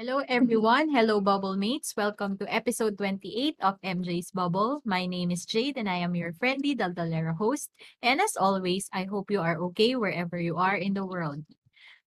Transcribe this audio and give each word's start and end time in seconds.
Hello 0.00 0.24
everyone. 0.32 0.88
Hello 0.88 1.20
Bubble 1.20 1.60
Mates. 1.60 1.92
Welcome 1.92 2.40
to 2.40 2.48
episode 2.48 2.96
28 2.96 3.60
of 3.60 3.76
MJ's 3.84 4.32
Bubble. 4.32 4.80
My 4.88 5.04
name 5.04 5.28
is 5.28 5.44
Jade 5.44 5.76
and 5.76 5.92
I 5.92 6.00
am 6.00 6.16
your 6.16 6.32
friendly 6.40 6.72
Daldalera 6.72 7.36
host. 7.36 7.68
And 8.00 8.16
as 8.16 8.32
always, 8.32 8.88
I 8.96 9.04
hope 9.04 9.28
you 9.28 9.44
are 9.44 9.60
okay 9.68 10.00
wherever 10.00 10.40
you 10.40 10.56
are 10.56 10.72
in 10.72 10.96
the 10.96 11.04
world. 11.04 11.44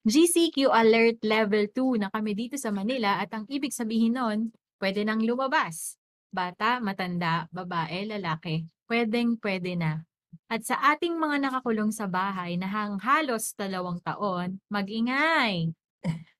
GCQ 0.09 0.73
Alert 0.73 1.21
Level 1.21 1.69
2 1.69 2.01
na 2.01 2.09
kami 2.09 2.33
dito 2.33 2.57
sa 2.57 2.73
Manila 2.73 3.21
at 3.21 3.29
ang 3.29 3.45
ibig 3.45 3.69
sabihin 3.69 4.17
nun, 4.17 4.49
pwede 4.81 5.05
nang 5.05 5.21
lumabas. 5.21 5.93
Bata, 6.33 6.81
matanda, 6.81 7.45
babae, 7.53 8.09
lalaki, 8.09 8.65
pwedeng 8.89 9.37
pwede 9.37 9.77
na. 9.77 10.01
At 10.49 10.65
sa 10.65 10.81
ating 10.81 11.13
mga 11.13 11.45
nakakulong 11.45 11.93
sa 11.93 12.09
bahay 12.09 12.57
na 12.57 12.65
hang 12.73 12.97
halos 12.97 13.53
dalawang 13.53 14.01
taon, 14.01 14.57
mag-ingay. 14.65 15.69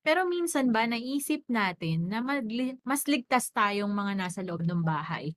Pero 0.04 0.28
minsan 0.28 0.72
ba 0.76 0.84
naisip 0.84 1.48
natin 1.48 2.12
na 2.12 2.20
mas 2.84 3.04
ligtas 3.08 3.50
tayong 3.56 3.92
mga 3.92 4.14
nasa 4.20 4.42
loob 4.44 4.68
ng 4.68 4.84
bahay? 4.84 5.32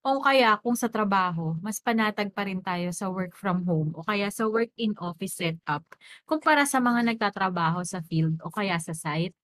O 0.00 0.24
kaya 0.24 0.56
kung 0.64 0.78
sa 0.78 0.88
trabaho, 0.88 1.58
mas 1.60 1.82
panatag 1.82 2.32
pa 2.32 2.48
rin 2.48 2.64
tayo 2.64 2.88
sa 2.94 3.12
work 3.12 3.36
from 3.36 3.66
home 3.68 3.92
o 3.98 4.00
kaya 4.06 4.32
sa 4.32 4.48
work 4.48 4.72
in 4.80 4.94
office 5.02 5.36
setup 5.36 5.84
kumpara 6.24 6.64
sa 6.64 6.80
mga 6.80 7.04
nagtatrabaho 7.12 7.84
sa 7.84 8.00
field 8.00 8.40
o 8.40 8.48
kaya 8.48 8.80
sa 8.80 8.96
site? 8.96 9.36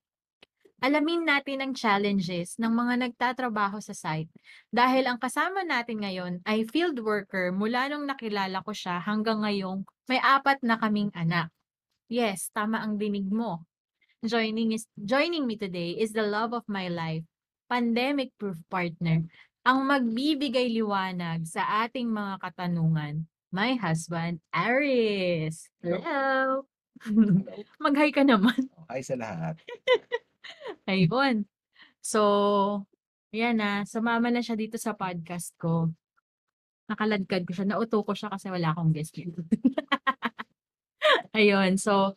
Alamin 0.85 1.25
natin 1.25 1.59
ang 1.65 1.73
challenges 1.73 2.57
ng 2.61 2.71
mga 2.71 2.95
nagtatrabaho 3.09 3.81
sa 3.81 3.97
site 3.97 4.31
dahil 4.69 5.09
ang 5.09 5.19
kasama 5.19 5.65
natin 5.65 6.05
ngayon 6.05 6.35
ay 6.45 6.69
field 6.69 7.01
worker 7.01 7.51
mula 7.57 7.89
nung 7.89 8.05
nakilala 8.05 8.61
ko 8.67 8.73
siya 8.77 9.01
hanggang 9.01 9.43
ngayong 9.45 9.81
may 10.11 10.21
apat 10.21 10.61
na 10.63 10.77
kaming 10.77 11.11
anak. 11.17 11.49
Yes, 12.09 12.53
tama 12.53 12.81
ang 12.85 13.01
dinig 13.01 13.29
mo. 13.29 13.65
Joining 14.25 14.73
is 14.73 14.89
joining 14.97 15.45
me 15.45 15.61
today 15.61 16.01
is 16.01 16.17
the 16.17 16.25
love 16.25 16.57
of 16.57 16.65
my 16.65 16.89
life, 16.89 17.29
pandemic-proof 17.69 18.57
partner, 18.73 19.21
ang 19.69 19.85
magbibigay 19.85 20.73
liwanag 20.73 21.45
sa 21.45 21.85
ating 21.85 22.09
mga 22.09 22.41
katanungan. 22.41 23.29
My 23.53 23.77
husband, 23.77 24.41
Aris. 24.49 25.69
Hello. 25.85 26.65
Mag-hi 27.85 28.17
ka 28.17 28.25
naman. 28.25 28.73
Hi 28.89 29.05
sa 29.05 29.13
lahat. 29.21 29.61
Ayun. 30.89 31.45
So, 32.01 32.21
yan 33.29 33.61
na, 33.61 33.85
sumama 33.85 34.33
na 34.33 34.41
siya 34.41 34.57
dito 34.57 34.81
sa 34.81 34.97
podcast 34.97 35.53
ko. 35.61 35.93
Nakaladkad 36.89 37.45
ko 37.45 37.53
siya, 37.53 37.69
nauto 37.69 38.01
ko 38.01 38.17
siya 38.17 38.33
kasi 38.33 38.49
wala 38.49 38.73
akong 38.73 38.89
guest 38.89 39.13
dito. 39.13 39.45
Ayun, 41.37 41.77
so, 41.77 42.17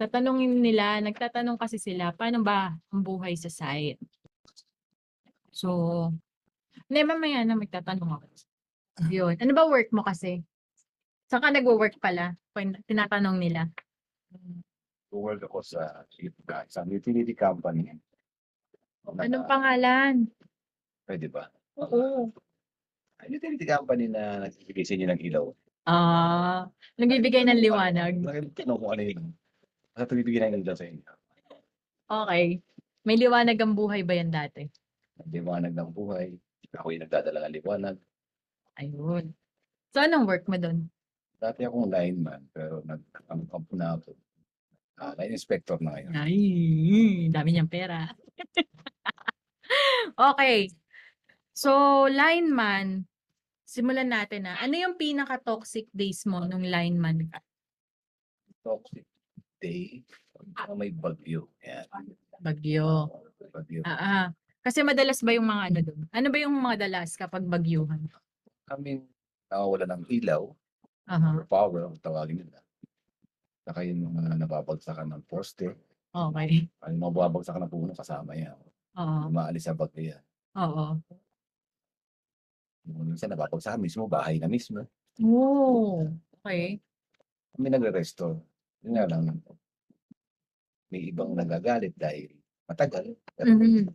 tatanungin 0.00 0.60
nila, 0.60 0.98
nagtatanong 1.02 1.56
kasi 1.60 1.76
sila, 1.78 2.12
paano 2.16 2.42
ba 2.42 2.72
ang 2.92 3.02
buhay 3.02 3.36
sa 3.38 3.52
site? 3.52 4.00
So, 5.52 6.10
hindi, 6.88 7.00
mamaya 7.04 7.44
na 7.44 7.56
magtatanong 7.56 8.10
ako. 8.20 8.26
Yun. 9.12 9.34
Ano 9.40 9.52
ba 9.56 9.68
work 9.68 9.92
mo 9.92 10.04
kasi? 10.04 10.44
Saan 11.28 11.44
ka 11.44 11.48
nag-work 11.52 11.96
pala? 12.00 12.36
Tinatanong 12.88 13.36
nila. 13.40 13.68
Work 15.12 15.44
ako 15.48 15.60
sa 15.64 16.04
isang 16.68 16.88
utility 16.88 17.36
company. 17.36 17.92
Anong 19.08 19.48
pangalan? 19.48 20.28
Pwede 21.04 21.28
ba? 21.28 21.48
Oo. 21.80 22.32
Ang 23.20 23.30
utility 23.32 23.64
company 23.68 24.08
na 24.08 24.48
nagbibigay 24.48 24.84
sa 24.84 24.94
inyo 24.96 25.06
ng 25.08 25.20
ilaw. 25.20 25.46
Ah, 25.88 26.68
nagbibigay 26.96 27.44
ng 27.44 27.60
liwanag. 27.60 28.14
Nakikita 28.20 28.72
kung 28.72 28.92
ano 28.92 29.02
yun. 29.02 29.24
Basta 29.92 30.16
nagbibigay 30.16 30.48
ng 30.48 30.64
ilaw 30.64 30.76
sa 30.76 30.88
inyo. 30.88 31.12
Okay. 32.08 32.46
May 33.04 33.16
liwanag 33.20 33.58
ang 33.60 33.76
buhay 33.76 34.00
ba 34.00 34.16
yan 34.16 34.32
dati? 34.32 34.64
Liwanag 35.28 35.76
ng 35.76 35.90
buhay. 35.92 36.32
Ako 36.72 36.96
yung 36.96 37.04
nagdadala 37.04 37.44
ng 37.44 37.56
liwanag. 37.60 37.96
Ayun. 38.80 39.36
So, 39.92 40.00
anong 40.00 40.24
work 40.24 40.48
mo 40.48 40.56
doon? 40.56 40.88
Dati 41.36 41.68
akong 41.68 41.92
lineman, 41.92 42.48
pero 42.56 42.80
nag-camp 42.88 43.68
na 43.76 44.00
ako. 44.00 44.16
Ah, 44.96 45.12
line 45.20 45.36
inspector 45.36 45.76
na 45.84 45.98
ngayon. 45.98 46.12
Ay, 46.16 46.38
dami 47.28 47.48
niyang 47.52 47.68
pera. 47.68 48.08
okay. 50.32 50.72
So, 51.52 52.06
lineman, 52.08 53.04
simulan 53.68 54.08
natin 54.08 54.48
na. 54.48 54.56
Ano 54.56 54.72
yung 54.72 54.96
pinaka-toxic 54.96 55.92
days 55.92 56.24
mo 56.24 56.48
nung 56.48 56.64
lineman 56.64 57.28
ka? 57.28 57.44
Toxic 58.64 59.04
day. 59.62 60.02
Ano 60.58 60.74
may 60.74 60.90
bagyo. 60.90 61.46
Yan. 61.62 61.86
Bagyo. 62.42 63.06
Bagyo. 63.54 63.80
Ah, 63.86 63.94
ah. 63.94 64.26
Kasi 64.62 64.82
madalas 64.82 65.22
ba 65.22 65.30
yung 65.34 65.46
mga 65.46 65.62
ano 65.70 65.78
doon? 65.86 66.00
Ano 66.10 66.26
ba 66.30 66.38
yung 66.38 66.54
mga 66.58 66.76
dalas 66.86 67.14
kapag 67.14 67.46
bagyuhan? 67.46 68.02
Kami 68.66 69.02
nawawala 69.46 69.86
ng 69.86 70.04
ilaw. 70.10 70.50
Aha. 71.10 71.34
or 71.34 71.44
power, 71.50 71.90
ang 71.90 71.98
tawagin 71.98 72.46
nila. 72.46 72.62
Saka 73.66 73.82
yung 73.82 74.06
mga 74.06 74.38
nababagsakan 74.38 75.10
ng 75.10 75.22
poste, 75.26 75.74
Okay. 76.14 76.68
ay 76.84 76.92
mababagsakan 76.94 77.66
ng 77.66 77.72
puno 77.72 77.90
kasama 77.96 78.38
yan. 78.38 78.54
Oo. 79.00 79.32
Umaalis 79.32 79.66
sa 79.66 79.74
bagyo 79.74 80.14
yan. 80.14 80.22
Oo. 80.60 81.00
Minsan 82.86 83.34
nababagsakan 83.34 83.82
mismo, 83.82 84.06
bahay 84.06 84.38
na 84.38 84.46
mismo. 84.46 84.86
Oh. 85.22 86.06
Okay. 86.42 86.78
Kami 87.58 87.66
nagre-restore. 87.66 88.38
Yun 88.82 88.92
nga 88.98 89.06
lang, 89.06 89.22
may 90.92 91.08
ibang 91.08 91.32
nagagalit 91.32 91.96
dahil 91.96 92.28
matagal. 92.68 93.16
Mhm. 93.40 93.88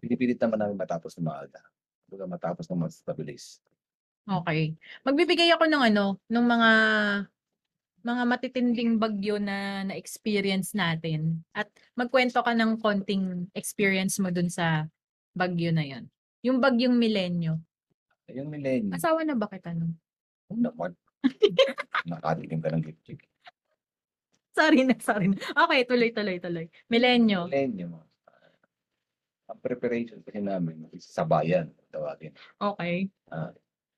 pinipilit 0.00 0.40
naman 0.40 0.58
namin 0.64 0.80
matapos 0.80 1.14
ng 1.14 1.28
maaga. 1.28 1.60
Baga 2.08 2.24
matapos 2.24 2.64
ng 2.66 2.80
mas 2.80 2.98
stabilis. 2.98 3.60
Okay. 4.24 4.74
Magbibigay 5.04 5.52
ako 5.52 5.68
ng 5.68 5.82
ano, 5.92 6.16
ng 6.26 6.46
mga 6.48 6.70
mga 8.00 8.22
matitinding 8.24 8.96
bagyo 8.96 9.36
na 9.36 9.84
na-experience 9.84 10.72
natin 10.72 11.44
at 11.52 11.68
magkwento 11.92 12.40
ka 12.40 12.56
ng 12.56 12.80
konting 12.80 13.44
experience 13.52 14.16
mo 14.16 14.32
dun 14.32 14.48
sa 14.48 14.88
bagyo 15.36 15.68
na 15.68 15.84
yon. 15.84 16.08
Yung 16.40 16.64
bagyong 16.64 16.96
milenyo. 16.96 17.60
Yung 18.32 18.48
millennium, 18.48 18.96
Asawa 18.96 19.20
na 19.20 19.36
ba 19.36 19.50
kita 19.52 19.76
nun? 19.76 19.92
ano 20.48 20.72
naman, 20.72 20.90
nakatikim 22.10 22.58
ka 22.64 22.72
ng 22.72 22.82
gipchik. 22.88 23.29
Sorry 24.50 24.82
na, 24.82 24.94
sorry 24.98 25.30
na. 25.30 25.38
Okay, 25.38 25.86
tuloy, 25.86 26.10
tuloy, 26.10 26.36
tuloy. 26.38 26.66
Milenyo. 26.90 27.46
Millennium, 27.46 27.96
ah, 27.96 28.02
ang 29.48 29.58
preparation 29.58 30.18
kasi 30.20 30.42
namin 30.42 30.90
is 30.90 31.06
sa 31.06 31.22
bayan, 31.22 31.70
tawagin. 31.88 32.34
Okay. 32.56 33.06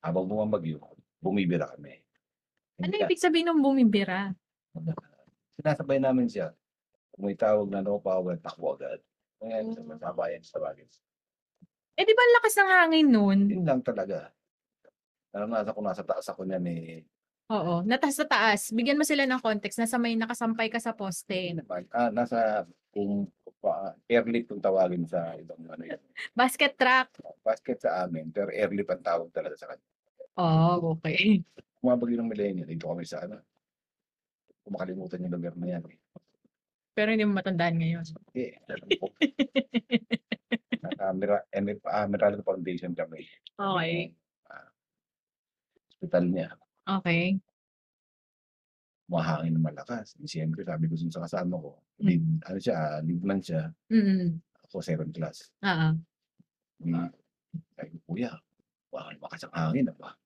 habang 0.03 0.27
bumabagyo, 0.27 0.83
bumibira 1.23 1.71
kami. 1.73 2.03
Ano 2.83 2.91
Hindi 2.91 2.99
ibig 3.01 3.23
sabihin 3.23 3.49
ng 3.49 3.63
bumibira? 3.63 4.35
ka- 4.75 5.15
Sinasabay 5.55 6.03
namin 6.03 6.27
siya. 6.27 6.51
Kung 7.15 7.31
may 7.31 7.39
tawag 7.39 7.71
na 7.71 7.85
no 7.85 8.03
power, 8.03 8.35
takbo 8.37 8.75
agad. 8.75 8.99
Kaya 9.39 9.63
Oh. 9.63 9.71
sa 9.71 10.11
sabayan 10.11 10.43
sa 10.43 10.59
bagay. 10.59 10.83
Eh, 11.95 12.03
di 12.03 12.13
ba 12.13 12.23
ang 12.25 12.35
lakas 12.41 12.55
ng 12.57 12.71
hangin 12.73 13.09
nun? 13.13 13.41
Yun 13.47 13.63
lang 13.63 13.79
talaga. 13.79 14.33
Naranasan 15.31 15.71
ko 15.71 15.81
nasa 15.81 16.03
taas 16.03 16.27
ako 16.27 16.43
niyan 16.45 16.67
eh. 16.67 17.05
Oo. 17.51 17.83
Natas 17.83 18.21
sa 18.21 18.27
taas. 18.29 18.71
Bigyan 18.71 19.01
mo 19.01 19.05
sila 19.05 19.27
ng 19.27 19.43
context. 19.43 19.81
Nasa 19.83 19.99
may 19.99 20.15
nakasampay 20.15 20.71
ka 20.71 20.79
sa 20.79 20.95
poste. 20.95 21.59
Ah, 21.91 22.13
nasa 22.15 22.65
kung 22.93 23.27
pa, 23.59 23.95
airlift 24.11 24.51
kung 24.53 24.63
tawagin 24.63 25.07
sa 25.07 25.35
ibang 25.39 25.59
ano 25.71 25.83
yun. 25.83 26.03
Basket 26.37 26.75
track. 26.77 27.19
Basket 27.43 27.79
sa 27.83 28.05
amin, 28.05 28.29
pero 28.35 28.51
airlift 28.51 28.91
ang 28.91 29.03
tawag 29.03 29.29
talaga 29.31 29.55
sa 29.57 29.71
kanya. 29.73 29.87
Oh, 30.37 30.99
okay. 30.99 31.41
Bumabagyo 31.83 32.19
ng 32.21 32.31
millennial, 32.31 32.69
dito 32.69 32.87
kami 32.91 33.03
sa 33.07 33.23
ano. 33.27 33.43
Kung 34.63 34.79
makalimutan 34.79 35.23
yung 35.27 35.35
lugar 35.35 35.55
na 35.59 35.79
yan. 35.79 35.83
Eh. 35.87 35.99
Pero 36.93 37.09
hindi 37.11 37.25
mo 37.25 37.35
matandaan 37.39 37.81
ngayon. 37.81 38.05
Eh, 38.37 38.55
alam 38.69 38.89
ko. 39.01 39.07
Nasa 40.83 41.11
Mira- 41.17 41.47
Emer- 41.51 41.83
ah, 41.89 42.07
Foundation 42.45 42.93
kami. 42.93 43.25
Okay. 43.57 44.13
Ah, 44.51 44.69
hospital 45.91 46.25
niya. 46.29 46.49
Okay. 46.83 47.39
Mahangin 49.07 49.55
na 49.55 49.61
malakas. 49.61 50.17
Siyempre, 50.25 50.65
sabi 50.65 50.89
ko 50.89 50.97
dun 50.97 51.13
sa 51.13 51.23
kasama 51.23 51.61
ko, 51.61 51.79
lead, 52.01 52.25
ano 52.49 52.59
siya, 52.59 53.03
lead 53.05 53.23
man 53.23 53.39
siya, 53.39 53.69
Mm. 53.93 54.41
ako 54.67 54.81
second 54.81 55.13
class. 55.13 55.53
Oo. 55.63 55.89
Di, 56.81 56.93
Sabi 57.77 57.89
ko, 57.93 57.97
kuya, 58.09 58.33
baka 58.89 59.13
lumakas 59.13 59.45
ang 59.45 59.53
hangin 59.55 59.85
na 59.93 59.95
ba? 59.95 60.17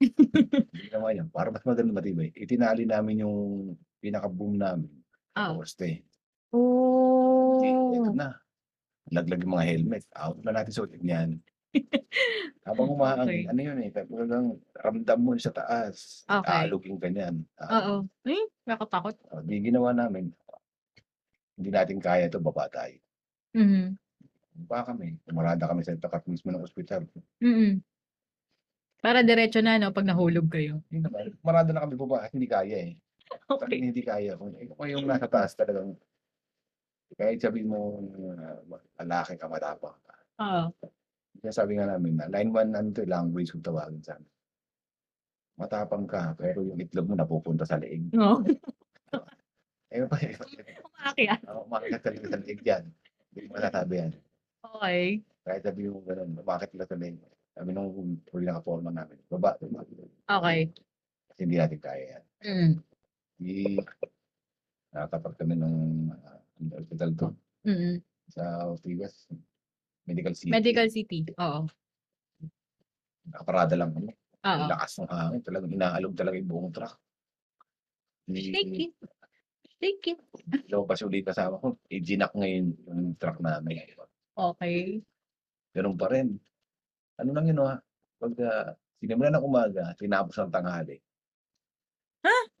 Hindi 0.72 0.88
naman 0.88 1.18
yan. 1.20 1.28
Para 1.28 1.52
mas 1.52 1.60
maganda 1.60 1.92
matibay. 1.92 2.32
Itinali 2.32 2.88
namin 2.88 3.20
yung 3.28 3.38
pinaka-boom 4.00 4.56
namin. 4.56 4.88
Oo. 5.36 5.60
Poste. 5.60 6.00
Oh. 6.56 7.60
Ito 7.60 8.16
na. 8.16 8.32
Laglag 9.12 9.44
yung 9.44 9.52
mga 9.52 9.66
helmet. 9.68 10.04
Out 10.16 10.40
na 10.40 10.56
natin 10.56 10.72
suotin 10.72 11.04
yan. 11.04 11.30
Habang 12.66 12.88
Okay. 12.90 12.96
umahangin, 12.96 13.42
ano 13.50 13.60
yun 13.62 13.78
eh, 13.86 13.90
talagang 13.94 14.46
ramdam 14.74 15.18
mo 15.22 15.32
sa 15.38 15.52
taas. 15.54 16.26
Okay. 16.26 16.46
Aalog 16.46 16.82
yung 16.86 17.00
ganyan. 17.00 17.46
Oo. 17.60 18.06
Eh, 18.26 18.42
nakatakot. 18.66 19.16
Uh, 19.30 19.42
di 19.44 19.62
ginawa 19.62 19.94
namin. 19.94 20.30
Hindi 21.56 21.70
natin 21.70 21.98
kaya 22.00 22.26
ito, 22.26 22.40
baba 22.42 22.66
tayo. 22.72 22.96
Mhm. 23.54 23.98
Baka 24.66 24.92
kami, 24.92 25.16
tumarada 25.24 25.64
kami 25.70 25.82
sa 25.86 25.96
takat 25.96 26.26
mismo 26.28 26.52
ng 26.52 26.64
ospital. 26.66 27.06
Mm. 27.40 27.80
Para 29.00 29.24
diretso 29.24 29.64
na 29.64 29.80
no 29.80 29.96
pag 29.96 30.04
nahulog 30.04 30.50
kayo. 30.52 30.84
Naman, 30.92 31.32
marada 31.40 31.72
na 31.72 31.80
kami 31.86 31.96
baba, 31.96 32.28
hindi 32.28 32.44
kaya 32.44 32.92
eh. 32.92 32.92
Okay. 33.48 33.56
Talagang 33.62 33.88
hindi 33.94 34.02
kaya. 34.04 34.32
Kung, 34.36 34.52
eh, 34.58 34.66
kung 34.68 34.88
yung 34.90 35.06
nasa 35.08 35.30
taas 35.30 35.56
talagang, 35.56 35.96
kahit 37.16 37.40
sabihin 37.40 37.70
mo, 37.72 38.04
uh, 38.14 38.60
lalaki 39.00 39.34
ka, 39.40 39.46
matapang 39.48 39.96
ka. 40.04 40.14
Oo. 40.40 40.90
Kaya 41.40 41.52
sabi 41.52 41.80
nga 41.80 41.88
namin 41.88 42.20
na, 42.20 42.28
line 42.28 42.52
1 42.52 42.76
ano 42.76 42.88
to, 42.92 43.08
language 43.08 43.50
kung 43.50 43.64
tawagin 43.64 44.04
sa 44.04 44.20
amin. 44.20 44.28
Matapang 45.56 46.04
ka, 46.04 46.36
pero 46.36 46.60
yung 46.60 46.80
itlog 46.80 47.08
mo 47.08 47.14
napupunta 47.16 47.64
sa 47.64 47.80
leeg. 47.80 48.12
Oo. 48.16 48.44
Eh, 49.90 50.06
pa, 50.06 50.22
Umakyat. 50.22 51.42
ako 51.50 51.66
umakit 51.66 51.98
sa 51.98 52.14
leeg, 52.14 52.22
sa 52.30 52.38
leeg 52.38 52.60
yan. 52.62 52.84
Hindi 53.34 53.38
mo 53.42 53.58
masasabi 53.58 53.94
yan. 53.98 54.12
Okay. 54.62 55.02
Kahit 55.42 55.62
sabi 55.66 55.90
mo 55.90 55.98
ganun, 56.06 56.30
umakit 56.38 56.70
lang 56.78 56.86
sa 56.86 56.94
leeg. 56.94 57.18
Sabi 57.58 57.68
nung 57.74 57.90
huli 58.30 58.44
na 58.46 58.62
forma 58.62 58.94
namin, 58.94 59.18
baba, 59.26 59.58
baba. 59.58 59.82
Okay. 60.30 60.70
Kasi 61.26 61.40
hindi 61.42 61.58
natin 61.58 61.80
kaya 61.82 62.04
yan. 62.06 62.24
Mm. 62.46 62.72
Di, 63.34 63.54
nakatapat 64.94 65.32
kami 65.42 65.54
ng 65.58 65.76
uh, 66.14 66.38
hospital 66.78 67.10
to 67.18 67.28
Mm. 67.66 67.98
sa 68.30 68.70
Ortigas. 68.70 69.26
Medical 70.10 70.34
City. 70.34 70.50
Medical 70.50 70.88
City. 70.90 71.18
Oo. 71.38 71.60
Nakaparada 73.30 73.74
lang 73.78 73.90
kami. 73.94 74.12
Oo. 74.12 74.50
Ang 74.50 74.70
lakas 74.70 74.92
ng 74.98 75.10
hangin. 75.10 75.40
Talagang 75.46 75.72
inaalog 75.72 76.14
talaga 76.18 76.36
yung 76.36 76.50
buong 76.50 76.70
truck. 76.74 76.98
Shake 78.30 78.58
Hindi, 78.58 78.90
it. 78.90 78.94
Shake 79.78 80.06
it. 80.14 80.20
Lumabas 80.70 81.02
ulit 81.06 81.26
kasama 81.26 81.62
ko. 81.62 81.78
I-ginak 81.86 82.34
ngayon 82.34 82.74
yung 82.86 83.14
truck 83.18 83.38
namin. 83.38 83.86
Okay. 84.34 84.98
Ganun 85.70 85.94
pa 85.94 86.10
rin. 86.10 86.34
Ano 87.22 87.30
lang 87.30 87.46
yun, 87.46 87.62
ha? 87.62 87.78
Pag 88.20 88.34
uh, 88.38 88.70
sinimulan 88.98 89.38
ng 89.38 89.46
umaga, 89.46 89.94
tinapos 89.96 90.34
ng 90.42 90.52
tanghali. 90.52 90.98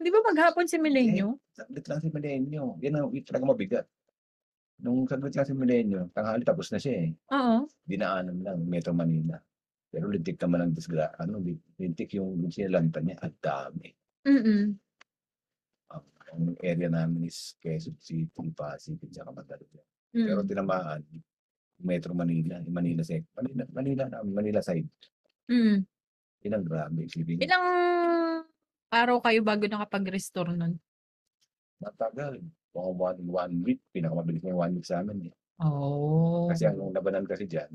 Di 0.00 0.08
ba 0.08 0.24
maghapon 0.24 0.64
si 0.64 0.80
Milenyo? 0.80 1.36
Saglit 1.52 1.84
lang 1.84 2.00
si 2.00 2.08
Milenyo. 2.08 2.80
Yan 2.80 2.96
ang 2.96 3.12
talaga 3.20 3.44
mabigat. 3.44 3.86
Nung 4.80 5.04
saglit 5.04 5.36
lang 5.36 5.44
si 5.48 5.52
Milenyo, 5.52 6.08
tanghali 6.16 6.44
tapos 6.44 6.72
na 6.72 6.80
siya 6.80 6.94
eh. 7.04 7.10
Oo. 7.36 7.68
Dinaanan 7.84 8.40
lang, 8.40 8.58
Metro 8.64 8.96
Manila. 8.96 9.36
Pero 9.90 10.08
lintik 10.08 10.38
naman 10.40 10.64
ang 10.64 10.72
disgra, 10.72 11.12
ano, 11.18 11.42
lintik 11.76 12.14
yung 12.16 12.48
sinalanta 12.48 13.02
niya. 13.02 13.18
At 13.20 13.34
dami. 13.42 13.90
Mm. 14.24 14.78
Ang 16.30 16.54
area 16.62 16.86
namin 16.86 17.26
is 17.26 17.58
Quezon 17.58 17.98
City, 17.98 18.54
Pasig, 18.54 19.02
at 19.02 19.10
saka 19.10 19.34
Mandaluyong. 19.34 19.88
Pero 20.14 20.40
Mm. 20.42 20.48
tinamaan, 20.48 21.02
Metro 21.80 22.12
Manila, 22.14 22.60
yung 22.62 22.76
Manila 22.76 23.02
side. 23.02 23.26
Manila, 23.34 23.62
Manila, 23.72 24.04
Manila 24.22 24.60
side. 24.62 24.88
Mm. 25.50 25.82
Yun 26.40 26.54
ang 26.54 26.64
grabe. 26.64 27.02
Mo. 27.04 27.40
Ilang 27.40 27.66
araw 28.94 29.16
kayo 29.20 29.40
bago 29.42 29.64
nakapag-restore 29.66 30.54
nun? 30.54 30.78
Matagal. 31.82 32.40
Mga 32.70 32.90
one, 32.94 33.20
one 33.26 33.54
week, 33.66 33.80
pinakamabilis 33.90 34.42
na 34.46 34.50
yung 34.54 34.62
one 34.62 34.72
week 34.78 34.86
sa 34.86 35.02
amin. 35.02 35.28
Eh. 35.28 35.34
Oh. 35.60 36.46
Kasi 36.48 36.70
ang 36.70 36.94
labanan 36.94 37.26
kasi 37.26 37.44
dyan, 37.44 37.68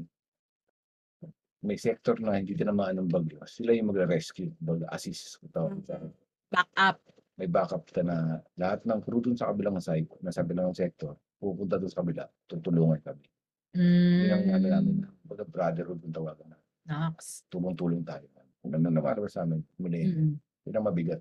may 1.65 1.75
sector 1.81 2.15
na 2.21 2.37
hindi 2.37 2.53
tinamaan 2.53 3.01
ng 3.01 3.09
bagyo. 3.09 3.41
Sila 3.49 3.73
yung 3.73 3.89
magre-rescue, 3.89 4.53
mag-assist. 4.61 5.41
Kung 5.41 5.51
tawag 5.51 5.81
sa 5.83 5.97
akin. 5.97 6.11
Back 6.53 6.69
up. 6.77 6.97
May 7.35 7.51
backup 7.51 7.83
ka 7.91 7.99
na 7.99 8.39
lahat 8.55 8.87
ng 8.87 8.99
crew 9.03 9.19
dun 9.19 9.35
sa 9.35 9.51
kabilang 9.51 9.75
side, 9.83 10.07
nasa 10.23 10.39
kabilang 10.39 10.71
sector, 10.71 11.19
pupunta 11.35 11.75
dun 11.75 11.91
sa 11.91 11.99
kabila, 11.99 12.23
tutulungan 12.47 13.01
kami. 13.03 13.27
Yun 13.75 14.31
ang 14.31 14.45
ano 14.55 14.67
namin, 14.71 14.95
Mm. 15.03 15.11
baga 15.27 15.43
brotherhood 15.43 15.99
yung 15.99 16.15
tawagan 16.15 16.47
na. 16.55 16.57
Nax. 16.87 17.43
Tumong-tulong 17.51 18.07
tayo. 18.07 18.23
Kung 18.63 18.71
ano 18.71 18.87
naman 18.87 19.19
sa 19.27 19.43
amin, 19.43 19.59
muli, 19.75 20.07
Mm. 20.07 20.33
yun 20.39 20.75
ang 20.79 20.87
mabigat. 20.87 21.19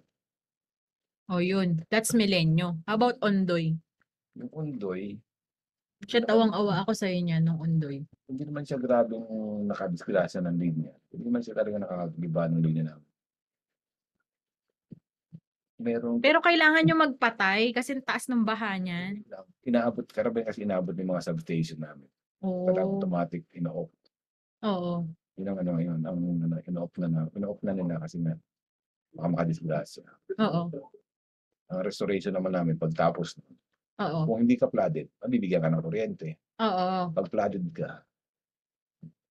Oh, 1.29 1.41
yun. 1.41 1.81
That's 1.88 2.12
Milenyo. 2.12 2.85
How 2.85 3.00
about 3.00 3.17
Ondoy? 3.25 3.81
Yung 4.37 4.50
undoy, 4.53 5.17
Siya 6.05 6.21
tawang-awa 6.21 6.85
ako 6.85 6.93
sa 6.93 7.09
inyo 7.09 7.38
nung 7.41 7.62
Ondoy. 7.65 8.05
hindi 8.29 8.43
naman 8.44 8.65
siya 8.67 8.76
grabing 8.76 9.25
nakadisgrasya 9.71 10.44
ng 10.44 10.56
linya. 10.61 10.93
Hindi 11.12 11.25
naman 11.29 11.41
siya 11.41 11.55
talaga 11.56 11.76
nakakagiba 11.81 12.43
ng 12.53 12.61
linya 12.61 12.85
namin. 12.93 13.09
Merong 15.81 16.19
Pero 16.21 16.38
kailangan 16.44 16.82
nyo 16.85 16.97
magpatay 17.09 17.73
kasi 17.73 17.97
ang 17.97 18.05
taas 18.05 18.29
ng 18.29 18.44
baha 18.44 18.77
niyan. 18.77 19.25
inaabot, 19.65 20.05
karabay 20.09 20.44
kasi 20.44 20.65
inaabot 20.65 20.93
ng 20.93 21.09
mga 21.09 21.25
substation 21.25 21.81
namin. 21.81 22.09
Oo. 22.44 22.69
Pag 22.69 22.85
automatic, 22.85 23.43
ino-off. 23.56 23.93
Oo. 24.65 25.09
Yun 25.41 25.49
ang 25.50 25.59
ano 25.61 25.70
ngayon, 25.79 25.99
ang 26.05 26.19
ano, 26.20 26.56
ino-off 26.65 26.94
na, 27.00 27.06
na, 27.09 27.20
ino-off 27.32 27.61
na 27.65 27.73
nila 27.73 27.97
kasi 28.00 28.20
na 28.20 28.37
baka 29.15 29.29
makadisgrasya. 29.31 30.05
Oo. 30.37 30.69
Ang 31.73 31.81
restoration 31.81 32.37
naman 32.37 32.53
namin, 32.53 32.77
pagtapos, 32.77 33.41
Oo. 34.01 34.21
kung 34.29 34.45
hindi 34.45 34.61
ka 34.61 34.69
flooded, 34.69 35.09
mabibigyan 35.25 35.65
ka 35.65 35.71
ng 35.73 35.85
kuryente. 35.85 36.29
Oo. 36.61 37.15
Pag 37.15 37.27
flooded 37.33 37.65
ka, 37.73 38.05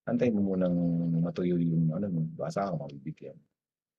antay 0.04 0.34
mo 0.34 0.52
munang 0.54 0.74
matuyo 1.22 1.56
yung 1.56 1.94
ano, 1.94 2.10
basa 2.34 2.66
ka, 2.66 2.74
mabibigyan. 2.74 3.38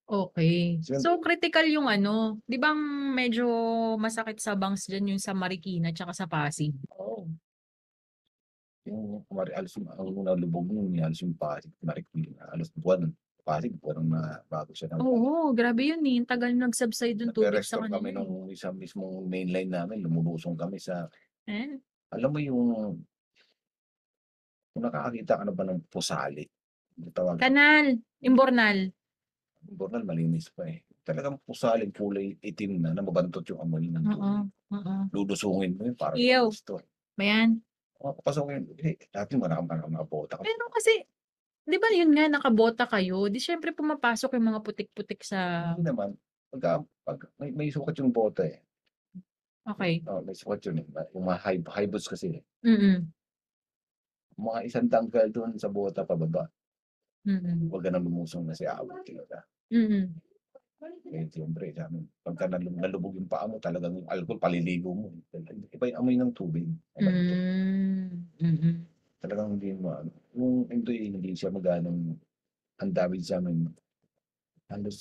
Okay. 0.06 0.78
So, 0.86 1.02
So, 1.02 1.10
critical 1.18 1.66
yung 1.66 1.90
ano. 1.90 2.38
Di 2.46 2.62
bang 2.62 2.78
medyo 3.18 3.50
masakit 3.98 4.38
sa 4.38 4.54
bangs 4.54 4.86
dyan 4.86 5.16
yung 5.18 5.22
sa 5.22 5.34
Marikina 5.34 5.90
tsaka 5.90 6.14
sa 6.14 6.30
Pasig? 6.30 6.76
Oo. 6.94 7.26
Yung 8.86 9.26
kumari, 9.26 9.50
alos 9.58 9.74
yung, 9.82 9.90
ang 9.90 10.38
lubog 10.38 10.70
nun, 10.70 10.94
yung 10.94 11.10
alos 11.10 11.18
yung 11.26 11.34
Pasig, 11.34 11.74
Marikina, 11.82 12.46
alos 12.54 12.70
buwan, 12.78 13.10
Pasig, 13.46 13.78
buwan 13.78 14.02
na 14.02 14.22
bago 14.44 14.74
siya. 14.74 14.90
na- 14.90 14.98
Oo, 15.00 15.54
grabe 15.54 15.86
yun 15.86 16.02
eh. 16.02 16.18
Ang 16.18 16.26
tagal 16.26 16.50
nag-subside 16.52 17.14
yung 17.16 17.30
tubig 17.30 17.46
sa 17.62 17.78
Nagre-restore 17.78 17.88
kami 17.88 18.10
kanila. 18.10 18.20
nung 18.20 18.50
isang 18.50 18.74
mismong 18.74 19.22
main 19.24 19.46
line 19.46 19.70
namin, 19.70 20.02
lumulusong 20.02 20.58
kami 20.58 20.82
sa, 20.82 21.06
Eh? 21.46 21.78
alam 22.10 22.34
mo 22.34 22.42
yung, 22.42 22.98
kung 24.68 24.84
nakakakita 24.84 25.38
ka 25.38 25.44
na 25.46 25.54
ba 25.54 25.64
ng 25.64 25.86
pusali, 25.86 26.44
yung 26.98 27.14
tawag, 27.14 27.38
Kanal. 27.38 28.02
Imbornal. 28.20 28.90
Bornal, 29.62 30.02
malinis 30.04 30.50
pa 30.50 30.66
eh. 30.66 30.82
Talagang 31.00 31.38
pusaling 31.40 31.94
kulay 31.94 32.34
itim 32.40 32.82
na, 32.82 32.92
na 32.92 33.00
mabantot 33.00 33.46
yung 33.46 33.62
amoy 33.62 33.86
ng 33.88 34.04
Oo. 34.04 34.10
tubig. 34.10 34.50
Oo. 34.74 34.94
Lulusungin 35.14 35.78
mo 35.78 35.86
yun, 35.86 35.94
parang 35.94 36.18
Ew. 36.18 36.50
gusto. 36.50 36.82
Bayan. 37.14 37.62
Mga 37.96 38.14
papasok 38.20 38.46
yun, 38.50 38.64
eh, 38.80 38.98
dati 39.08 39.38
mo 39.38 39.46
na 39.46 39.62
mga 39.62 39.86
mga 39.86 40.04
bota. 40.04 40.36
Pero 40.40 40.66
kasi, 40.68 41.06
di 41.66 41.78
ba 41.82 41.90
yun 41.92 42.14
nga, 42.14 42.30
nakabota 42.30 42.86
kayo? 42.86 43.26
Di 43.28 43.42
syempre 43.42 43.74
pumapasok 43.74 44.38
yung 44.38 44.54
mga 44.54 44.62
putik-putik 44.62 45.26
sa... 45.26 45.74
Hindi 45.74 45.90
naman, 45.90 46.14
pag, 46.54 46.86
pag 47.02 47.20
may, 47.42 47.50
may 47.52 47.70
sukat 47.74 47.98
yung 48.00 48.14
bota 48.14 48.46
eh. 48.46 48.62
Okay. 49.66 50.06
Oh, 50.06 50.22
may 50.22 50.38
sukat 50.38 50.62
yun 50.70 50.86
eh. 50.86 50.88
Yung 51.18 51.26
mga 51.26 51.42
high, 51.42 51.60
high 51.74 51.90
boots 51.90 52.06
kasi. 52.06 52.38
eh. 52.38 52.44
Mm-mm. 52.62 53.02
Mga 54.38 54.60
isang 54.70 54.88
tangkal 54.88 55.28
doon 55.34 55.58
sa 55.58 55.74
bota 55.74 56.06
pababa. 56.06 56.46
Mm-mm. 57.26 57.74
Huwag 57.74 57.82
ka 57.82 57.90
na 57.90 57.98
lumusong 57.98 58.46
na 58.46 58.54
si 58.54 58.70
awit 58.70 59.02
talaga. 59.02 59.42
Mm-mm. 59.74 60.06
Eh, 61.10 61.26
siyempre, 61.34 61.74
sa 61.74 61.90
amin, 61.90 62.06
pagka 62.22 62.46
nalub- 62.46 62.78
nalubog 62.78 63.18
yung 63.18 63.26
paa 63.26 63.50
mo, 63.50 63.58
talagang 63.58 63.98
yung 63.98 64.06
alcohol, 64.06 64.38
paliligo 64.38 64.94
mo. 64.94 65.10
Iba 65.74 65.90
yung 65.90 65.98
amoy 65.98 66.14
ng 66.14 66.34
tubig. 66.38 66.68
Mabantot. 66.94 67.38
Mm. 67.42 68.10
Mm-mm. 68.38 68.76
Talagang 69.18 69.58
hindi 69.58 69.74
mo, 69.74 69.90
ano. 69.98 70.14
Yung 70.36 70.68
ito 70.68 70.92
hindi 70.92 71.32
siya 71.32 71.50
maganong 71.50 72.20
ang 72.84 72.92
damage 72.92 73.32
sa 73.32 73.40
amin. 73.40 73.72
Halos 74.68 75.00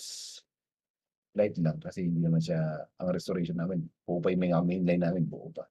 light 1.35 1.59
lang 1.59 1.83
kasi 1.83 2.07
hindi 2.07 2.23
naman 2.23 2.39
siya, 2.39 2.63
ang 3.03 3.11
restoration 3.11 3.59
namin, 3.59 3.83
buo 4.07 4.23
pa 4.23 4.31
yung 4.31 4.47
mga 4.47 4.63
mainline 4.63 5.03
namin, 5.03 5.27
buo 5.27 5.51
pa. 5.51 5.67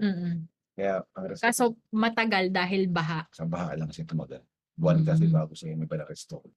Mm-mm. 0.00 0.48
Kaya 0.72 1.04
ang 1.12 1.24
restoration, 1.28 1.52
Kaso 1.52 1.64
matagal 1.92 2.48
dahil 2.48 2.88
baha. 2.88 3.28
sa 3.28 3.44
baha 3.44 3.76
lang 3.76 3.92
siya 3.92 4.08
tumagal. 4.08 4.40
Buwan 4.76 5.04
kasi 5.04 5.28
bago 5.28 5.52
siya 5.52 5.76
may 5.76 5.88
pala-restore. 5.88 6.48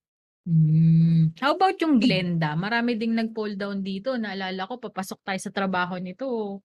Mm. 0.47 1.35
How 1.39 1.55
about 1.55 1.75
yung 1.83 1.99
Glenda? 1.99 2.55
Marami 2.55 2.95
ding 2.95 3.15
nag-fall 3.15 3.59
down 3.59 3.83
dito. 3.83 4.15
Naalala 4.15 4.67
ko, 4.67 4.79
papasok 4.79 5.19
tayo 5.23 5.39
sa 5.39 5.51
trabaho 5.51 5.99
nito. 5.99 6.59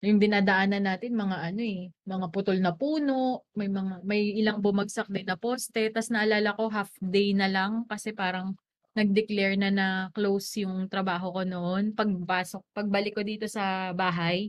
Yung 0.00 0.16
dinadaanan 0.16 0.88
natin 0.88 1.12
mga 1.12 1.52
ano 1.52 1.60
eh, 1.60 1.92
mga 2.08 2.26
putol 2.32 2.56
na 2.56 2.72
puno, 2.72 3.44
may 3.52 3.68
mga 3.68 4.00
may 4.00 4.32
ilang 4.32 4.64
bumagsak 4.64 5.12
din 5.12 5.28
na 5.28 5.36
poste, 5.36 5.92
tas 5.92 6.08
naalala 6.08 6.56
ko 6.56 6.72
half 6.72 6.88
day 7.04 7.36
na 7.36 7.52
lang 7.52 7.84
kasi 7.84 8.16
parang 8.16 8.56
nag-declare 8.96 9.60
na 9.60 9.68
na 9.68 9.88
close 10.16 10.64
yung 10.64 10.88
trabaho 10.88 11.36
ko 11.36 11.44
noon. 11.44 11.92
Pagpasok, 11.92 12.64
pagbalik 12.72 13.12
ko 13.12 13.22
dito 13.22 13.44
sa 13.44 13.92
bahay, 13.92 14.48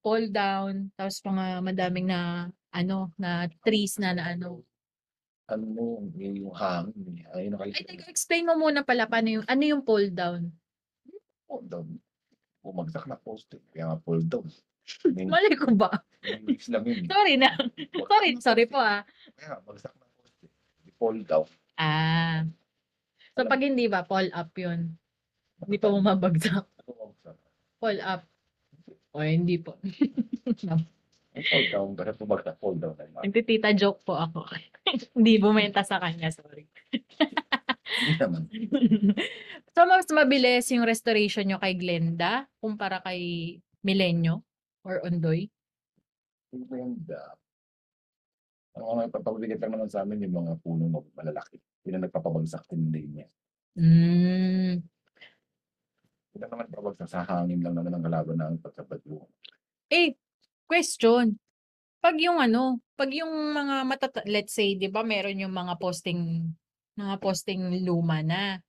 fall 0.00 0.32
down, 0.32 0.88
tapos 0.96 1.20
mga 1.20 1.44
madaming 1.60 2.08
na 2.08 2.48
ano, 2.72 3.12
na 3.20 3.52
trees 3.68 4.00
na 4.00 4.16
na 4.16 4.32
ano. 4.32 4.64
Ano 5.46 5.64
mo, 5.70 5.84
yung 6.16 6.56
hangin. 6.56 7.20
eh. 7.20 7.52
Ay, 7.54 7.84
teka, 7.84 8.08
explain 8.10 8.48
mo 8.48 8.58
muna 8.58 8.80
pala 8.82 9.06
paano 9.06 9.28
yung, 9.28 9.46
ano 9.46 9.62
yung 9.62 9.84
fall 9.84 10.08
down? 10.08 10.50
Fall 11.46 11.62
down. 11.68 12.00
Bumagsak 12.64 13.06
na 13.06 13.14
poste. 13.14 13.60
Kaya 13.70 13.92
nga 13.92 13.98
fall 14.02 14.24
down. 14.24 14.48
Mali 15.26 15.54
ko 15.58 15.70
ba? 15.74 15.90
lang 16.70 16.82
yun. 16.86 17.06
eh. 17.06 17.08
Sorry 17.10 17.34
na. 17.38 17.50
Sorry, 18.06 18.30
sorry 18.42 18.64
po 18.66 18.78
ah. 18.78 19.02
Kaya 19.38 19.56
nga, 19.56 19.58
bagsak 19.62 19.92
na 19.94 20.06
poste. 20.18 20.46
Di 20.82 20.90
Fall 20.94 21.18
down. 21.22 21.46
Ah. 21.78 22.42
So 23.36 23.44
pag 23.44 23.62
hindi 23.62 23.86
ba, 23.86 24.02
fall 24.06 24.32
up 24.32 24.50
yun. 24.56 24.96
Hindi 25.62 25.76
pa 25.76 25.88
bumabagsak. 25.92 26.66
Bumagsak. 26.88 27.36
Fall 27.78 28.00
up. 28.00 28.22
O 29.16 29.22
hindi 29.24 29.56
po. 29.60 29.76
Fall 31.36 31.66
down. 31.68 31.92
Kasi 31.92 32.16
bumagsak, 32.24 32.56
fall 32.56 32.80
down. 32.80 32.96
na 32.96 33.04
yun. 33.04 33.22
Nagtitita 33.28 33.76
joke 33.76 34.00
po 34.08 34.16
ako. 34.16 34.48
hindi 35.16 35.36
bumenta 35.36 35.84
sa 35.84 36.00
kanya, 36.00 36.32
sorry. 36.32 36.64
Hindi 37.86 38.12
naman. 38.16 38.48
so 39.76 39.84
mas 39.84 40.08
mabilis 40.08 40.64
yung 40.72 40.88
restoration 40.88 41.44
nyo 41.44 41.60
kay 41.60 41.76
Glenda 41.76 42.48
kumpara 42.56 43.04
kay 43.04 43.52
Milenyo 43.84 44.40
or 44.86 45.02
Ondoy? 45.02 45.50
Yung 46.54 46.70
ganda. 46.70 47.34
Ang 48.78 48.86
mga 48.86 49.10
papabigyan 49.18 49.58
lang 49.58 49.72
naman 49.74 49.90
sa 49.90 50.06
amin 50.06 50.22
yung 50.22 50.46
mga 50.46 50.54
puno 50.62 50.86
na 50.86 51.02
malalaki. 51.18 51.58
Yun 51.82 51.98
ang 51.98 52.04
nagpapabagsak 52.06 52.62
din 52.70 52.92
din 52.94 53.08
niya. 53.18 53.26
Mm. 53.74 54.74
Yun 56.36 56.42
ang 56.44 56.50
naman 56.52 56.68
pabagsak 56.70 57.08
sa 57.10 57.26
hangin 57.26 57.64
lang 57.64 57.74
naman 57.74 57.96
ang 57.96 58.04
kalaban 58.04 58.36
na 58.38 58.46
ang 58.52 58.60
pagkabadyo. 58.62 59.26
Eh, 59.90 60.14
question. 60.68 61.34
Pag 61.98 62.20
yung 62.22 62.38
ano, 62.38 62.78
pag 62.94 63.10
yung 63.10 63.32
mga 63.56 63.74
matata 63.88 64.20
let's 64.28 64.54
say, 64.54 64.78
'di 64.78 64.92
ba, 64.92 65.02
meron 65.02 65.40
yung 65.40 65.50
mga 65.56 65.74
posting 65.80 66.52
mga 66.94 67.16
posting 67.18 67.82
luma 67.82 68.20
na. 68.20 68.60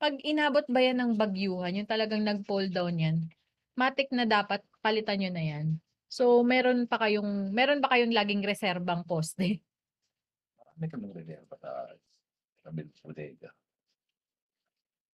Pag 0.00 0.18
inabot 0.26 0.64
ba 0.66 0.80
yan 0.82 0.98
ng 0.98 1.12
bagyuhan, 1.14 1.76
yung 1.78 1.88
talagang 1.88 2.26
nag-fall 2.26 2.66
down 2.72 2.98
yan, 2.98 3.16
matik 3.78 4.10
na 4.10 4.26
dapat 4.26 4.64
palitan 4.84 5.16
nyo 5.16 5.30
na 5.32 5.40
yan. 5.40 5.66
So, 6.12 6.44
meron 6.44 6.84
pa 6.84 7.00
kayong, 7.00 7.48
meron 7.50 7.80
ba 7.80 7.88
kayong 7.88 8.12
laging 8.12 8.44
reserbang 8.44 9.00
poste? 9.08 9.58
May 10.78 10.90
kami 10.92 11.08
reserva 11.14 11.56
sa 11.56 11.70
sa 12.60 12.68
bil- 12.68 12.92
bodega. 13.00 13.48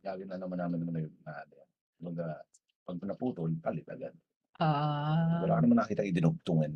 Lagi 0.00 0.25
na 0.25 0.41
naman 0.41 0.59
namin 0.59 0.79
naman 0.83 1.05
yung 1.07 1.17
na 1.23 1.45
yan. 1.45 1.69
Kumbaga, 2.00 2.27
pag 2.83 2.97
naputol, 3.05 3.53
palit 3.61 3.85
agad. 3.87 4.17
Ah, 4.57 5.45
Wala 5.45 5.61
ka 5.61 5.62
naman 5.65 5.79
nakita 5.79 6.03
idinugtong 6.05 6.65
yan. 6.65 6.73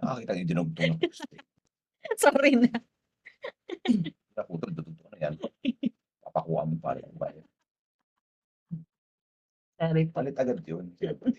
Nakakita 0.00 0.32
idinugtong 0.36 0.96
ng 0.96 1.00
poste. 1.00 1.36
sorry 2.24 2.56
na. 2.56 2.72
Naputol, 4.36 4.72
dudugtong 4.72 5.10
na 5.12 5.18
yan. 5.20 5.34
Papakuha 6.24 6.64
mo 6.64 6.76
pa 6.80 6.96
rin. 6.96 7.04
Sorry 9.76 10.02
po. 10.08 10.24
Palit 10.24 10.36
agad 10.40 10.60
yun. 10.64 10.88
Siyempre. 10.96 11.36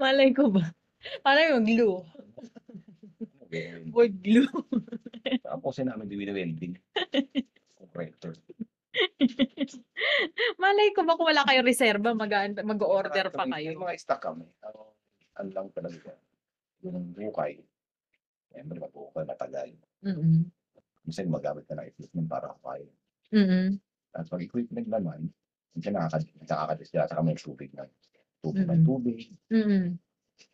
Malay 0.00 0.30
ko 0.32 0.50
ba? 0.50 0.64
Parang 1.22 1.58
yung 1.60 1.66
glue. 1.66 1.98
Okay. 3.46 3.86
Wood 3.94 4.14
glue. 4.20 4.50
Tapos 5.46 5.78
namin 5.78 6.10
di 6.10 6.18
welding. 6.18 6.74
Corrector. 7.94 8.34
Malay 10.58 10.88
ko 10.92 11.06
ba 11.06 11.14
kung 11.14 11.28
wala 11.30 11.46
kayong 11.46 11.68
reserba, 11.68 12.10
mag- 12.12 12.64
mag-order 12.66 13.30
pa 13.30 13.46
May- 13.46 13.70
kayo? 13.70 13.78
Mga 13.78 14.02
stock 14.02 14.20
kami. 14.20 14.46
Ang 14.66 14.76
ang 15.36 15.48
lang 15.52 15.68
talaga. 15.70 16.12
Yung 16.82 17.12
bukay. 17.12 17.60
Siyempre, 18.50 18.80
mag-bukay 18.80 19.24
matagal. 19.28 19.68
Mm-mm. 20.00 20.48
Minsan 21.04 21.28
magamit 21.28 21.68
na 21.68 21.84
ng 21.84 21.88
equipment 21.92 22.26
para 22.26 22.50
kumain. 22.56 22.88
Mm-mm. 23.30 23.78
At 24.16 24.26
pag 24.26 24.42
equipment 24.42 24.88
naman, 24.88 25.28
minsan 25.76 25.92
nakakad- 25.92 26.32
nakakadisya 26.40 27.04
sa 27.06 27.20
kami 27.20 27.36
ng 27.36 27.40
tubig 27.40 27.70
na 27.76 27.84
tubig 28.40 28.64
ng 28.64 28.80
Mm. 28.80 28.86
tubig, 28.86 29.18
Mm-mm. 29.48 29.84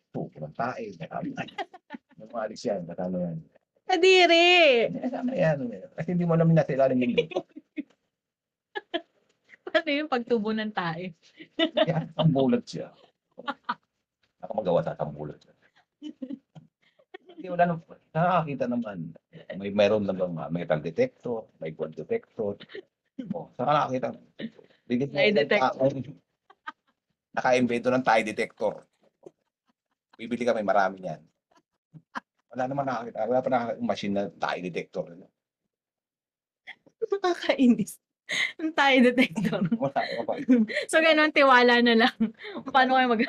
tubig 0.09 0.37
ng 0.39 0.55
tae, 0.55 0.85
kasama 0.95 1.25
yan. 1.25 1.47
Yung 2.19 2.29
mga 2.29 2.43
alis 2.45 2.63
yan, 2.63 2.81
yan. 3.19 3.37
Kadiri! 3.83 4.47
Kasama 4.95 5.31
yan. 5.33 5.57
Kasi 5.91 6.07
hindi 6.09 6.23
mo 6.23 6.33
alam 6.33 6.47
na 6.49 6.63
sa 6.63 6.71
ilalim 6.71 6.99
ng 6.99 7.13
lupa. 7.15 7.41
Ano 9.73 9.89
yung 9.89 10.05
pagtubo 10.05 10.53
ng 10.53 10.69
tae? 10.69 11.17
Kaya 11.57 12.05
ang 12.13 12.29
bulat 12.29 12.61
siya. 12.61 12.93
Ako 14.45 14.61
magawa 14.61 14.85
sa 14.85 14.93
tambulat 14.93 15.41
siya. 15.41 15.53
Hindi 17.33 17.47
wala 17.49 17.65
nang 17.65 17.81
nakakita 18.13 18.69
naman. 18.69 19.17
May 19.57 19.73
meron 19.73 20.05
lang 20.05 20.21
bang 20.21 20.35
ah, 20.37 20.53
metal 20.53 20.77
detector, 20.77 21.49
may 21.57 21.73
gold 21.73 21.97
detector. 21.97 22.53
Oh, 23.33 23.49
saka 23.57 23.73
nakakita. 23.73 24.07
Mo 24.13 24.21
Lie 25.09 25.33
detector. 25.33 25.73
taong 25.73 26.05
Naka-invento 27.33 27.89
ng 27.89 28.05
tie 28.05 28.23
detector. 28.23 28.85
Bibili 30.13 30.45
kami 30.45 30.61
marami 30.61 31.01
niyan. 31.01 31.21
Wala 32.53 32.63
naman 32.69 32.85
nakakita. 32.85 33.25
Wala 33.25 33.41
pa 33.41 33.49
nakakita 33.49 33.81
machine 33.81 34.13
na 34.13 34.23
tie 34.29 34.61
detector. 34.61 35.05
Nakakainis. 37.03 37.97
Yung 38.61 38.71
tae 38.71 39.03
detector. 39.03 39.61
Wala 39.75 39.99
pa. 40.23 40.33
so, 40.87 41.01
ganun, 41.03 41.33
tiwala 41.33 41.81
na 41.83 41.93
lang. 42.05 42.15
Paano 42.71 42.95
kayo 42.95 43.07
mag- 43.11 43.27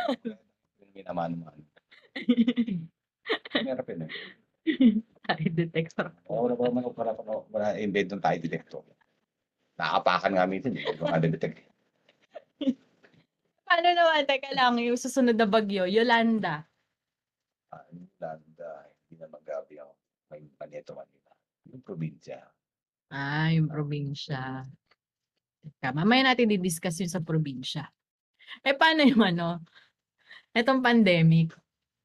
minaman-man. 0.95 1.59
Meron 3.65 3.89
yun. 3.89 4.03
eh. 4.07 4.11
tae 5.27 5.45
detector? 5.51 6.13
Oo, 6.31 6.47
wala 6.47 6.55
pa 6.55 6.63
naman 6.71 6.83
wala 6.87 7.13
pa 7.17 7.23
wala 7.51 7.67
invent 7.81 8.15
ng 8.15 8.23
tie 8.23 8.39
detector. 8.39 8.85
Nakakapakan 9.75 10.33
nga 10.39 10.47
minsan, 10.47 10.77
eh, 10.79 10.87
yung 10.87 11.03
mga 11.03 11.27
detect. 11.27 11.59
Paano 13.65 13.89
naman? 13.91 14.29
Teka 14.29 14.51
lang, 14.53 14.77
yung 14.79 15.01
susunod 15.01 15.35
na 15.35 15.49
bagyo, 15.49 15.89
Yolanda. 15.89 16.69
Ah, 17.73 17.85
yung 17.91 18.07
landa, 18.21 18.93
hindi 18.93 19.15
na 19.19 19.27
magabi 19.27 19.75
ang 19.81 19.91
may 20.31 20.45
Maneto 20.61 20.93
Manila. 20.93 21.33
Yung 21.73 21.83
probinsya. 21.83 22.45
Ah, 23.09 23.51
yung 23.51 23.67
probinsya. 23.67 24.63
Teka, 25.65 25.97
mamaya 25.97 26.33
natin 26.33 26.53
di-discuss 26.53 27.01
yun 27.01 27.11
sa 27.11 27.25
probinsya. 27.25 27.89
Eh, 28.63 28.77
paano 28.77 29.03
yung 29.03 29.25
ano? 29.25 29.65
Etong 30.55 30.85
pandemic. 30.85 31.57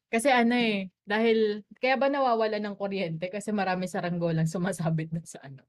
Kasi 0.10 0.34
ano 0.34 0.58
eh, 0.58 0.90
dahil, 1.06 1.62
kaya 1.78 2.00
ba 2.00 2.10
nawawala 2.10 2.58
ng 2.58 2.74
kuryente? 2.74 3.30
Kasi 3.30 3.54
marami 3.54 3.86
saranggolang 3.86 4.50
sumasabit 4.50 5.14
na 5.14 5.22
sa 5.22 5.38
ano. 5.46 5.62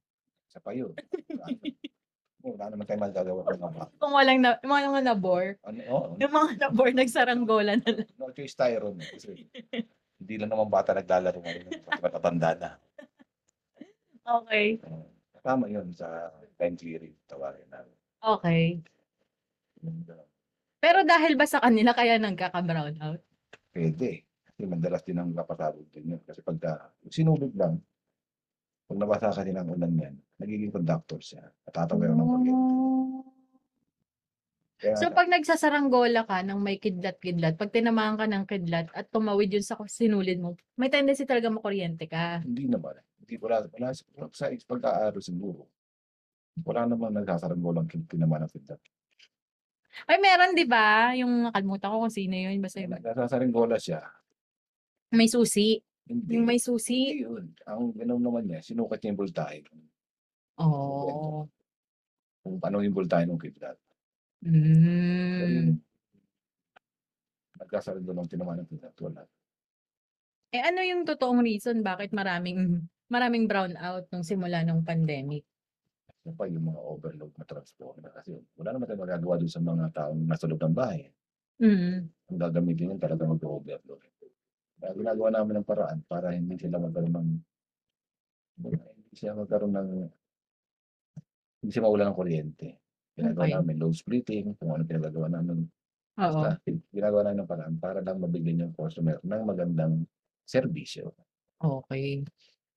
Sa 0.49 0.65
pa 0.65 0.73
yun. 0.73 0.97
Wala 2.41 2.73
naman 2.73 2.85
tayo 2.85 2.99
magagawa 2.99 3.41
kung 3.45 3.63
ano. 3.63 3.79
Kung 4.01 4.13
walang 4.13 4.39
na, 4.41 4.57
yung 4.59 4.73
mga 4.73 4.89
mga 4.89 5.05
nabor, 5.07 5.45
Ano, 5.61 5.79
oh, 5.87 6.05
yung 6.17 6.33
mga 6.33 6.51
nabor 6.59 6.89
nagsaranggola 6.91 7.73
na 7.77 7.91
lang. 7.93 8.09
no 8.17 8.33
choice 8.33 8.55
tayo 8.55 8.89
ron. 8.89 8.97
eh, 8.97 9.09
Kasi 9.11 9.45
hindi 10.17 10.35
lang 10.37 10.49
naman 10.49 10.69
bata 10.69 10.93
naglalaro 10.93 11.37
ngayon. 11.37 11.69
Matatanda 12.01 12.51
na. 12.57 12.71
Okay. 14.23 14.81
Tama 15.41 15.67
yun 15.67 15.93
sa 15.93 16.07
time 16.57 16.77
series. 16.77 17.17
Tawagin 17.27 17.69
namin. 17.69 17.97
Okay. 18.21 18.65
Pero 20.79 21.05
dahil 21.05 21.37
ba 21.37 21.45
sa 21.45 21.61
kanila 21.61 21.93
kaya 21.93 22.17
nagkaka-brownout? 22.17 23.21
Pwede. 23.71 24.25
Kasi 24.45 24.65
madalas 24.65 25.05
din 25.05 25.17
ang 25.17 25.33
kapasabog 25.33 25.89
din 25.91 26.17
yun. 26.17 26.21
Kasi 26.23 26.41
pagka 26.41 26.89
sinubig 27.09 27.53
lang, 27.53 27.81
pag 28.91 28.99
nabasa 28.99 29.31
kasi 29.31 29.55
ng 29.55 29.71
ulan 29.71 29.95
yan, 29.95 30.15
nagiging 30.35 30.75
conductor 30.75 31.23
siya. 31.23 31.47
Natatawaran 31.63 32.11
ng 32.13 32.27
kuryente. 32.27 32.75
Kaya, 34.81 34.97
So 34.97 35.13
pag 35.13 35.29
nagsasaranggola 35.29 36.25
ka 36.25 36.41
ng 36.43 36.59
may 36.59 36.81
kidlat-kidlat, 36.81 37.55
pag 37.55 37.71
tinamaan 37.71 38.17
ka 38.17 38.27
ng 38.27 38.49
kidlat 38.49 38.89
at 38.91 39.07
tumawid 39.07 39.53
yun 39.53 39.63
sa 39.63 39.77
sinulid 39.85 40.41
mo, 40.41 40.57
may 40.75 40.89
tendency 40.89 41.23
talaga 41.23 41.53
makuryente 41.53 42.09
ka. 42.09 42.43
hindi 42.43 42.67
naman. 42.67 42.97
Hindi, 43.21 43.37
wala, 43.39 43.63
wala, 43.69 43.95
sa- 43.95 44.09
sa 44.33 44.51
pagka-aro 44.51 45.21
siguro. 45.21 45.69
Wala 46.65 46.89
naman 46.89 47.15
nagsasaranggolang 47.15 47.87
tinaman 48.09 48.43
ng 48.43 48.51
pindat. 48.51 48.81
Ay, 50.09 50.19
meron, 50.19 50.57
di 50.57 50.65
ba? 50.65 51.13
Yung 51.15 51.47
nakalimutan 51.47 51.93
ko 51.93 51.97
kung 52.03 52.15
sino 52.15 52.35
yun. 52.35 52.59
Basta 52.59 52.81
yung 52.81 52.97
Nagsasaranggola 52.97 53.77
siya. 53.79 54.01
may 55.13 55.29
susi. 55.29 55.79
Hindi. 56.09 56.31
Yung 56.37 56.47
may 56.49 56.57
Hindi 56.57 56.65
susi. 56.65 57.21
yun. 57.21 57.45
Ang 57.69 57.93
gano'n 57.97 58.23
naman 58.23 58.45
niya, 58.49 58.61
sinukat 58.65 58.99
niya 59.03 59.11
yung 59.13 59.21
voltahe. 59.21 59.59
Oo. 60.61 61.49
Kung 62.41 62.57
paano 62.57 62.81
yung 62.81 62.97
voltahe 62.97 63.25
ng 63.29 63.41
kidlat. 63.41 63.77
Mm. 64.41 65.77
nagkasalo 67.61 68.01
doon 68.01 68.25
ng 68.25 68.31
tinamaan 68.33 68.65
ng 68.65 68.71
pinat, 68.73 68.97
wala. 69.05 69.21
Eh 70.51 70.65
ano 70.65 70.81
yung 70.83 71.05
totoong 71.07 71.45
reason 71.45 71.85
bakit 71.85 72.11
maraming 72.11 72.89
maraming 73.13 73.47
brownout 73.47 74.09
nung 74.11 74.25
simula 74.25 74.65
ng 74.65 74.81
pandemic? 74.83 75.45
Ano 76.25 76.33
pa 76.35 76.49
yung 76.49 76.67
mga 76.73 76.81
overload 76.81 77.33
na 77.37 77.45
transformer 77.45 78.11
kasi 78.17 78.35
wala 78.57 78.73
naman 78.75 78.89
tayong 78.89 79.05
magagawa 79.05 79.35
doon 79.37 79.53
sa 79.53 79.63
mga 79.63 79.85
taong 79.93 80.21
nasa 80.25 80.49
loob 80.49 80.61
ng 80.65 80.75
bahay. 80.75 81.13
Mm. 81.61 82.09
Ang 82.33 82.39
gagamitin 82.41 82.97
yun 82.97 83.01
talaga 83.01 83.29
mag-overload. 83.29 84.01
Kaya 84.81 84.97
ginagawa 84.97 85.29
namin 85.37 85.61
ng 85.61 85.69
paraan 85.69 85.99
para 86.09 86.33
hindi 86.33 86.57
sila 86.57 86.81
magkaroon 86.81 87.13
ng 87.13 87.29
hindi 88.61 89.15
siya 89.15 89.37
magkaroon 89.37 89.75
ng 89.77 89.91
hindi 91.61 91.71
siya 91.71 91.85
mawala 91.85 92.09
ng 92.09 92.17
kuryente. 92.17 92.69
Ginagawa 93.13 93.45
Okay. 93.45 93.55
namin 93.61 93.77
load 93.77 93.93
splitting, 93.93 94.57
kung 94.57 94.73
ano 94.73 94.83
pinagagawa 94.89 95.29
namin. 95.29 95.69
Oo. 96.17 96.41
Basta, 96.41 96.57
ginagawa 96.89 97.21
namin 97.29 97.45
ng 97.45 97.51
paraan 97.51 97.75
para 97.77 98.01
lang 98.01 98.17
mabigyan 98.17 98.65
yung 98.65 98.73
customer 98.73 99.21
ng 99.21 99.43
magandang 99.45 100.09
serbisyo. 100.49 101.13
Okay. 101.61 102.25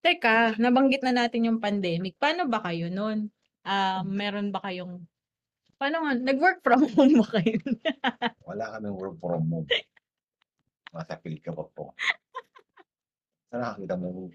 Teka, 0.03 0.59
nabanggit 0.59 0.99
na 1.07 1.15
natin 1.15 1.47
yung 1.47 1.63
pandemic. 1.63 2.19
Paano 2.19 2.43
ba 2.51 2.59
kayo 2.59 2.91
nun? 2.91 3.31
Ah, 3.63 4.03
meron 4.03 4.51
ba 4.51 4.59
kayong 4.59 5.07
paano 5.79 6.03
nga 6.03 6.11
nag-work 6.19 6.59
from 6.59 6.83
home 6.99 7.23
ba 7.23 7.27
kayo? 7.39 7.55
Wala 8.43 8.75
kaming 8.75 8.99
work 8.99 9.15
from 9.23 9.47
home. 9.47 9.67
Nasa 10.93 11.17
field 11.17 11.41
ka 11.41 11.49
pa 11.49 11.65
po. 11.65 11.97
Saan 13.49 13.65
nakakita 13.65 13.97
mo, 13.97 14.29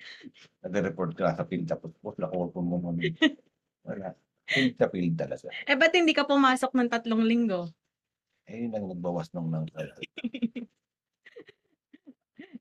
nag-report 0.67 1.15
ka 1.15 1.39
sa 1.39 1.47
field 1.47 1.71
tapos 1.71 1.95
po, 2.03 2.11
from 2.51 2.67
home 2.71 2.85
kami. 2.91 3.15
Wala. 3.87 4.19
Field 4.51 4.75
sa 4.75 4.91
field 4.91 5.15
talaga. 5.15 5.47
eh 5.55 5.77
ba't 5.79 5.95
hindi 5.95 6.11
ka 6.11 6.27
pumasok 6.27 6.75
ng 6.75 6.91
tatlong 6.91 7.23
linggo? 7.23 7.71
Eh, 8.49 8.65
yun 8.65 8.75
ang 8.75 8.91
nagbawas 8.91 9.31
nung 9.31 9.53
ng 9.53 9.69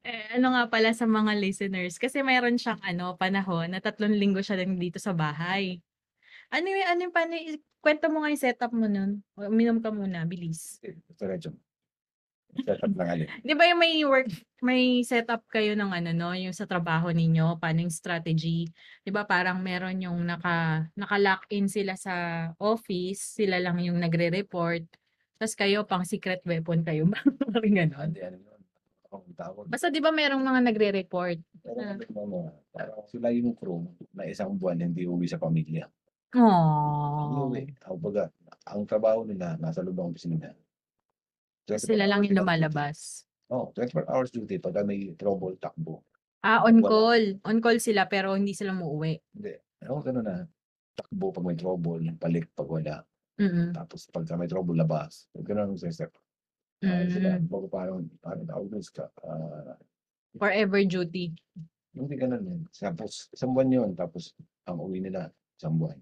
Eh, 0.08 0.40
ano 0.40 0.56
nga 0.56 0.72
pala 0.72 0.96
sa 0.96 1.04
mga 1.04 1.36
listeners, 1.36 2.00
kasi 2.00 2.24
mayroon 2.24 2.56
siyang 2.56 2.80
ano, 2.80 3.20
panahon 3.20 3.76
na 3.76 3.84
tatlong 3.84 4.16
linggo 4.16 4.40
siya 4.40 4.56
lang 4.64 4.80
dito 4.80 5.04
sa 5.04 5.12
bahay. 5.12 5.84
Ano 6.48 6.64
yung, 6.72 6.88
ano 6.88 7.00
yung, 7.04 7.12
paano, 7.12 7.36
kwento 7.84 8.08
mo 8.08 8.24
nga 8.24 8.32
yung 8.32 8.40
setup 8.40 8.72
mo 8.72 8.88
nun. 8.88 9.20
Uminom 9.36 9.84
ka 9.84 9.92
muna, 9.92 10.24
bilis. 10.24 10.80
Diretso. 10.80 11.52
Setup 12.66 12.94
lang 12.96 13.10
alin. 13.10 13.28
Di 13.44 13.54
ba 13.54 13.68
yung 13.68 13.82
may 13.82 14.02
work, 14.08 14.30
may 14.64 15.04
setup 15.04 15.46
kayo 15.52 15.76
ng 15.76 15.92
ano, 15.92 16.10
no, 16.16 16.34
yung 16.34 16.56
sa 16.56 16.66
trabaho 16.66 17.12
ninyo, 17.12 17.62
paano 17.62 17.84
yung 17.84 17.94
strategy? 17.94 18.66
Di 19.04 19.12
ba 19.12 19.28
parang 19.28 19.60
meron 19.60 20.02
yung 20.02 20.24
naka, 20.24 20.88
naka-lock 20.96 21.46
in 21.54 21.68
sila 21.68 21.94
sa 21.94 22.50
office, 22.58 23.38
sila 23.38 23.62
lang 23.62 23.78
yung 23.84 24.02
nagre-report, 24.02 24.88
tapos 25.38 25.54
kayo 25.54 25.86
pang 25.86 26.02
secret 26.02 26.42
weapon 26.50 26.82
kayo 26.82 27.06
ba? 27.06 27.22
Parang 27.54 27.76
ganon. 27.78 28.10
Hindi, 28.10 28.22
ano 28.26 28.38
yun. 28.42 28.62
Ako 29.08 29.16
ang 29.22 29.38
tawag. 29.38 29.66
Basta 29.70 29.94
di 29.94 30.02
ba 30.02 30.10
merong 30.10 30.42
mga 30.42 30.62
nagre-report? 30.66 31.40
Pero 31.62 31.80
ano 31.80 32.02
mga, 32.02 32.52
parang 32.74 33.06
sila 33.06 33.30
yung 33.30 33.54
crew 33.54 33.86
na 34.18 34.26
isang 34.26 34.58
buwan 34.58 34.82
hindi 34.82 35.06
uwi 35.06 35.30
sa 35.30 35.38
pamilya. 35.38 35.86
Aww. 36.34 37.48
Uwi. 37.48 37.70
Ang 37.86 37.98
baga, 38.02 38.34
ang 38.68 38.84
trabaho 38.84 39.24
nila 39.24 39.56
nasa 39.62 39.86
loob 39.86 39.96
ng 39.96 40.10
opisina. 40.12 40.52
24 41.68 41.84
Sila 41.84 42.06
lang 42.08 42.24
yung 42.24 42.40
lumalabas. 42.40 43.28
Oh, 43.52 43.72
24 43.76 44.08
hours 44.08 44.32
duty 44.32 44.60
pagka 44.60 44.84
may 44.88 45.12
trouble, 45.20 45.56
takbo. 45.60 46.04
Ah, 46.44 46.64
on 46.64 46.80
Wala. 46.80 46.88
call. 46.88 47.24
On 47.44 47.58
call 47.60 47.80
sila 47.84 48.08
pero 48.08 48.36
hindi 48.36 48.56
sila 48.56 48.72
muuwi. 48.72 49.20
Hindi. 49.36 49.54
Ano 49.84 50.00
gano'n 50.02 50.26
na, 50.26 50.36
takbo 50.96 51.30
pag 51.36 51.46
may 51.46 51.60
trouble, 51.60 52.02
balik 52.18 52.48
pag 52.56 52.68
wala. 52.68 52.98
Mm 53.38 53.70
Tapos 53.76 54.10
pagka 54.10 54.34
may 54.40 54.50
trouble, 54.50 54.74
labas. 54.74 55.28
Gano'n 55.36 55.76
ang 55.76 55.78
step. 55.78 56.16
Uh, 56.82 57.06
sila, 57.10 57.38
mm 57.38 57.50
bago 57.52 57.68
parang, 57.70 58.08
parang 58.24 58.46
doon 58.48 58.82
sa, 58.82 59.10
ah, 59.28 59.78
Forever 60.38 60.86
duty. 60.86 61.34
hindi 61.98 62.14
ganun 62.14 62.46
yun. 62.46 62.62
Tapos, 62.70 63.26
isang 63.34 63.58
buwan 63.58 63.74
yun. 63.74 63.90
Tapos, 63.98 64.38
ang 64.70 64.78
uwi 64.78 65.02
nila, 65.02 65.34
isang 65.58 65.82
buwan. 65.82 65.98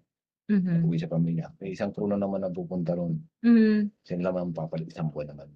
Mhm. 0.51 0.83
Uwi 0.85 0.99
sa 0.99 1.07
pamilya. 1.07 1.47
May 1.57 1.71
isang 1.73 1.95
crew 1.95 2.05
na 2.11 2.19
naman 2.19 2.43
na 2.43 2.51
pupunta 2.51 2.93
ron. 2.93 3.15
Mm. 3.41 3.89
Sila 4.03 4.29
naman 4.29 4.51
papalit 4.53 4.91
isang 4.91 5.09
buwan 5.09 5.31
naman. 5.33 5.49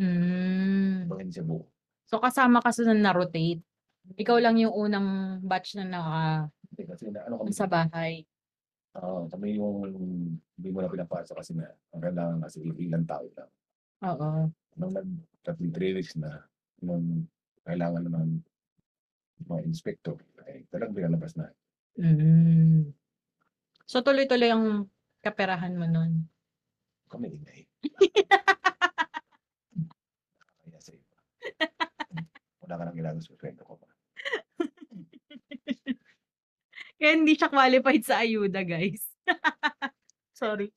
Mm. 0.00 1.12
Pag 1.12 1.20
hindi 1.20 1.36
siya 1.36 1.44
buo. 1.44 1.68
So 2.08 2.16
kasama 2.18 2.64
ka 2.64 2.72
sa 2.72 2.88
na-rotate. 2.88 3.60
Ikaw 4.16 4.40
lang 4.40 4.56
yung 4.56 4.72
unang 4.72 5.38
batch 5.44 5.76
na 5.76 5.84
naka 5.84 6.22
Hindi, 6.72 6.82
kasi 6.88 7.04
na, 7.12 7.28
ano 7.28 7.44
kami, 7.44 7.52
sa 7.52 7.68
bahay. 7.68 8.24
ah, 8.96 9.28
kami 9.28 9.60
yung 9.60 9.76
hindi 10.56 10.68
mo 10.72 10.80
na 10.80 10.88
pinapasa 10.90 11.36
kasi 11.36 11.52
na 11.54 11.68
ang 11.92 12.02
kailangan 12.02 12.40
kasi 12.42 12.64
ilang 12.64 13.04
tao 13.04 13.28
lang. 13.36 13.50
Oo. 14.08 14.48
Nung 14.80 14.92
nag 14.96 15.06
tatli 15.44 15.68
three 15.70 15.92
weeks 15.94 16.16
na, 16.16 16.42
nung 16.80 17.28
kailangan 17.68 18.02
naman 18.08 18.40
mga 19.46 19.62
inspector, 19.68 20.16
ay 20.48 20.64
talagang 20.72 20.96
pinalabas 20.96 21.36
na. 21.36 21.52
Mm. 22.00 22.90
So 23.84 24.00
tuloy-tuloy 24.00 24.50
ang 24.50 24.88
kaperahan 25.20 25.76
mo 25.76 25.84
nun. 25.84 26.24
Kami 27.12 27.28
ingay. 27.36 27.60
Kaya 30.64 30.78
sa 30.80 30.92
iba. 30.94 31.16
Wala 32.70 32.78
ka 32.78 32.86
nang 32.86 32.98
ginagawa 33.02 33.18
sa 33.18 33.34
kwento 33.34 33.66
ko 33.66 33.74
pa. 33.82 33.90
Kaya 37.02 37.18
hindi 37.18 37.34
siya 37.34 37.50
qualified 37.50 38.06
sa 38.06 38.22
ayuda, 38.22 38.62
guys. 38.62 39.02
Sorry. 40.38 40.70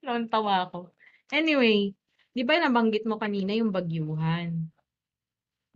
Noon 0.00 0.24
tawa 0.32 0.64
ako. 0.64 0.96
Anyway, 1.28 1.92
di 2.32 2.42
ba 2.48 2.56
nabanggit 2.56 3.04
mo 3.04 3.20
kanina 3.20 3.52
yung 3.52 3.76
bagyuhan? 3.76 4.56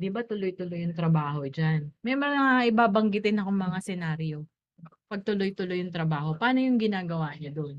Di 0.00 0.08
ba 0.08 0.24
tuloy-tuloy 0.24 0.88
yung 0.88 0.96
trabaho 0.96 1.44
dyan? 1.44 1.92
May 2.00 2.16
mga 2.16 2.72
ibabanggitin 2.72 3.44
akong 3.44 3.60
mga 3.60 3.78
senaryo. 3.84 4.48
Pag 5.04 5.20
tuloy-tuloy 5.20 5.84
yung 5.84 5.92
trabaho, 5.92 6.32
paano 6.32 6.64
yung 6.64 6.80
ginagawa 6.80 7.36
niya 7.36 7.52
doon? 7.52 7.76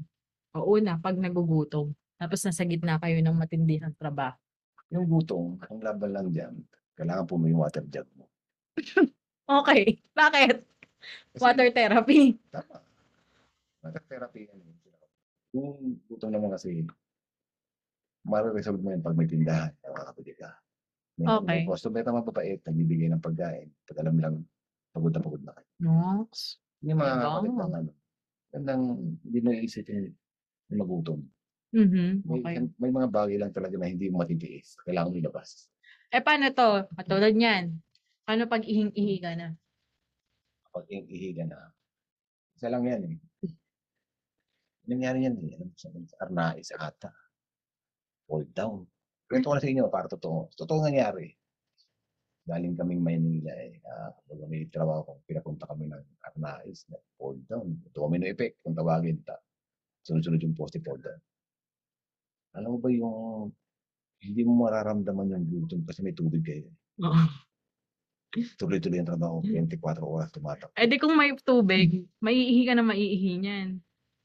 O 0.53 0.77
una, 0.77 1.01
pag 1.01 1.17
nagugutom, 1.17 1.89
tapos 2.21 2.45
nasa 2.45 2.61
gitna 2.69 3.01
kayo 3.01 3.17
ng 3.17 3.33
matindihang 3.33 3.97
trabaho. 3.97 4.37
Yung 4.93 5.09
gutom, 5.09 5.57
ang 5.65 5.81
laban 5.81 6.13
lang 6.13 6.29
dyan, 6.29 6.53
kailangan 6.93 7.25
po 7.25 7.35
may 7.35 7.51
water 7.51 7.83
jug 7.85 8.07
mo. 8.15 8.25
Okay, 9.51 9.99
bakit? 10.15 10.63
Kasi, 11.35 11.43
Water 11.43 11.67
therapy. 11.69 12.39
Tama. 12.47 12.79
Water 13.83 14.03
therapy 14.07 14.47
yan. 14.47 14.63
eh. 14.63 14.75
Yung 15.51 15.99
gutom 16.07 16.31
naman 16.31 16.55
kasi, 16.55 16.87
mariresolve 18.23 18.79
mo 18.79 18.93
yan 18.93 19.01
pag 19.01 19.17
may 19.17 19.27
tindahan, 19.27 19.73
nakakabili 19.83 20.39
ka. 20.39 20.55
May, 21.19 21.27
Okay. 21.27 21.47
may 21.59 21.67
customer 21.67 21.99
naman 21.99 22.23
papait, 22.23 22.63
nagbibigay 22.63 23.11
ng 23.11 23.19
pagkain. 23.19 23.67
Pag 23.83 23.97
alam 23.99 24.15
lang, 24.15 24.35
pagod 24.89 25.11
na 25.11 25.19
pagod 25.19 25.43
na 25.43 25.51
kayo. 25.51 25.67
Nox. 25.81 26.55
Yung 26.79 26.97
mga 26.97 27.11
Diba? 27.11 27.23
kapatid 27.27 27.51
ng 27.51 27.73
ano, 27.75 27.91
gandang 28.51 28.83
hindi 29.19 29.39
mo 29.41 29.49
iisip 29.51 29.85
yung 29.89 30.15
yung 30.71 30.79
magutom. 30.79 31.19
Mhm, 31.71 32.23
May, 32.23 32.39
okay. 32.41 32.55
may 32.79 32.91
mga 32.93 33.07
bagay 33.09 33.35
lang 33.35 33.51
talaga 33.51 33.75
na 33.75 33.87
hindi 33.87 34.07
mo 34.07 34.23
matitiis. 34.23 34.79
Kailangan 34.79 35.11
mo 35.11 35.19
ilabas. 35.19 35.67
Eh, 36.11 36.19
paano 36.19 36.51
to? 36.51 36.91
Katulad 36.91 37.31
niyan. 37.31 37.71
Paano 38.27 38.43
pag 38.51 38.67
ihing-ihi 38.67 39.23
ka 39.23 39.31
na? 39.39 39.55
Kapag 40.67 40.87
ihiga 40.91 41.47
na, 41.47 41.71
isa 42.55 42.67
lang 42.67 42.83
yan 42.83 43.03
eh. 43.15 43.17
Nangyari 44.91 45.23
yan 45.23 45.39
eh. 45.39 45.55
Alam 45.55 45.67
mo, 45.67 45.75
sa 45.75 45.87
Arnais, 46.19 46.71
ata. 46.75 47.11
Fall 48.27 48.43
down. 48.51 48.83
Kwento 49.27 49.51
ko 49.51 49.55
na 49.55 49.63
sa 49.63 49.71
inyo 49.71 49.87
para 49.87 50.11
totoo. 50.11 50.51
Totoo 50.51 50.83
nangyari. 50.83 51.31
Galing 52.43 52.75
kaming 52.75 53.03
Maynila 53.03 53.55
eh. 53.55 53.79
Uh, 53.83 54.11
may 54.51 54.67
trabaho 54.67 55.07
ko. 55.07 55.11
Pinapunta 55.27 55.67
kami 55.67 55.87
ng 55.87 56.03
Arnais 56.27 56.87
na 56.91 56.99
fall 57.15 57.39
down. 57.47 57.71
Domino 57.95 58.27
effect 58.27 58.59
kung 58.63 58.75
tawagin 58.75 59.23
ta. 59.23 59.39
Sunod-sunod 60.03 60.43
yung 60.43 60.55
poste 60.55 60.83
fall 60.83 60.99
down. 60.99 61.19
Alam 62.55 62.75
mo 62.75 62.79
ba 62.83 62.91
yung 62.91 63.51
hindi 64.21 64.41
mo 64.45 64.53
mararamdaman 64.65 65.33
yung 65.33 65.65
gutom 65.65 65.81
kasi 65.83 66.05
may 66.05 66.13
tubig 66.13 66.45
kayo. 66.45 66.69
Oo. 67.01 67.21
Tuloy-tuloy 68.31 69.01
ang 69.01 69.09
trabaho. 69.11 69.43
24 69.43 69.99
oras 69.99 70.31
tumatak. 70.31 70.71
Eh 70.77 70.87
di 70.87 70.95
kung 70.95 71.17
may 71.17 71.35
tubig, 71.41 72.07
maiihi 72.23 72.63
ka 72.63 72.73
na 72.77 72.85
maiihi 72.85 73.31
niyan. 73.41 73.69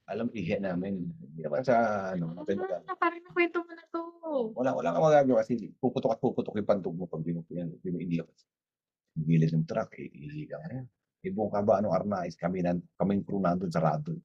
Alam, 0.06 0.30
ihe 0.30 0.62
namin. 0.62 1.02
Hindi 1.02 1.40
naman 1.42 1.66
sa 1.66 1.74
ano. 2.14 2.30
natin 2.30 2.62
Ah, 2.62 2.78
magagawa. 2.78 2.94
parang 2.94 3.22
nakwento 3.26 3.59
mo 3.66 3.72
na 3.74 3.85
to. 3.90 4.02
Wala, 4.54 4.70
wala 4.78 4.94
kang 4.94 5.06
magagawa 5.11 5.37
kasi 5.42 5.74
puputok 5.82 6.14
at 6.14 6.20
puputok 6.22 6.54
yung 6.54 6.68
pantog 6.68 6.94
mo 6.94 7.11
pag 7.11 7.26
binupo 7.26 7.50
yan. 7.50 7.74
Hindi 7.82 7.88
mo 7.90 7.98
hindi 7.98 8.16
Ang 8.22 9.26
gilid 9.26 9.50
ng 9.50 9.66
truck, 9.66 9.90
eh, 9.98 10.06
ihi 10.06 10.46
ka 10.46 10.61
ngayon. 10.62 10.87
Ibong 11.26 11.50
ka 11.50 11.61
ba, 11.64 11.80
anong 11.82 11.96
Arnais, 11.96 12.37
kami, 12.38 12.62
nan, 12.62 12.78
kaming 13.00 13.24
crew 13.26 13.40
nandun 13.42 13.72
sa 13.72 13.82
Radon. 13.82 14.20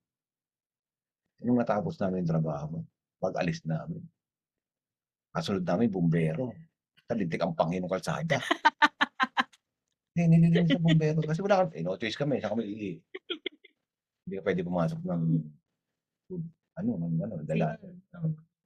Yung 1.42 1.58
natapos 1.58 1.98
namin 1.98 2.22
yung 2.22 2.32
trabaho, 2.38 2.78
pag 3.18 3.34
alis 3.42 3.64
namin, 3.66 4.04
kasunod 5.32 5.64
namin, 5.64 5.88
bumbero. 5.88 6.52
Talintik 7.08 7.42
ang 7.42 7.56
Panginoon 7.56 7.92
kalsada. 7.92 8.40
Hindi, 10.12 10.44
hindi, 10.44 10.60
hindi 10.60 10.76
sa 10.76 10.84
bumbero. 10.84 11.20
Kasi 11.24 11.40
wala 11.40 11.64
kang, 11.64 11.72
eh, 11.72 11.82
no 11.84 11.96
choice 11.96 12.20
kami, 12.20 12.44
sa 12.44 12.52
kami 12.52 12.68
ihi. 12.68 12.92
Hindi 14.28 14.38
ka 14.38 14.44
pwede 14.44 14.62
pumasok 14.62 15.00
ng, 15.02 15.24
ano, 16.78 16.90
ng, 16.94 17.14
ano, 17.26 17.34
dala. 17.48 17.74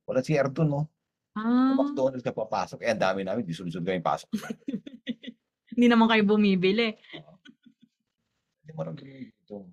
Wala 0.04 0.19
si 0.19 0.36
Erdo, 0.36 0.65
no? 0.67 0.89
Ah, 1.36 1.75
McDonald's 1.75 2.23
ka 2.23 2.32
papasok, 2.32 2.80
eh, 2.82 2.95
ang 2.95 3.01
dami 3.01 3.28
namin, 3.28 3.43
di 3.43 3.51
sunod-sunod 3.51 3.88
kami 3.88 4.01
pasok. 4.04 4.30
hindi 5.75 5.86
naman 5.91 6.08
kayo 6.08 6.23
bumibili. 6.23 6.95
Hindi 8.63 8.71
marami 8.71 9.30
ito. 9.32 9.67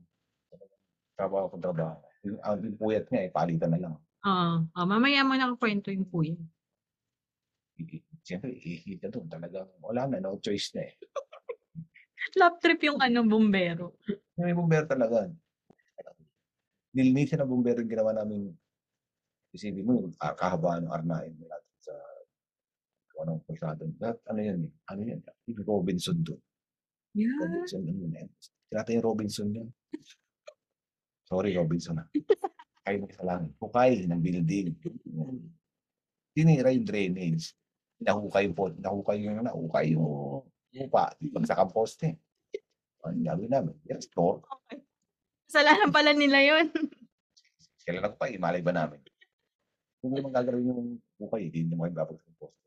Trabaho 1.15 1.47
ko 1.51 1.57
trabaho. 1.63 2.03
Yung, 2.27 2.39
ang 2.43 2.59
yung 2.63 2.77
puyat 2.79 3.07
nga 3.07 3.21
eh, 3.23 3.31
palitan 3.31 3.71
na 3.75 3.79
lang. 3.79 3.95
Oo. 4.23 4.55
Oh, 4.67 4.87
mamaya 4.87 5.23
mo 5.23 5.35
nakakwento 5.35 5.95
yung 5.95 6.07
kuya. 6.11 6.35
Siyempre, 8.23 8.55
ihita 8.55 9.11
doon. 9.11 9.27
Talagang 9.27 9.69
wala 9.83 10.07
na, 10.07 10.23
no 10.23 10.39
choice 10.39 10.71
na 10.79 10.87
eh. 10.87 10.95
Lap 12.41 12.63
trip 12.63 12.79
yung 12.87 13.03
ano, 13.03 13.27
bumbero. 13.27 13.99
May 14.39 14.55
bumbero 14.55 14.87
talaga. 14.87 15.27
Nilinisan 16.95 17.43
na 17.43 17.49
bumbero 17.49 17.83
yung 17.83 17.91
ginawa 17.91 18.15
namin. 18.15 18.55
Isipin 19.53 19.85
mo, 19.85 20.09
ah, 20.23 20.33
kahabaan 20.33 20.87
ng 20.87 20.93
Arnain 20.95 21.35
mula 21.37 21.57
dun 21.61 21.79
sa 21.83 21.95
kung 23.13 23.29
anong. 23.29 23.43
Lahat, 24.01 24.19
ano 24.31 24.41
yan 24.41 24.61
eh? 24.65 24.73
Ano 24.89 25.01
yan? 25.05 25.21
Robinson 25.67 26.17
doon. 26.25 26.41
Yeah. 27.13 27.37
Robinson, 27.37 27.85
ano 27.85 27.93
yun 27.93 28.15
eh? 28.17 28.29
Tinatay 28.73 28.97
yung 28.97 29.05
Robinson 29.05 29.49
yun. 29.53 29.69
Sorry, 31.29 31.53
Robinson 31.53 32.01
ah. 32.01 32.09
Kayo 32.85 32.97
na 33.05 33.15
sa 33.15 33.25
langit. 33.25 33.53
Hukay 33.61 34.09
ng 34.09 34.21
building. 34.21 34.75
Tinira 36.33 36.73
yung 36.73 36.89
drainage. 36.89 37.53
Nahukay 38.03 38.51
pot. 38.53 38.75
Nahukay 38.79 39.23
yung 39.23 39.43
nahukay 39.43 39.95
yung 39.95 40.43
lupa. 40.75 41.13
Pag 41.15 41.47
sa 41.49 41.59
kamposte. 41.59 42.19
Ang 43.03 43.27
gagawin 43.27 43.51
namin. 43.51 43.75
I-restore. 43.87 44.43
Kasalanan 45.51 45.91
pala 45.91 46.15
nila 46.15 46.39
yun. 46.43 46.67
Kailan 47.87 48.07
ako 48.07 48.15
pa, 48.15 48.31
imalay 48.31 48.63
ba 48.63 48.71
namin? 48.71 49.03
Kung 49.99 50.15
naman 50.15 50.31
gagawin 50.31 50.71
yung 50.71 50.83
hukay, 51.19 51.51
hindi 51.51 51.67
naman 51.67 51.91
kayo 51.91 51.99
babag 52.03 52.19
sa 52.19 52.27
kamposte. 52.31 52.63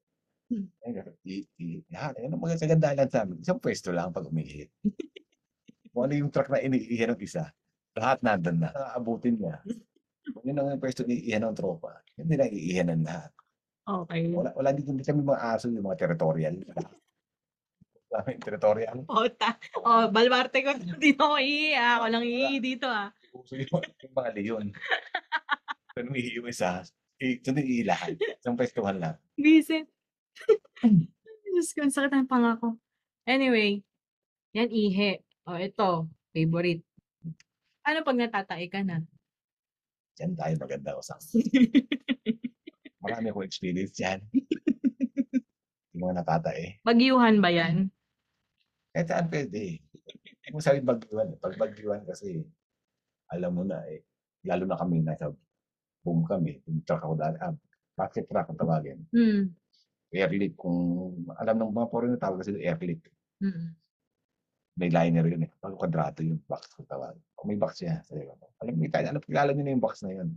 Hmm. 0.45 0.67
Ayun, 0.85 1.09
i- 1.25 1.49
i- 1.57 1.83
lahat. 1.89 2.13
Ayun 2.21 2.35
ang 2.35 2.43
mga 2.43 2.61
kagandahan 2.61 3.09
sa 3.09 3.23
amin. 3.25 3.41
Isang 3.41 3.57
pwesto 3.57 3.89
lang 3.89 4.13
pag 4.13 4.27
umihi. 4.29 4.69
Kung 5.89 6.05
ano 6.05 6.13
yung 6.13 6.29
truck 6.29 6.51
na 6.51 6.61
iniihan 6.61 7.15
ng 7.15 7.23
isa, 7.23 7.49
lahat 7.95 8.19
nandun 8.21 8.59
na. 8.61 8.69
Nakaabutin 8.69 9.39
niya. 9.39 9.55
Kung 10.35 10.43
yun 10.45 10.59
ang 10.59 10.77
pwesto 10.77 11.01
ni 11.07 11.17
iihan 11.25 11.47
ng 11.47 11.55
tropa, 11.57 12.03
hindi 12.19 12.35
na 12.35 12.45
iihan 12.51 12.91
ng 12.91 13.03
lahat. 13.07 13.31
Okay. 13.85 14.33
Wala, 14.33 14.49
wala 14.57 14.69
dito, 14.73 14.89
hindi 14.89 15.05
kami 15.05 15.21
mga 15.21 15.41
aso, 15.45 15.69
yung 15.69 15.85
mga 15.85 15.99
territorial. 16.01 16.57
Wala 18.05 18.21
kami 18.21 18.37
territorial. 18.39 18.97
Ota. 19.05 19.59
Oh, 19.77 20.07
balbarte 20.07 20.63
ko. 20.63 20.71
Hindi 20.77 21.11
ako 21.13 21.35
iihi. 21.35 21.75
ah. 21.75 21.99
Ako 21.99 22.05
lang 22.07 22.23
iihi 22.23 22.57
dito 22.63 22.87
ah. 22.87 23.11
Uso 23.35 23.59
yung, 23.59 23.67
yung 23.83 24.13
mga 24.15 24.29
leon. 24.31 24.65
Kung 25.91 26.07
umihi 26.09 26.39
yung 26.39 26.47
isa, 26.47 26.79
i- 27.19 27.43
ito 27.43 27.51
na 27.51 27.59
iilahan. 27.59 28.15
Isang 28.15 28.55
pwestuhan 28.55 29.03
lang. 29.03 29.15
Visit. 29.35 29.91
Diyos 31.43 31.75
ko, 31.75 31.83
ang 31.83 31.91
sakit 31.91 32.13
ng 32.13 32.29
pangako. 32.29 32.79
Anyway, 33.27 33.83
yan 34.55 34.71
ihe. 34.71 35.19
O, 35.43 35.59
ito, 35.59 36.07
favorite. 36.31 36.87
Ano 37.83 37.99
pag 37.99 38.15
natatae 38.15 38.71
ka 38.71 38.79
na? 38.79 39.03
Yan 40.23 40.39
tayo 40.39 40.55
maganda 40.55 40.95
usap. 40.95 41.19
Marami 43.05 43.29
akong 43.29 43.45
experience 43.45 43.95
yan. 44.01 44.19
yung 45.93 46.01
mga 46.09 46.25
natatae. 46.25 46.81
Bagyuhan 46.81 47.37
ba 47.37 47.53
yan? 47.53 47.93
Kahit 48.89 49.07
saan 49.13 49.29
pwede. 49.29 49.79
Hindi 49.79 50.49
mo 50.49 50.59
sabi 50.59 50.81
bagyuan. 50.81 51.33
eh. 51.33 51.37
Pag 51.37 51.53
bagyuan 51.61 52.01
kasi, 52.01 52.41
alam 53.29 53.53
mo 53.53 53.61
na 53.61 53.85
eh. 53.85 54.01
Lalo 54.45 54.65
na 54.65 54.77
kami 54.77 55.05
nasa 55.05 55.29
boom 56.01 56.25
kami. 56.25 56.61
Yung 56.65 56.81
truck 56.81 57.05
ako 57.05 57.13
dati. 57.13 57.37
Ah, 57.41 57.53
basket 57.93 58.25
truck 58.25 58.49
ang 58.49 58.57
tawagin. 58.57 58.99
Hmm. 59.13 59.53
Airlift. 60.09 60.57
Kung 60.57 60.77
alam 61.37 61.61
ng 61.61 61.73
mga 61.73 61.89
foreigner 61.93 62.19
tawag 62.21 62.41
kasi 62.41 62.57
airlift. 62.57 63.05
Mm. 63.43 63.75
May 64.79 64.89
liner 64.91 65.25
yun 65.27 65.43
eh. 65.43 65.51
Pag 65.59 65.75
kwadrato 65.75 66.23
yung 66.23 66.39
box 66.47 66.71
ang 66.79 66.87
tawag. 66.87 67.15
Kung 67.35 67.51
may 67.51 67.59
box 67.59 67.83
siya. 67.83 67.99
Sabi 68.07 68.23
ko, 68.23 68.35
alam 68.63 68.73
mo, 68.79 68.87
tayo, 68.87 69.05
alam, 69.11 69.23
kilala 69.23 69.49
nyo 69.51 69.63
na 69.63 69.73
yung 69.75 69.83
box 69.83 70.03
na 70.07 70.11
yun. 70.15 70.29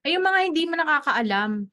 Ay, 0.00 0.16
yung 0.16 0.24
mga 0.24 0.40
hindi 0.48 0.62
mo 0.64 0.74
nakakaalam. 0.80 1.68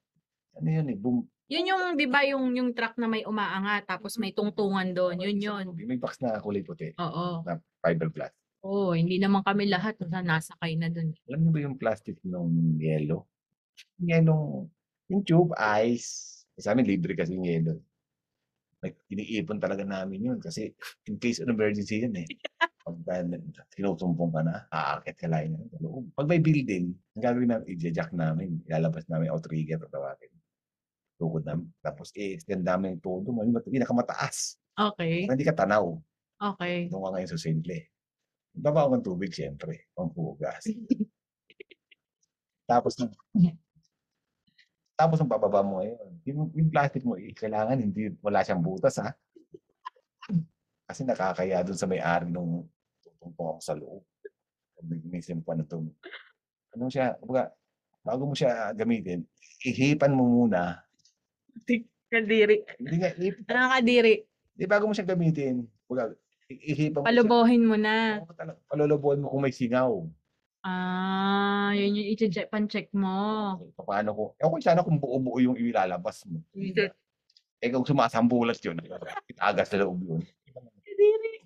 Ano 0.58 0.70
yun 0.70 0.88
eh? 0.90 0.98
Boom. 0.98 1.18
Yun 1.48 1.64
yung, 1.64 1.82
di 1.96 2.08
ba, 2.12 2.28
yung, 2.28 2.52
yung 2.60 2.70
truck 2.76 3.00
na 3.00 3.08
may 3.08 3.24
umaangat, 3.24 3.88
tapos 3.88 4.20
may 4.20 4.36
tungtungan 4.36 4.92
doon. 4.92 5.16
Yun 5.16 5.38
yun. 5.40 5.66
May 5.80 5.96
box 5.96 6.20
na 6.20 6.44
kulay 6.44 6.60
puti. 6.60 6.92
Oo. 7.00 7.46
Fiberglass. 7.80 8.36
Oo, 8.68 8.92
hindi 8.92 9.16
naman 9.16 9.48
kami 9.48 9.72
lahat 9.72 9.96
na 10.12 10.20
nasakay 10.20 10.76
na 10.76 10.92
doon. 10.92 11.16
Alam 11.32 11.40
niyo 11.48 11.52
ba 11.56 11.60
yung 11.64 11.78
plastic 11.80 12.20
ng 12.28 12.82
yellow? 12.84 13.24
Yung 14.02 14.10
yellow, 14.12 14.42
yung 15.08 15.24
tube, 15.24 15.56
ice. 15.56 16.44
Sa 16.60 16.76
amin, 16.76 16.84
libre 16.84 17.16
kasi 17.16 17.40
yung 17.40 17.48
yellow. 17.48 17.80
Like, 18.84 19.00
iniipon 19.08 19.64
talaga 19.64 19.88
namin 19.88 20.34
yun 20.34 20.40
kasi 20.44 20.76
in 21.08 21.16
case 21.18 21.40
of 21.40 21.48
emergency 21.48 22.04
yun 22.04 22.14
eh. 22.18 22.28
Pag 22.88 23.00
sinusumpong 23.72 24.32
ka 24.36 24.42
na, 24.44 24.68
aakit 24.68 25.16
ka 25.16 25.28
lang 25.32 25.56
yun. 25.56 25.64
Pag 26.12 26.28
may 26.28 26.44
building, 26.44 26.92
ang 27.16 27.24
gagawin 27.24 27.50
namin, 27.56 27.68
i-jack 27.72 28.12
namin. 28.12 28.60
Ilalabas 28.68 29.08
namin 29.08 29.32
outrigger 29.32 29.80
o 29.80 29.92
namin. 31.20 31.68
Tapos 31.82 32.14
i-extend 32.14 32.64
namin 32.64 32.98
yung 32.98 33.04
todo 33.04 33.28
mo. 33.34 33.42
Yung 33.42 33.58
pinakamataas. 33.58 34.62
Okay. 34.78 35.26
Hindi 35.26 35.46
ka 35.46 35.58
tanaw. 35.58 35.98
Okay. 36.38 36.86
Doon 36.94 37.02
ka 37.02 37.10
ngayon 37.18 37.32
sa 37.34 37.42
simple. 37.42 37.78
Babaw 38.54 38.94
ng 38.94 39.06
tubig, 39.06 39.34
siyempre. 39.34 39.90
Panghugas. 39.98 40.62
Tapos, 42.70 43.00
nung- 43.00 43.16
tapos 44.98 45.22
ang 45.22 45.30
bababa 45.30 45.62
mo 45.62 45.78
ngayon, 45.78 46.10
yung, 46.26 46.50
yung 46.58 46.70
plastic 46.74 47.06
mo, 47.06 47.14
eh, 47.22 47.30
kailangan 47.30 47.78
hindi, 47.78 48.10
wala 48.18 48.42
siyang 48.42 48.66
butas, 48.66 48.98
ha? 48.98 49.14
Kasi 50.90 51.06
nakakaya 51.06 51.62
dun 51.62 51.78
sa 51.78 51.86
may-ari 51.86 52.34
nung 52.34 52.66
tutungtong 53.06 53.56
ako 53.56 53.60
sa 53.62 53.78
loob. 53.78 54.02
Nag-inisip 54.82 55.38
pa 55.46 55.54
na 55.54 55.62
ito. 55.62 55.86
Ano 56.74 56.90
siya, 56.90 57.14
kumbaga, 57.22 57.54
bago 58.02 58.26
mo 58.26 58.34
siya 58.34 58.74
gamitin, 58.74 59.22
ihipan 59.62 60.18
mo 60.18 60.26
muna. 60.26 60.82
Kadiri. 62.08 62.64
Hindi 62.80 62.96
nga, 62.98 63.10
ihip, 63.14 63.36
Ano 63.52 63.68
kadiri? 63.72 64.14
di 64.58 64.66
bago 64.66 64.90
mo 64.90 64.94
siya 64.96 65.06
gamitin, 65.06 65.68
i- 66.50 66.62
ihipan 66.74 67.04
mo 67.04 67.06
siya. 67.06 67.12
Palubohin 67.14 67.64
mo 67.68 67.76
na. 67.78 68.24
Oo, 68.24 68.34
talaga. 68.34 68.58
Palulubuhan 68.66 69.22
mo 69.22 69.30
kung 69.30 69.44
may 69.44 69.54
singaw. 69.54 70.02
Ah, 70.66 71.72
yun 71.78 72.00
yung 72.02 72.08
i-check, 72.12 72.50
pan-check 72.50 72.90
mo. 72.92 73.56
Paano 73.78 74.10
ko? 74.12 74.24
Eh, 74.36 74.44
okay 74.50 74.62
sana 74.64 74.82
kung 74.82 74.98
buo-buo 74.98 75.38
yung 75.40 75.56
ilalabas 75.56 76.26
mo. 76.26 76.42
Eh, 76.58 77.70
kung 77.70 77.86
sumasambulat 77.86 78.58
yun, 78.66 78.82
itagas 79.30 79.70
sa 79.70 79.78
loob 79.78 80.00
yun. 80.02 80.22
Kadiri. 80.82 81.46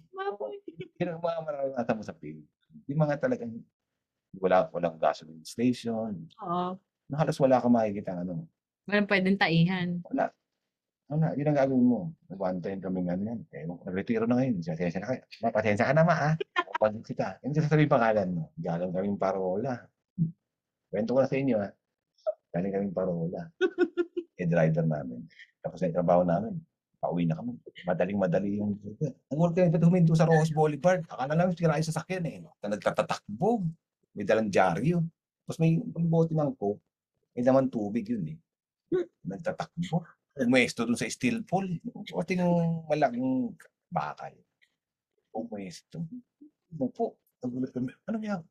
Yun 1.02 1.18
ang 1.18 1.22
mga 1.22 1.40
mararanasan 1.44 1.96
mo 1.98 2.04
sa 2.06 2.16
field. 2.16 2.46
Yung 2.88 3.02
mga 3.02 3.18
talagang 3.20 3.52
wala, 4.40 4.70
walang 4.72 4.96
gasoline 4.96 5.44
station. 5.44 6.30
Oo. 6.40 6.80
Na 7.12 7.16
halos 7.20 7.36
wala 7.36 7.60
kang 7.60 7.74
makikita 7.74 8.24
ano. 8.24 8.48
Walang 8.90 9.10
pwedeng 9.10 9.38
taihan. 9.38 10.02
Wala. 10.10 10.34
Wala. 11.12 11.28
Yun 11.38 11.48
ang 11.52 11.60
gagawin 11.60 11.86
mo. 11.86 12.02
One 12.32 12.60
time 12.64 12.82
kami 12.82 13.00
nga 13.06 13.16
yan. 13.20 13.40
Eh, 13.52 13.68
nag-retiro 13.68 14.26
na 14.26 14.42
ngayon. 14.42 14.64
Pasensya 14.64 15.00
na 15.04 15.08
kayo. 15.12 15.22
Ma, 15.44 15.50
pasensya 15.54 15.86
ka 15.86 15.94
na 15.94 16.04
ma, 16.08 16.16
ah. 16.16 16.36
Kapag 16.56 17.04
kita. 17.04 17.28
Yan 17.46 17.54
sa 17.54 17.68
sasabihin 17.68 17.92
pangalan 17.92 18.30
mo. 18.32 18.44
Galang 18.58 18.96
kaming 18.96 19.20
parola. 19.20 19.86
Kwento 20.90 21.14
ko 21.14 21.20
na 21.22 21.30
sa 21.30 21.38
inyo, 21.38 21.56
ha. 21.62 21.70
Galing 22.56 22.74
kaming 22.74 22.96
parola. 22.96 23.42
Eh, 24.42 24.50
driver 24.50 24.82
namin. 24.82 25.22
Tapos 25.62 25.78
na 25.78 25.94
yung 25.94 25.98
trabaho 26.02 26.26
namin. 26.26 26.58
Pauwi 26.98 27.30
na 27.30 27.38
kami. 27.38 27.62
Madaling 27.86 28.18
madali 28.18 28.58
yung... 28.58 28.74
Ang 29.30 29.38
ulit 29.38 29.54
kayo 29.54 29.70
ba't 29.70 29.86
huminto 29.86 30.18
sa 30.18 30.26
Rose 30.26 30.50
Boulevard? 30.50 31.06
Akala 31.06 31.38
namin 31.38 31.54
sira 31.54 31.78
yung 31.78 31.86
sasakyan 31.86 32.26
eh. 32.26 32.42
Na 32.58 32.74
nagtatatakbo. 32.74 33.62
May 34.18 34.26
dalang 34.26 34.50
dyaryo. 34.50 35.06
Tapos 35.46 35.62
may, 35.62 35.78
may 35.78 36.10
bote 36.10 36.34
ng 36.34 36.58
coke. 36.58 36.82
May 37.38 37.46
naman 37.46 37.70
tubig 37.70 38.10
yun 38.10 38.34
eh. 38.34 38.38
Nagtatakbo. 39.26 40.04
Umuesto 40.40 40.88
dun 40.88 41.00
sa 41.00 41.08
steel 41.12 41.44
pole. 41.44 41.80
Pati 42.08 42.40
ng 42.40 42.88
malaking 42.88 43.56
bakal. 43.92 44.32
Umuesto. 45.36 46.04
Umupo. 46.72 47.20
Nagulat 47.42 47.72
kami. 47.74 47.92
Ano 48.06 48.18
yan? 48.22 48.42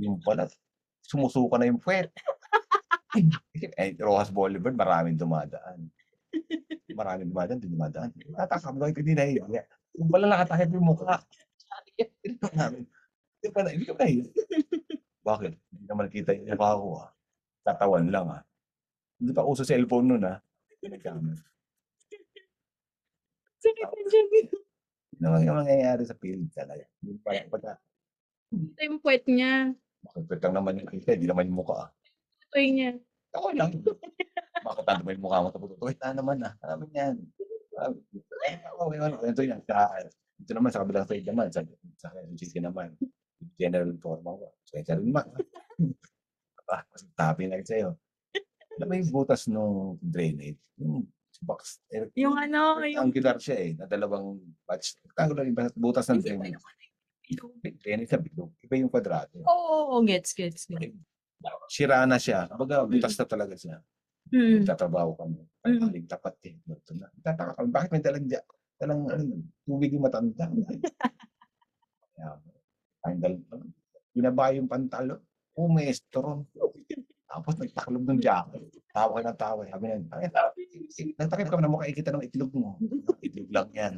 Yung 0.00 0.18
pala, 0.24 0.48
sumusuka 1.04 1.60
na 1.60 1.68
yung 1.68 1.78
puwet. 1.78 2.08
eh, 3.80 3.92
Rojas 4.00 4.32
Boulevard, 4.32 4.74
maraming 4.74 5.20
dumadaan. 5.20 5.86
Maraming 6.92 7.28
dumadaan, 7.28 7.58
hindi 7.60 7.70
dumadaan. 7.70 8.10
Tatakam 8.36 8.80
lang, 8.80 8.96
hindi 8.96 9.12
na 9.12 9.24
hiya. 9.28 9.44
Yung 10.00 10.08
pala 10.08 10.24
nakatakip 10.32 10.72
yung 10.72 10.88
mukha. 10.88 11.20
Hindi 11.96 12.38
pa 12.40 12.48
namin. 12.56 12.84
Hindi 12.88 13.48
pa 13.52 13.60
na, 13.60 13.68
hindi 13.74 13.86
ka 13.88 13.94
nahiya. 14.00 14.24
Bakit? 15.22 15.52
Hindi 15.52 15.84
naman 15.84 16.06
kita 16.08 16.30
yung 16.32 16.48
mukha 16.56 16.80
ko 16.80 16.88
ah. 17.04 17.10
Tatawan 17.62 18.06
lang 18.08 18.26
ah. 18.32 18.42
Hindi 19.22 19.30
pa 19.30 19.46
uso 19.46 19.62
cellphone 19.62 20.06
nun 20.10 20.26
ah. 20.26 20.38
Nagkamit. 20.82 21.38
Sakit 23.62 23.86
na 23.86 24.02
dyan. 24.10 24.26
Yun 25.22 25.30
ang 25.30 25.44
yung 25.46 25.58
mangyayari 25.62 26.02
sa 26.02 26.18
field 26.18 26.50
talaga. 26.50 26.82
Yung 27.06 27.22
parang 27.22 27.46
pagka, 27.46 27.78
Ito 28.50 28.80
yung 28.82 28.98
puwet 28.98 29.22
niya. 29.30 29.70
makikita 30.02 30.50
lang 30.50 30.54
naman 30.58 30.82
yung 30.82 30.90
kita, 30.90 31.14
hindi 31.14 31.30
naman 31.30 31.46
yung 31.46 31.62
mukha. 31.62 31.86
ah. 31.86 31.88
Tutoy 32.42 32.74
niya. 32.74 32.98
Ako 33.38 33.54
lang. 33.54 33.70
Makatanda 34.66 35.06
mo 35.06 35.14
yung 35.14 35.22
mukha 35.22 35.38
mo 35.38 35.48
tapos 35.54 35.70
tutuwid 35.78 35.98
na 36.02 36.18
naman 36.18 36.42
ah. 36.42 36.52
Alam 36.66 36.90
yan. 36.90 37.14
Eh, 38.50 38.58
ako, 38.66 38.90
ano, 38.98 39.16
ito 39.22 39.42
yan. 39.46 39.62
Sa, 39.62 39.86
ito 40.42 40.50
naman 40.50 40.74
sa 40.74 40.82
kabilang 40.82 41.06
side 41.06 41.26
naman, 41.30 41.46
sa, 41.54 41.62
sa 41.94 42.10
GC 42.34 42.58
naman. 42.58 42.90
General 43.54 43.94
forma 44.02 44.34
ko. 44.34 44.50
So, 44.66 44.74
ito 44.82 44.90
rin 44.98 45.06
naman. 45.14 45.30
Ah, 46.66 46.82
mas 46.90 47.06
tapi 47.14 47.46
na 47.46 47.62
sa'yo. 47.62 47.94
Alam 48.78 48.86
mo 48.88 48.94
yung 48.96 49.10
butas 49.12 49.42
no 49.46 49.62
drainage? 50.00 50.60
Yung 50.80 51.04
box. 51.42 51.82
Eh, 51.90 52.06
Yung 52.22 52.38
ano, 52.38 52.78
yung... 52.86 53.10
rectangular 53.10 53.36
siya 53.42 53.56
eh, 53.58 53.70
na 53.74 53.84
dalawang 53.84 54.38
batch. 54.62 55.02
Rectangular 55.02 55.42
yung 55.44 55.56
butas 55.74 56.06
ng 56.06 56.22
Hindi 56.22 56.30
ko 56.30 56.38
drainage. 56.38 56.54
yung- 56.62 57.80
Drainage 57.82 58.10
sa 58.12 58.20
bilog. 58.20 58.50
Iba 58.62 58.74
yung 58.78 58.92
kwadrado. 58.92 59.40
Oo, 59.42 59.50
oo, 59.50 59.82
oo, 59.96 60.04
gets, 60.04 60.36
gets. 60.36 60.68
gets. 60.68 60.94
Sira 61.66 62.04
na 62.06 62.20
siya. 62.20 62.46
Kumbaga, 62.46 62.86
butas 62.86 63.16
na 63.18 63.26
talaga 63.26 63.54
siya. 63.58 63.82
Mm. 64.30 64.62
Tatrabaho 64.62 65.18
kami. 65.18 65.42
Mm. 65.66 65.82
Aling 65.82 66.06
tapat 66.06 66.36
eh. 66.46 66.56
Ito 66.62 66.92
na. 66.94 67.10
Tataka 67.18 67.58
kami. 67.58 67.68
Bakit 67.74 67.88
may 67.90 68.02
dalang 68.04 68.26
dya? 68.28 68.40
Dalang 68.78 69.00
ano, 69.10 69.42
tubig 69.66 69.90
yung 69.90 70.04
matanda. 70.06 70.46
Kaya, 72.14 72.38
ang 73.02 73.18
dal 73.18 73.34
binaba 74.14 74.52
yung 74.54 74.68
pantalo. 74.70 75.18
Umestron. 75.58 76.46
Tapos 77.32 77.56
nagtaklob 77.56 78.04
ng 78.04 78.20
jacket. 78.20 78.60
Tawa 78.92 79.16
ka 79.16 79.20
ng 79.24 79.38
tawa. 79.40 79.60
Sabi 79.64 79.84
na, 79.88 80.04
"Ay, 80.12 80.28
nagtakip 81.16 81.48
ka 81.48 81.56
na 81.56 81.72
mukha 81.72 81.88
ikita 81.88 82.12
ng 82.12 82.28
itlog 82.28 82.52
mo. 82.52 82.76
Itlog 83.26 83.48
lang 83.48 83.68
yan. 83.72 83.94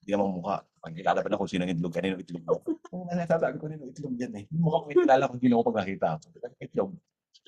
Hindi 0.00 0.10
naman 0.16 0.40
mukha. 0.40 0.64
Pag 0.80 0.96
kilala 0.96 1.20
pa 1.20 1.28
na 1.28 1.36
kung 1.36 1.50
sino 1.52 1.68
ang 1.68 1.72
itlog, 1.76 1.92
kanino 1.92 2.16
itlog 2.16 2.44
mo. 2.48 2.56
Kung 2.88 3.04
ano, 3.12 3.20
sasabi 3.28 3.60
ko 3.60 3.68
nino 3.68 3.84
itlog 3.92 4.16
yan 4.16 4.32
eh. 4.40 4.44
Hindi 4.48 4.60
mukha 4.64 4.78
ko 4.80 4.86
kilala 4.88 5.28
kung 5.28 5.40
sino 5.44 5.60
ko 5.60 5.62
pag 5.68 5.78
nakita 5.84 6.08
ko. 6.16 6.26
Itlog. 6.64 6.90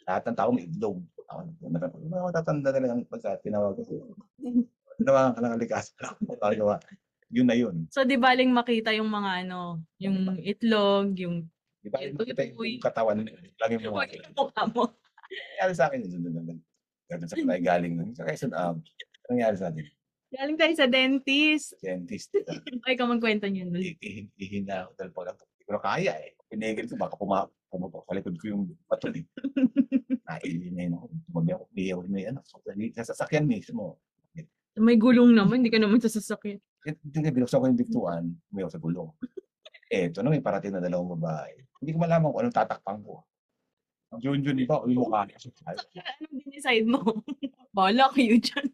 Lahat 0.05 0.23
ng 0.29 0.37
tao 0.37 0.49
may 0.53 0.65
itlog. 0.69 0.97
Ako, 1.25 1.41
Mga 2.05 2.25
matatanda 2.29 2.69
talaga 2.69 2.93
pagka 3.09 3.31
tinawag 3.41 3.81
ko. 3.81 4.13
Tinawagan 5.01 5.33
ka 5.33 5.41
ng 5.41 5.55
alikas. 5.57 5.87
Nakagawa. 6.21 6.77
Yun 7.33 7.49
na 7.49 7.57
yun. 7.57 7.89
So, 7.89 8.05
di 8.05 8.21
baling 8.21 8.53
makita 8.53 8.93
yung 8.93 9.09
mga 9.09 9.49
ano, 9.49 9.81
yung 9.97 10.37
itlog, 10.45 11.17
yung 11.17 11.49
Di 11.85 11.93
ba? 11.93 12.01
Uy. 12.01 12.77
yung 12.79 12.85
katawan. 12.85 13.25
Lagi 13.61 13.73
mo 13.77 13.83
yung 13.89 13.97
mukha 14.37 14.65
mo. 14.69 14.93
Nangyari 15.35 15.73
sa 15.75 15.85
akin 15.91 16.05
yun. 16.05 16.61
Ganun, 17.11 17.29
sa 17.29 17.37
tayo 17.37 17.63
galing 17.63 17.95
nun. 17.95 18.11
Sa 18.17 18.25
Quezon 18.25 18.55
Ab. 18.57 18.81
Ano 18.81 19.31
nangyari 19.31 19.57
sa 19.61 19.69
atin? 19.69 19.85
Galing 20.35 20.59
tayo 20.59 20.73
sa 20.75 20.87
dentist. 20.91 21.79
Dentist. 21.79 22.35
Ay, 22.89 22.99
ka 22.99 23.07
magkwento 23.07 23.47
niyo 23.47 23.71
nun. 23.71 23.85
Ihina 24.41 24.89
ako 24.89 24.91
dahil 24.99 25.13
pag 25.15 25.39
hindi 25.39 25.65
ko 25.65 25.73
na 25.79 25.83
kaya 25.83 26.13
eh. 26.19 26.33
Pinigil 26.51 26.87
ko 26.91 26.95
baka 26.99 27.15
puma 27.15 27.47
pumapak 27.71 28.07
sa 28.07 28.15
likod 28.15 28.35
ko 28.39 28.45
yung 28.51 28.63
patuloy. 28.87 29.23
Nailinayin 30.27 30.95
ako. 30.95 31.05
Tumabi 31.31 31.51
ako. 31.55 31.65
Hindi 31.71 31.85
ako 31.91 32.01
na 32.07 32.19
ano. 32.31 32.41
Sa 32.99 33.03
sasakyan 33.15 33.47
mismo. 33.47 33.99
May 34.75 34.99
gulong 34.99 35.31
naman, 35.31 35.63
hindi 35.63 35.71
ka 35.71 35.79
naman 35.79 36.03
sasakyan. 36.03 36.59
Hindi 36.83 37.31
binuksan 37.31 37.63
ko 37.63 37.67
yung 37.71 37.79
bituan. 37.79 38.25
May 38.51 38.67
ako 38.67 38.71
sa 38.75 38.83
gulong. 38.83 39.11
Eto 39.95 40.27
na 40.27 40.35
may 40.35 40.43
parating 40.43 40.75
na 40.75 40.83
dalawang 40.83 41.15
babae. 41.15 41.55
Hindi 41.79 41.95
ko 41.95 41.99
malaman 42.03 42.35
kung 42.35 42.41
anong 42.43 42.59
tatakpan 42.59 42.99
ko. 43.07 43.23
Yun 44.23 44.45
yun 44.45 44.59
iba 44.61 44.79
o 44.79 44.87
yung 44.87 45.07
mukha 45.07 45.27
niya. 45.27 45.39
Anong 45.41 46.39
dinecide 46.45 46.87
mo? 46.87 47.01
Bala 47.75 48.11
kayo 48.13 48.39
dyan. 48.39 48.67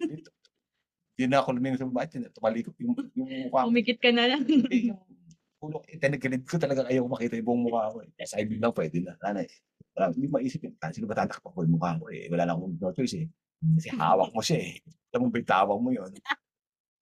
Hindi 1.17 1.25
na 1.29 1.45
ako 1.45 1.49
lumingon 1.57 1.81
sa 1.81 1.89
babae. 1.89 2.09
Tumalikot 2.33 2.77
yung, 2.81 2.93
yung 3.17 3.29
mukha. 3.49 3.69
Umikit 3.69 3.99
ka 4.01 4.11
na 4.13 4.25
lang. 4.25 4.43
Eh, 4.73 4.89
yung 4.93 5.01
ulo, 5.61 5.85
ko 6.49 6.57
talaga 6.57 6.89
ayaw 6.89 7.05
makita 7.05 7.37
yung 7.37 7.49
buong 7.49 7.65
mukha 7.69 7.93
ko. 7.93 7.97
Eh. 8.01 8.11
Sa 8.25 8.41
ibig 8.41 8.57
lang 8.57 8.73
pwede 8.73 9.05
na. 9.05 9.13
Nanay, 9.21 9.45
parang 9.93 10.17
hindi 10.17 10.29
maisip 10.33 10.65
yun. 10.65 10.75
Sino 10.81 11.05
ba 11.05 11.21
tatakpan 11.21 11.53
ko 11.53 11.61
yung 11.61 11.77
mukha 11.77 12.01
ko? 12.01 12.09
Eh, 12.09 12.33
wala 12.33 12.49
na 12.49 12.57
akong 12.57 12.77
no 12.81 12.93
choice 12.97 13.21
eh. 13.21 13.27
Kasi 13.77 13.89
hawak 13.93 14.33
mo 14.33 14.41
siya 14.41 14.59
eh. 14.65 14.81
Alam 15.13 15.29
mo 15.29 15.29
ba 15.29 15.37
yung 15.37 15.51
tawag 15.53 15.79
mo 15.81 15.91
yun? 15.93 16.13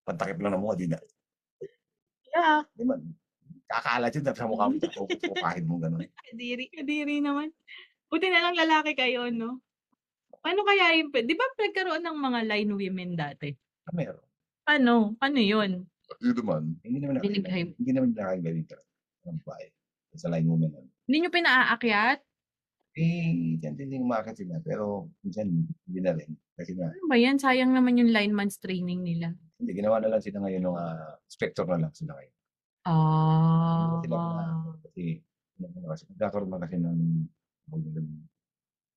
Pantakip 0.02 0.38
lang 0.42 0.58
ng 0.58 0.62
mukha, 0.66 0.74
di 0.74 0.90
na. 0.90 0.98
Yeah, 2.34 2.66
Di 2.74 2.82
man. 2.82 3.00
Kakalat 3.68 4.12
yun 4.16 4.24
sa 4.26 4.48
mukha 4.50 4.66
mo. 4.66 4.76
Pupahid 4.80 5.64
mo 5.68 5.78
gano'n. 5.78 6.02
kadiri, 6.32 6.66
kadiri 6.74 7.22
naman. 7.22 7.54
Buti 8.08 8.26
na 8.28 8.40
lang 8.40 8.56
lalaki 8.56 8.96
kayo, 8.96 9.28
no? 9.28 9.60
Paano 10.40 10.64
kaya 10.64 10.96
yung, 10.96 11.12
di 11.12 11.34
ba 11.36 11.44
nagkaroon 11.54 12.00
ng 12.00 12.18
mga 12.18 12.40
line 12.48 12.72
women 12.72 13.10
dati? 13.14 13.52
Ah, 13.84 13.92
meron. 13.92 14.24
Paano? 14.64 15.12
Paano 15.20 15.38
yun? 15.38 15.84
Yun 16.24 16.36
naman. 16.40 16.62
Hindi 16.80 16.98
naman 16.98 17.14
Binigay. 17.20 17.42
nakagaling. 17.44 17.70
Hindi 17.76 17.90
naman 17.92 18.10
nakagaling 18.16 18.66
ka. 18.66 18.78
Ang 19.28 19.40
babae. 19.44 19.66
Sa 20.16 20.32
line 20.32 20.48
woman. 20.48 20.72
nun. 20.72 20.86
Hindi 21.04 21.16
nyo 21.20 21.30
pinaakyat? 21.30 22.18
Eh, 22.98 23.54
dyan 23.60 23.74
din 23.76 23.94
yung 23.94 24.08
umakit 24.08 24.40
sila. 24.40 24.56
Pero, 24.64 25.12
minsan, 25.20 25.46
hindi 25.84 26.00
na 26.00 26.16
rin. 26.16 26.32
Kasi 26.56 26.72
nga, 26.74 26.88
Ano 26.88 27.06
ba 27.06 27.16
yan? 27.20 27.36
Sayang 27.36 27.70
naman 27.70 28.00
yung 28.00 28.10
lineman's 28.10 28.56
training 28.56 29.04
nila. 29.04 29.36
hindi, 29.60 29.74
ginawa 29.76 30.00
na 30.00 30.10
lang 30.10 30.22
sila 30.24 30.40
ngayon 30.40 30.64
ng 30.64 30.74
uh, 30.74 31.12
inspector 31.28 31.66
na 31.68 31.86
lang 31.86 31.92
sila 31.92 32.16
ngayon. 32.16 32.34
Ah. 32.88 34.00
Sila 34.00 34.16
na, 34.16 34.44
kasi, 34.80 35.20
ano 35.60 35.76
na 35.76 35.88
kasi, 35.92 36.02
nagkakaroon 36.08 36.50
na 36.50 36.62
kasi 36.62 36.76
ng, 36.78 36.98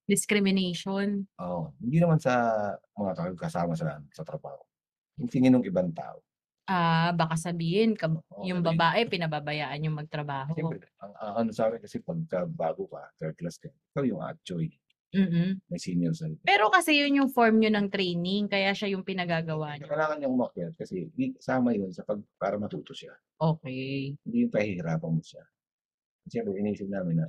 Discrimination. 0.07 1.23
oh, 1.39 1.71
hindi 1.79 1.97
naman 2.01 2.19
sa 2.19 2.33
mga 2.97 3.11
ka- 3.15 3.39
kasama 3.47 3.77
sa, 3.77 4.01
sa 4.11 4.23
trabaho. 4.27 4.59
Yung 5.21 5.29
tingin 5.31 5.53
ng 5.55 5.63
ibang 5.63 5.93
tao. 5.93 6.19
Ah, 6.67 7.11
baka 7.11 7.35
sabihin, 7.35 7.95
kam- 7.95 8.19
Oo, 8.31 8.43
yung 8.43 8.59
sabihin. 8.63 8.75
babae, 8.79 8.99
pinababayaan 9.07 9.85
yung 9.87 9.97
magtrabaho. 9.97 10.51
Siyempre, 10.55 10.87
ang, 10.99 11.13
ang 11.15 11.33
ano 11.45 11.49
sa 11.51 11.67
akin 11.67 11.79
kasi 11.79 11.99
pagka 11.99 12.43
bago 12.47 12.87
ka, 12.87 13.07
third 13.19 13.35
class 13.35 13.59
ka, 13.59 13.67
ikaw 13.91 14.03
yung 14.03 14.23
atchoy, 14.23 14.71
mm 15.11 15.59
may 15.67 15.79
senior 15.79 16.15
sa 16.15 16.31
Pero 16.47 16.71
kasi 16.71 16.95
yun 16.95 17.19
yung 17.19 17.31
form 17.31 17.59
nyo 17.59 17.67
ng 17.71 17.91
training, 17.91 18.47
kaya 18.47 18.71
siya 18.71 18.95
yung 18.95 19.03
pinagagawa 19.03 19.75
nyo. 19.75 19.87
Kailangan 19.87 20.23
niya 20.23 20.31
umakyat 20.31 20.73
kasi 20.79 21.11
kasama 21.35 21.75
yun 21.75 21.91
sa 21.91 22.07
pag, 22.07 22.23
para 22.39 22.55
matuto 22.55 22.95
siya. 22.95 23.11
Okay. 23.35 24.15
Hindi 24.23 24.47
yung 24.47 24.53
pahihirapan 24.55 25.11
mo 25.11 25.19
siya. 25.19 25.43
Siyempre, 26.31 26.55
inisip 26.55 26.87
namin 26.87 27.19
na 27.19 27.27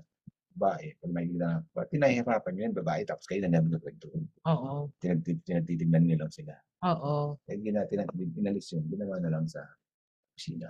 babae, 0.52 0.94
pag 1.00 1.10
nakikita 1.10 1.38
na, 1.40 1.50
pag 1.72 1.88
pinahihirapan 1.88 2.52
nyo 2.52 2.62
yun, 2.68 2.74
babae, 2.76 3.02
tapos 3.02 3.24
kayo 3.26 3.40
na 3.44 3.56
namin 3.56 3.72
nagkwento. 3.74 4.08
Oo. 4.46 4.92
Tinatid- 5.00 5.42
Tinatitignan 5.42 6.04
nyo 6.04 6.16
lang 6.22 6.32
sila. 6.32 6.54
Oo. 6.84 7.38
Kaya 7.42 7.56
gina, 7.58 7.80
tinatid, 7.88 8.30
inalis 8.36 8.72
yun, 8.72 8.84
ginawa 8.86 9.16
na 9.18 9.30
lang 9.32 9.46
sa 9.46 9.64
kusina. 10.36 10.68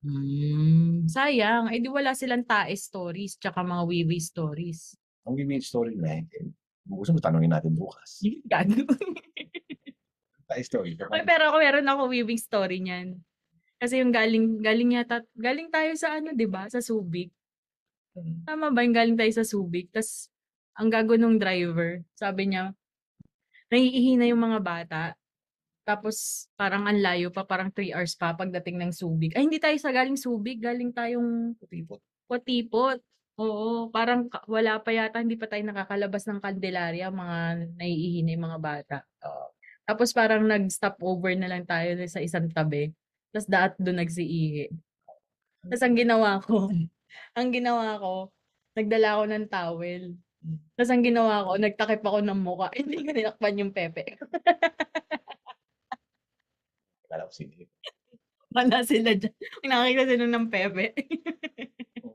Hmm. 0.00 1.04
Sayang. 1.04 1.68
Eh 1.76 1.80
di 1.84 1.92
wala 1.92 2.16
silang 2.16 2.48
tae 2.48 2.72
stories, 2.72 3.36
tsaka 3.36 3.60
mga 3.60 3.84
wiwi 3.84 4.16
stories. 4.16 4.96
Ang 5.28 5.36
gimmick 5.36 5.60
story 5.60 5.92
na, 6.00 6.24
eh, 6.24 6.24
gusto 6.88 7.12
mo 7.12 7.20
tanongin 7.20 7.52
natin 7.52 7.76
bukas. 7.76 8.24
Gago. 8.48 8.72
Tayo 10.50 10.62
story. 10.66 10.98
Ay, 11.14 11.22
pero 11.22 11.52
ako 11.52 11.56
meron 11.62 11.86
ako 11.86 12.02
weaving 12.10 12.40
story 12.40 12.82
niyan. 12.82 13.22
Kasi 13.78 14.02
yung 14.02 14.10
galing, 14.10 14.58
galing 14.58 14.98
yata, 14.98 15.22
galing 15.38 15.70
tayo 15.70 15.94
sa 15.94 16.18
ano, 16.18 16.34
di 16.34 16.44
ba? 16.44 16.66
Sa 16.66 16.82
Subic. 16.82 17.30
Tama 18.44 18.74
ba 18.74 18.80
yung 18.82 18.96
galing 18.96 19.18
tayo 19.18 19.32
sa 19.32 19.46
Subic? 19.46 19.90
Tapos, 19.94 20.28
ang 20.74 20.88
gago 20.90 21.14
nung 21.14 21.38
driver, 21.38 22.02
sabi 22.16 22.50
niya, 22.50 22.74
naiihi 23.70 24.18
na 24.18 24.26
yung 24.30 24.42
mga 24.42 24.58
bata. 24.60 25.02
Tapos, 25.86 26.46
parang 26.54 26.86
ang 26.86 26.98
layo 26.98 27.30
pa, 27.30 27.46
parang 27.46 27.70
3 27.70 27.94
hours 27.94 28.14
pa 28.14 28.34
pagdating 28.34 28.78
ng 28.78 28.92
Subic. 28.94 29.34
Ay, 29.34 29.46
hindi 29.46 29.58
tayo 29.62 29.74
sa 29.78 29.94
galing 29.94 30.18
Subic, 30.18 30.62
galing 30.62 30.90
tayong 30.94 31.54
Tipot. 31.70 32.02
Potipot. 32.30 32.98
Oo, 33.40 33.88
parang 33.88 34.28
wala 34.44 34.76
pa 34.84 34.92
yata, 34.92 35.24
hindi 35.24 35.40
pa 35.40 35.48
tayo 35.48 35.64
nakakalabas 35.64 36.28
ng 36.28 36.44
Candelaria, 36.44 37.08
mga 37.08 37.72
naiihi 37.80 38.20
na 38.20 38.30
yung 38.36 38.44
mga 38.52 38.60
bata. 38.60 38.96
Oo. 39.24 39.56
Tapos 39.88 40.12
parang 40.12 40.44
nag-stop 40.44 41.00
over 41.00 41.32
na 41.34 41.48
lang 41.48 41.64
tayo 41.64 41.96
sa 42.04 42.20
isang 42.20 42.52
tabi. 42.52 42.92
Tapos 43.32 43.48
daat 43.48 43.72
doon 43.80 44.04
nagsiihi. 44.04 44.68
Tapos 45.66 45.82
ang 45.82 45.96
ginawa 45.96 46.38
ko, 46.44 46.68
ang 47.34 47.48
ginawa 47.50 47.98
ko, 47.98 48.14
nagdala 48.74 49.08
ako 49.18 49.24
ng 49.28 49.46
towel. 49.50 50.02
Tapos 50.74 50.90
ang 50.90 51.04
ginawa 51.04 51.44
ko, 51.44 51.50
nagtakip 51.60 52.02
ako 52.02 52.18
ng 52.24 52.40
muka. 52.40 52.72
Hindi 52.78 53.04
ko 53.04 53.10
ninakpan 53.12 53.60
yung 53.60 53.72
pepe. 53.74 54.16
Kala 57.10 57.26
ko 57.28 57.32
sino 57.34 57.52
yun. 57.54 57.70
Wala 58.50 58.82
sila 58.82 59.14
dyan. 59.14 59.34
Nakakita 59.62 60.04
sila 60.10 60.26
ng 60.26 60.46
pepe. 60.50 60.86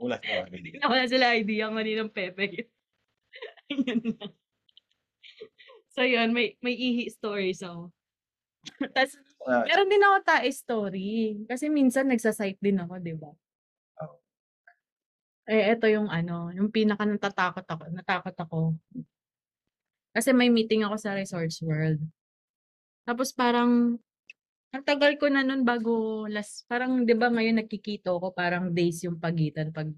Ulat 0.03 0.19
na 0.19 0.51
hindi. 0.51 0.75
Wala 0.84 1.08
sila 1.08 1.31
idea 1.31 1.71
kung 1.71 1.79
ano 1.79 1.88
ng 1.88 2.12
pepe. 2.12 2.67
Ayun 3.71 4.03
na. 4.19 4.27
So 5.95 6.03
yun, 6.03 6.36
may, 6.36 6.60
may 6.60 6.75
ihi 6.75 7.08
stories 7.08 7.63
ako. 7.63 7.88
Tapos 8.91 9.15
Mga, 9.45 9.62
Meron 9.69 9.91
din 9.93 10.01
ako 10.01 10.17
tae 10.25 10.49
story. 10.49 11.12
Kasi 11.45 11.69
minsan 11.69 12.10
nagsasite 12.10 12.58
din 12.58 12.81
ako, 12.81 12.97
di 12.97 13.13
ba? 13.13 13.29
Eh, 15.45 15.77
ito 15.77 15.86
yung 15.86 16.10
ano, 16.10 16.49
yung 16.58 16.73
pinaka 16.73 17.05
natatakot 17.05 17.65
ako, 17.69 17.84
natakot 17.93 18.34
ako. 18.34 18.60
Kasi 20.10 20.34
may 20.34 20.49
meeting 20.49 20.81
ako 20.81 20.95
sa 20.97 21.13
Resorts 21.13 21.62
World. 21.62 22.01
Tapos 23.05 23.29
parang, 23.29 24.01
ang 24.73 24.84
tagal 24.84 25.21
ko 25.21 25.29
na 25.29 25.45
nun 25.45 25.62
bago 25.62 26.25
last, 26.25 26.65
parang, 26.65 27.05
di 27.05 27.13
ba 27.13 27.29
ngayon 27.29 27.62
nakikito 27.62 28.17
ko, 28.17 28.34
parang 28.34 28.73
days 28.73 29.05
yung 29.05 29.21
pagitan 29.21 29.69
pag 29.69 29.93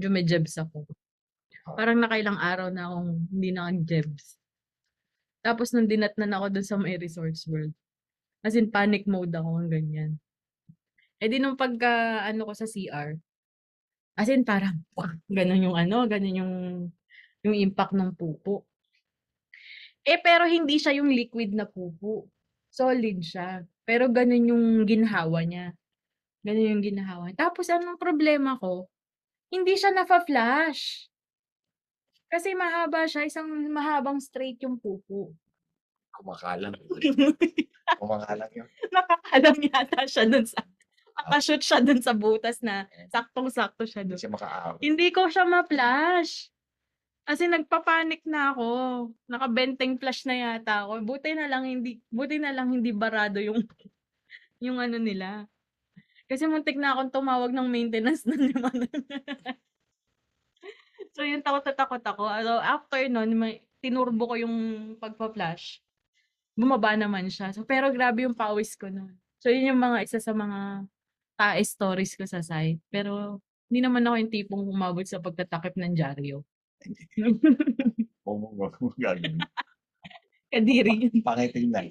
jumejebs 0.00 0.56
ako. 0.56 0.88
Parang 1.76 2.00
nakailang 2.00 2.40
araw 2.40 2.72
na 2.72 2.88
akong 2.88 3.28
hindi 3.28 3.50
nakag-jebs. 3.52 4.40
Tapos 5.44 5.76
nung 5.76 5.88
dinatnan 5.88 6.32
ako 6.36 6.46
dun 6.56 6.64
sa 6.64 6.80
may 6.80 6.96
Resorts 6.96 7.44
World. 7.44 7.76
As 8.40 8.56
in 8.56 8.72
panic 8.72 9.04
mode 9.04 9.32
ako, 9.36 9.60
ang 9.60 9.68
ganyan. 9.68 10.10
Eh 11.20 11.28
di 11.28 11.36
nung 11.36 11.60
pagka 11.60 12.24
ano 12.24 12.48
ko 12.48 12.52
sa 12.56 12.64
CR, 12.64 13.12
as 14.20 14.28
in 14.28 14.44
parang, 14.44 14.84
ganun 15.32 15.64
yung 15.64 15.76
ano, 15.80 16.04
ganun 16.04 16.36
yung, 16.36 16.54
yung 17.40 17.56
impact 17.56 17.96
ng 17.96 18.12
pupo. 18.12 18.68
Eh 20.04 20.20
pero 20.20 20.44
hindi 20.44 20.76
siya 20.76 21.00
yung 21.00 21.08
liquid 21.08 21.56
na 21.56 21.64
pupo. 21.64 22.28
Solid 22.68 23.24
siya. 23.24 23.64
Pero 23.88 24.12
ganun 24.12 24.44
yung 24.52 24.64
ginhawa 24.84 25.40
niya. 25.48 25.72
Ganun 26.44 26.78
yung 26.78 26.84
ginhawa. 26.84 27.32
Tapos 27.32 27.72
anong 27.72 27.96
problema 27.96 28.60
ko? 28.60 28.92
Hindi 29.48 29.80
siya 29.80 29.92
nafa-flash. 29.96 31.08
Kasi 32.30 32.54
mahaba 32.54 33.10
siya, 33.10 33.26
isang 33.26 33.50
mahabang 33.72 34.22
straight 34.22 34.60
yung 34.62 34.78
pupo. 34.78 35.34
Kumakalang. 36.14 36.78
Kumakalang 37.98 38.52
yun. 38.54 38.68
Nakakalam 38.92 39.56
yata 39.66 40.00
siya 40.06 40.24
dun 40.30 40.46
sa, 40.46 40.62
nakashoot 41.16 41.62
siya 41.62 41.78
dun 41.82 42.00
sa 42.00 42.12
butas 42.14 42.62
na 42.62 42.86
saktong-sakto 43.10 43.84
siya 43.86 44.02
Hindi 44.02 44.14
dun. 44.14 44.20
siya 44.20 44.32
makaahon. 44.32 44.76
Hindi 44.78 45.06
ko 45.10 45.20
siya 45.26 45.44
ma-flash. 45.46 46.48
Kasi 47.24 47.46
nagpapanik 47.46 48.26
na 48.26 48.50
ako. 48.50 48.68
Nakabenteng 49.30 50.00
flash 50.00 50.26
na 50.26 50.34
yata 50.34 50.86
ako. 50.86 51.04
Buti 51.06 51.36
na 51.36 51.46
lang 51.46 51.68
hindi, 51.68 52.02
buti 52.10 52.42
na 52.42 52.50
lang 52.50 52.74
hindi 52.74 52.90
barado 52.90 53.38
yung, 53.38 53.60
yung 54.64 54.82
ano 54.82 54.98
nila. 54.98 55.46
Kasi 56.30 56.46
muntik 56.46 56.78
na 56.78 56.94
akong 56.94 57.10
tumawag 57.10 57.50
ng 57.50 57.66
maintenance 57.66 58.22
na 58.22 58.38
lima 58.38 58.70
na. 58.70 58.86
so 61.14 61.26
yung 61.26 61.42
takot 61.42 61.66
na 61.66 61.74
takot 61.74 62.02
ako. 62.02 62.22
So 62.42 62.52
after 62.62 63.02
nun, 63.10 63.34
may, 63.34 63.62
tinurbo 63.80 64.30
ko 64.30 64.34
yung 64.38 64.56
pagpa-flash. 65.00 65.80
Bumaba 66.54 66.94
naman 66.94 67.32
siya. 67.32 67.50
So, 67.56 67.64
pero 67.64 67.88
grabe 67.88 68.28
yung 68.28 68.36
pawis 68.36 68.76
ko 68.76 68.92
nun. 68.92 69.16
So 69.40 69.48
yun 69.48 69.74
yung 69.74 69.80
mga 69.80 70.04
isa 70.04 70.20
sa 70.20 70.36
mga 70.36 70.84
tae 71.40 71.64
stories 71.64 72.12
ko 72.20 72.28
sa 72.28 72.44
site. 72.44 72.84
Pero 72.92 73.40
hindi 73.72 73.80
naman 73.80 74.04
ako 74.04 74.16
yung 74.20 74.32
tipong 74.34 74.64
umabot 74.68 75.06
sa 75.08 75.24
pagtatakip 75.24 75.72
ng 75.80 75.96
dyaryo. 75.96 76.44
Mo 78.28 78.52
gagawin. 78.54 79.40
Kadiri 80.50 80.92
yun. 81.06 81.14
Pangiting 81.26 81.70
na. 81.70 81.86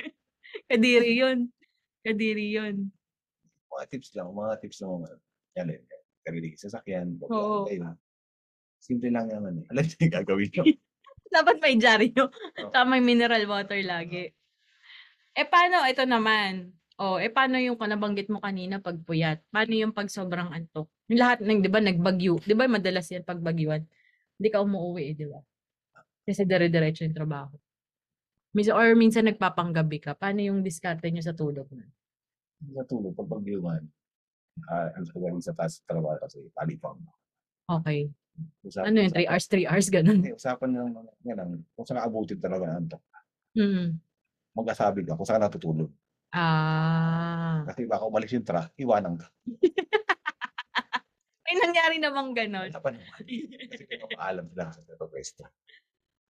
Kadiri 0.70 1.10
yun. 1.16 1.38
Kadiri 2.02 2.46
yun. 2.50 2.90
Mga 3.70 3.84
tips 3.88 4.10
lang. 4.18 4.28
Mga 4.34 4.54
tips 4.60 4.78
na 4.82 4.86
mga. 4.90 5.10
Yan 5.58 5.68
eh. 5.72 5.80
Karili 6.22 6.48
sasakyan. 6.58 7.18
Oo. 7.30 7.66
Ayun. 7.70 7.94
Simple 8.82 9.10
lang 9.14 9.30
naman 9.30 9.62
eh. 9.62 9.64
Alam 9.70 9.82
niyo 9.86 9.96
yung 10.02 10.14
gagawin 10.18 10.50
nyo. 10.50 10.62
Dapat 11.32 11.56
may 11.62 11.74
dyaryo. 11.78 12.24
Oo. 12.28 12.70
Tama 12.74 12.98
may 12.98 13.02
mineral 13.02 13.46
water 13.46 13.78
lagi. 13.86 14.34
Eh 15.32 15.46
paano, 15.48 15.86
ito 15.88 16.04
naman. 16.04 16.74
Oh, 17.00 17.16
eh 17.16 17.32
paano 17.32 17.56
yung 17.56 17.80
nabanggit 17.80 18.28
mo 18.28 18.38
kanina 18.42 18.76
pag 18.76 19.00
puyat? 19.00 19.40
Paano 19.48 19.72
yung 19.72 19.96
pag 19.96 20.12
sobrang 20.12 20.52
antok? 20.52 20.92
Yung 21.08 21.20
lahat 21.20 21.40
ng, 21.40 21.64
di 21.64 21.70
ba, 21.72 21.80
nagbagyo. 21.80 22.36
Di 22.44 22.52
ba, 22.52 22.68
madalas 22.68 23.08
yan 23.08 23.24
pag 23.24 23.40
bagyuan. 23.40 23.80
Hindi 24.36 24.48
ka 24.52 24.60
umuwi 24.60 25.12
eh, 25.12 25.14
di 25.16 25.26
ba? 25.26 25.40
Kasi 26.22 26.44
dire-diretso 26.44 27.08
yung 27.08 27.16
trabaho. 27.16 27.56
Minsan, 28.52 28.76
or 28.76 28.92
minsan 28.92 29.24
nagpapanggabi 29.24 30.04
ka. 30.04 30.12
Paano 30.12 30.44
yung 30.44 30.60
diskarte 30.60 31.08
nyo 31.08 31.24
sa 31.24 31.32
tulog 31.32 31.66
na? 31.72 31.88
Natulog 32.76 33.16
pag 33.16 33.28
pagyuman. 33.40 33.82
Ah, 34.68 34.92
ang 34.92 35.08
gagawin 35.08 35.40
sa 35.40 35.56
taas 35.56 35.80
trabaho 35.88 36.20
kasi 36.20 36.44
palipang. 36.52 37.00
Okay. 37.64 38.12
Usapan, 38.60 38.92
Ano 38.92 38.96
yun? 39.08 39.12
3 39.16 39.28
hours, 39.32 39.46
3 39.48 39.64
hours, 39.68 39.88
ganun. 39.88 40.20
Hindi, 40.20 40.36
usapan 40.36 40.68
lang 40.76 40.92
yan 41.24 41.36
lang. 41.40 41.50
Kung 41.72 41.86
saan 41.88 42.04
abutin 42.04 42.36
talaga 42.36 42.68
ang 42.68 42.84
antok. 42.84 43.02
Mm. 43.56 43.96
Magkasabi 44.52 45.00
ka 45.08 45.16
kung 45.16 45.28
saan 45.28 45.40
natutulog. 45.40 45.88
Ah. 46.32 47.60
Kasi 47.68 47.84
baka 47.84 48.08
umalis 48.08 48.32
yung 48.32 48.46
truck, 48.48 48.72
iwanan 48.80 49.20
ka. 49.20 49.28
May 51.44 51.54
nangyari 51.60 51.96
namang 52.00 52.32
ganon. 52.32 52.72
Wala 52.72 52.80
pa 52.80 52.88
naman. 52.88 53.20
Kasi 53.68 53.84
kung 53.84 54.16
maalam 54.16 54.48
sila 54.48 54.72
sa 54.72 55.04
pwesto. 55.04 55.44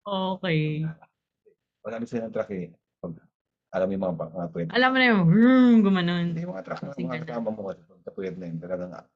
Okay. 0.03 0.83
Na 0.83 2.03
sila 2.03 2.27
ng 2.27 2.35
truck 2.35 2.51
eh. 2.51 2.75
Pag, 2.99 3.15
alam 3.71 3.87
mo 3.87 3.91
yung 3.95 4.03
mga, 4.03 4.15
mga 4.35 4.49
pwede. 4.51 4.69
Alam 4.75 4.89
mo 4.91 4.97
na 4.99 5.05
yung 5.07 5.23
vroom, 5.31 5.75
gumanon. 5.79 6.25
Hindi 6.35 6.43
mga 6.43 6.63
truck, 6.67 6.81
mga, 6.83 6.99
mga 6.99 7.23
kasama 7.23 7.49
mo 7.55 7.61
pag 7.71 7.79
pwede 8.19 8.35
na 8.35 8.45
yun. 8.51 8.59
Talagang 8.59 8.91
ah, 8.91 9.07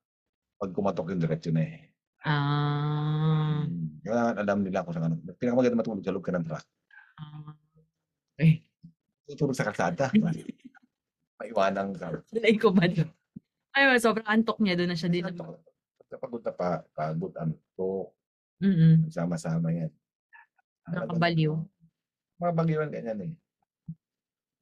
pag 0.56 0.72
kumatok 0.72 1.12
yung 1.12 1.20
diretso 1.20 1.52
na 1.52 1.64
eh. 1.68 1.76
Ah. 2.24 3.68
Kaya 4.08 4.40
alam 4.40 4.64
nila 4.64 4.88
kung 4.88 4.96
saan. 4.96 5.20
Pinakamaganda 5.36 5.84
matulog 5.84 6.08
sa 6.08 6.16
loob 6.16 6.24
ka 6.24 6.32
ng 6.32 6.48
truck. 6.48 6.64
ah. 7.20 7.52
Eh, 8.40 8.64
Tutulog 9.28 9.60
sa 9.60 9.68
kalsada. 9.68 10.08
Maiwanan 11.38 11.94
ka. 11.94 12.08
dalay 12.34 12.56
ko 12.58 12.74
ba 12.74 12.90
doon? 12.90 13.10
Ay, 13.78 13.94
sobrang 14.02 14.26
antok 14.26 14.58
niya 14.58 14.74
doon 14.74 14.90
na 14.90 14.98
siya 14.98 15.10
din. 15.10 15.22
Antok. 15.22 15.62
Pagod 16.18 16.42
na 16.42 16.54
pa, 16.54 16.82
pagod, 16.96 17.34
antok, 17.38 18.14
Mm 18.58 19.06
sama-sama 19.14 19.70
yan. 19.70 19.94
Nakabaliw. 20.90 21.54
Mga 22.42 22.54
bagyuan 22.58 22.90
ganyan 22.90 23.20
eh. 23.22 23.32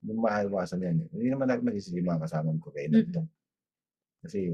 Hindi 0.03 0.11
mo 0.11 0.27
maiwasan 0.27 0.83
yan 0.83 0.97
eh. 0.99 1.07
Hindi 1.15 1.27
naman 1.31 1.47
natin 1.47 1.63
masisili 1.63 2.03
mga 2.03 2.27
kasama 2.27 2.51
ko 2.59 2.75
kaya 2.75 2.91
Mm. 2.91 2.93
nandito. 2.93 3.21
Kasi 4.19 4.51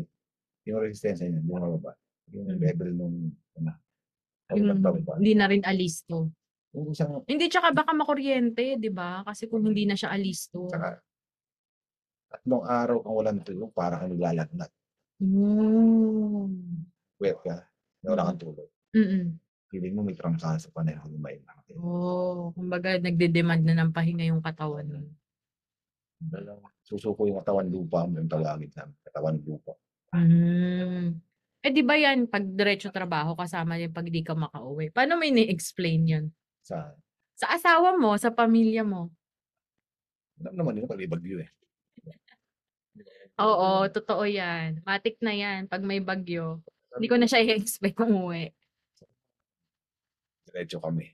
yung 0.69 0.77
resistensya 0.77 1.25
niya, 1.25 1.41
hindi 1.41 1.49
mababa. 1.49 1.97
Yung 2.29 2.53
Mm. 2.53 2.59
level 2.61 2.89
nung 2.93 3.17
ano, 3.57 3.71
Yung, 4.53 4.83
hindi 5.17 5.33
na 5.33 5.47
rin 5.49 5.63
alisto. 5.65 6.29
Yung 6.75 6.91
isang, 6.93 7.23
Hindi, 7.25 7.47
tsaka 7.49 7.71
baka 7.73 7.95
makuryente, 7.97 8.77
di 8.77 8.91
ba? 8.93 9.23
Kasi 9.25 9.47
kung 9.49 9.63
hindi 9.65 9.87
na 9.89 9.95
siya 9.97 10.11
alisto. 10.13 10.69
saka, 10.69 11.01
tatlong 12.31 12.63
araw 12.63 12.97
kang 13.03 13.15
walang 13.15 13.39
tulog, 13.43 13.69
parang 13.75 13.99
kang 14.07 14.11
naglalagnat. 14.15 14.71
Mm. 15.19 16.47
Wet 17.19 17.37
ka, 17.43 17.67
na 18.01 18.07
wala 18.15 18.31
kang 18.31 18.41
tulog. 18.41 18.69
Mm-mm. 18.95 19.35
Feeling 19.71 19.93
mo 19.95 20.01
may 20.03 20.15
trangkaso 20.15 20.71
pa 20.71 20.83
na 20.83 20.95
yung 20.99 21.19
may 21.19 21.39
bakit. 21.43 21.75
Oh, 21.79 22.51
kumbaga 22.55 22.99
nagde-demand 22.99 23.63
na 23.63 23.75
ng 23.83 23.91
pahinga 23.95 24.27
yung 24.27 24.43
katawan. 24.43 24.87
mo. 24.87 25.07
Susuko 26.83 27.23
yung 27.27 27.39
katawan 27.39 27.71
lupa, 27.71 28.03
yung 28.07 28.27
tawagin 28.27 28.71
namin, 28.75 28.95
katawan 29.07 29.37
lupa. 29.43 29.73
Mm. 30.11 31.15
Eh 31.61 31.71
di 31.71 31.85
ba 31.85 31.93
yan, 31.93 32.25
pag 32.25 32.41
diretso 32.43 32.89
trabaho, 32.89 33.37
kasama 33.37 33.77
yung 33.77 33.93
pag 33.93 34.09
di 34.09 34.25
ka 34.25 34.33
makauwi. 34.33 34.89
Paano 34.89 35.21
mo 35.21 35.23
ini-explain 35.23 36.01
yun? 36.09 36.25
Sa, 36.65 36.91
Sa 37.37 37.47
asawa 37.53 37.95
mo, 37.95 38.17
sa 38.17 38.33
pamilya 38.33 38.81
mo? 38.83 39.13
alam 40.41 40.57
naman 40.57 40.73
nila 40.73 40.97
may 40.97 41.05
bagyo 41.05 41.37
eh. 41.37 41.49
Oo, 43.39 43.87
totoo 43.87 44.27
yan. 44.27 44.83
Matik 44.83 45.21
na 45.23 45.31
yan. 45.31 45.69
Pag 45.71 45.81
may 45.85 46.03
bagyo, 46.03 46.59
hindi 46.97 47.07
ko 47.07 47.15
na 47.15 47.29
siya 47.29 47.39
i-expect 47.45 47.95
umuwi. 48.03 48.51
Diretso 50.49 50.83
kami. 50.83 51.07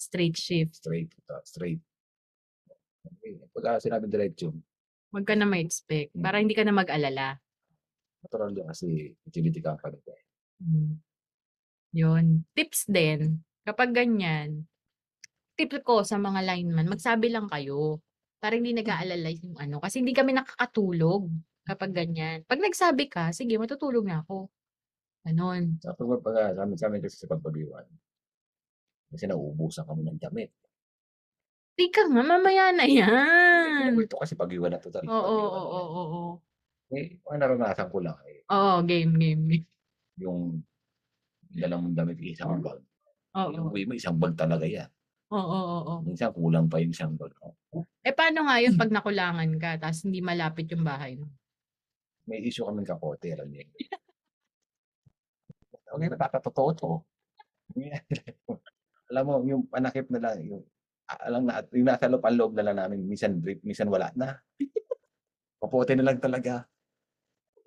Straight 0.00 0.34
shift. 0.34 0.80
Straight, 0.80 1.12
uh, 1.30 1.44
straight. 1.44 1.78
Okay. 3.04 3.38
Pag 3.54 3.78
sinabi 3.84 4.08
diretso, 4.10 4.50
Huwag 5.08 5.24
ka 5.24 5.32
na 5.38 5.48
ma-expect. 5.48 6.12
Para 6.20 6.36
hindi 6.42 6.52
ka 6.52 6.64
na 6.66 6.74
mag-alala. 6.74 7.40
natural 8.18 8.50
yun 8.52 8.66
kasi 8.68 9.14
utility 9.24 9.62
company 9.62 9.96
ko. 10.02 10.10
eh. 10.12 10.24
Mm. 10.58 10.94
Yun. 11.96 12.26
Tips 12.52 12.84
din, 12.90 13.40
kapag 13.64 13.94
ganyan, 13.94 14.66
tip 15.56 15.72
ko 15.86 16.02
sa 16.04 16.18
mga 16.20 16.44
lineman, 16.44 16.90
magsabi 16.90 17.30
lang 17.32 17.46
kayo. 17.48 18.02
Para 18.42 18.54
hindi 18.54 18.70
nag-aalala 18.70 19.30
yung 19.34 19.58
ano. 19.58 19.82
Kasi 19.82 19.98
hindi 19.98 20.14
kami 20.14 20.30
nakakatulog 20.34 21.26
kapag 21.66 21.90
ganyan. 21.90 22.46
Pag 22.46 22.62
nagsabi 22.62 23.10
ka, 23.10 23.34
sige, 23.34 23.58
matutulog 23.58 24.06
na 24.06 24.22
ako. 24.22 24.46
Ganon. 25.26 25.82
Sa 25.82 25.90
pag 25.98 26.22
pag 26.22 26.34
sa 26.54 26.62
amin, 26.62 26.78
sa 26.78 26.86
amin 26.90 27.02
kasi 27.02 27.16
sa 27.18 27.30
pagbabiwan, 27.32 27.86
kasi 29.12 29.24
nauubusan 29.28 29.84
kami 29.88 30.02
ng 30.04 30.20
damit. 30.20 30.50
Tika 31.78 32.02
nga, 32.10 32.22
mamaya 32.26 32.74
na 32.74 32.86
yan. 32.90 33.94
Ito 34.02 34.18
kasi 34.18 34.34
pag-iwan 34.34 34.74
na 34.74 34.82
total. 34.82 35.06
Oo, 35.06 35.14
oo, 35.14 35.46
oo, 35.62 35.78
oo, 35.78 36.02
oo. 36.18 36.32
Eh, 36.90 37.20
mga 37.24 37.36
naranasan 37.44 37.88
ko 37.92 37.98
lang 38.00 38.16
eh, 38.24 38.40
Oo, 38.50 38.80
game, 38.88 39.12
game, 39.20 39.42
game. 39.48 39.66
yung 40.18 40.60
dalang 41.54 41.88
mong 41.88 41.96
damit 41.98 42.18
isang 42.20 42.60
bag. 42.60 42.80
Yung 43.54 43.68
Oo, 43.68 43.70
uwi 43.72 43.84
mo, 43.88 43.94
isang 43.96 44.18
bag 44.18 44.34
talaga 44.36 44.66
yan. 44.66 44.90
Oo, 45.32 45.40
oo, 45.40 45.78
oo. 45.84 45.94
Minsan 46.04 46.32
kulang 46.32 46.66
pa 46.68 46.80
yung 46.80 46.92
isang 46.92 47.14
bag. 47.16 47.32
Eh, 48.04 48.14
paano 48.16 48.48
nga 48.48 48.56
yun 48.60 48.74
pag 48.80 48.92
nakulangan 48.92 49.50
ka, 49.60 49.76
tapos 49.76 50.04
hindi 50.08 50.24
malapit 50.24 50.68
yung 50.72 50.84
bahay 50.84 51.16
mo? 51.20 51.28
May 52.28 52.44
issue 52.44 52.64
kami 52.64 52.84
kakote, 52.84 53.32
alam 53.32 53.48
niyo. 53.48 53.68
Okay, 55.88 56.08
natatotoo 56.12 56.70
to. 56.76 56.90
alam 59.08 59.24
mo, 59.24 59.40
yung 59.44 59.64
panakip 59.72 60.04
na 60.12 60.20
lang, 60.20 60.36
yung 60.44 60.62
alam 61.08 61.48
na, 61.48 61.64
yung 61.72 61.88
nasa 61.88 62.04
loob, 62.12 62.20
ang 62.20 62.36
loob 62.36 62.52
na 62.52 62.64
lang 62.68 62.76
namin, 62.76 63.00
minsan 63.08 63.40
drip, 63.40 63.64
minsan 63.64 63.88
wala 63.88 64.12
na. 64.12 64.36
Kapote 65.60 65.96
na 65.96 66.04
lang 66.12 66.20
talaga. 66.20 66.68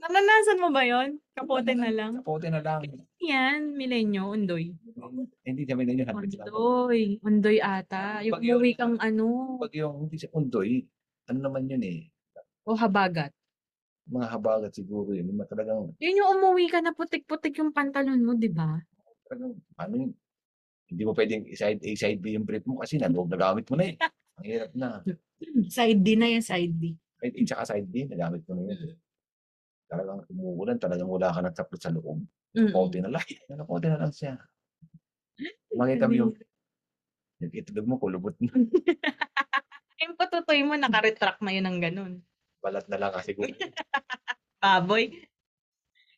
Na, 0.02 0.10
na, 0.10 0.18
Naranasan 0.18 0.58
mo 0.58 0.74
ba 0.74 0.82
yon? 0.82 1.22
Kapote 1.38 1.78
na 1.78 1.94
lang. 1.94 2.26
Kapote 2.26 2.50
na 2.50 2.58
lang. 2.66 2.82
Yan, 3.22 3.78
milenyo, 3.78 4.34
undoy. 4.34 4.74
Hindi 5.46 5.62
na 5.70 5.78
hundred 6.10 6.42
lang. 6.42 6.50
Undoy. 6.50 7.22
Undoy 7.22 7.58
ata. 7.62 8.26
Yung 8.26 8.34
Pag 8.34 8.42
yun- 8.42 8.58
umuwi 8.58 8.72
kang 8.74 8.98
ano. 8.98 9.58
Pag 9.62 9.78
yung 9.78 10.10
hindi 10.10 10.18
siya 10.18 10.34
undoy, 10.34 10.82
ano 11.30 11.38
naman 11.38 11.70
yun 11.70 11.86
eh. 11.86 12.10
O 12.66 12.74
habagat. 12.74 13.30
Mga 14.10 14.28
habagat 14.34 14.74
siguro 14.74 15.14
yun. 15.14 15.30
Yung 15.30 15.46
talagang, 15.46 15.94
Yun 16.02 16.18
yung 16.18 16.30
umuwi 16.42 16.66
ka 16.66 16.82
na 16.82 16.98
putik-putik 16.98 17.54
yung 17.62 17.70
pantalon 17.70 18.26
mo, 18.26 18.34
di 18.34 18.50
ba? 18.50 18.82
talagang, 19.30 19.54
ano 19.78 19.94
yun. 19.94 20.12
Hindi 20.90 21.02
mo 21.06 21.14
pwedeng 21.14 21.46
side 21.54 21.80
A, 21.86 21.90
side 21.94 22.20
B 22.20 22.34
yung 22.34 22.44
brief 22.44 22.66
mo 22.66 22.82
kasi 22.82 22.98
naloob 22.98 23.30
nagamit 23.30 23.70
mo 23.70 23.78
na 23.78 23.86
eh. 23.86 23.96
Ang 24.42 24.46
hirap 24.50 24.72
na. 24.74 24.90
Side 25.78 26.02
D 26.02 26.18
na 26.18 26.28
yan, 26.28 26.44
side 26.44 26.74
D. 26.74 26.98
Side 27.22 27.34
A 27.38 27.42
tsaka 27.46 27.64
side 27.70 27.88
B, 27.88 28.10
nagamit 28.10 28.42
mo 28.50 28.58
na 28.58 28.74
yun. 28.74 28.98
Talagang 29.92 30.24
umuulan, 30.32 30.80
talagang 30.80 31.12
wala 31.12 31.36
ka 31.36 31.44
ng 31.44 31.52
saplot 31.52 31.82
sa 31.84 31.92
loob. 31.92 32.24
Mm. 32.56 32.72
Kote 32.72 32.98
na 33.04 33.12
lang. 33.12 33.26
Ano, 33.52 33.68
kote 33.68 33.92
na 33.92 34.00
lang 34.00 34.14
siya. 34.16 34.40
Makita 35.76 36.08
mo 36.08 36.16
yung, 36.16 36.32
yung 37.44 37.52
itlog 37.52 37.88
mo, 37.88 38.00
kulubot 38.00 38.36
na. 38.40 38.52
Yung 40.02 40.18
patutoy 40.18 40.66
mo, 40.66 40.74
nakaretract 40.74 41.46
na 41.46 41.54
yun 41.54 41.62
ng 41.70 41.78
ganun. 41.78 42.14
Balat 42.58 42.90
na 42.90 42.98
lang 42.98 43.14
kasi. 43.14 43.38
Baboy. 44.64 45.14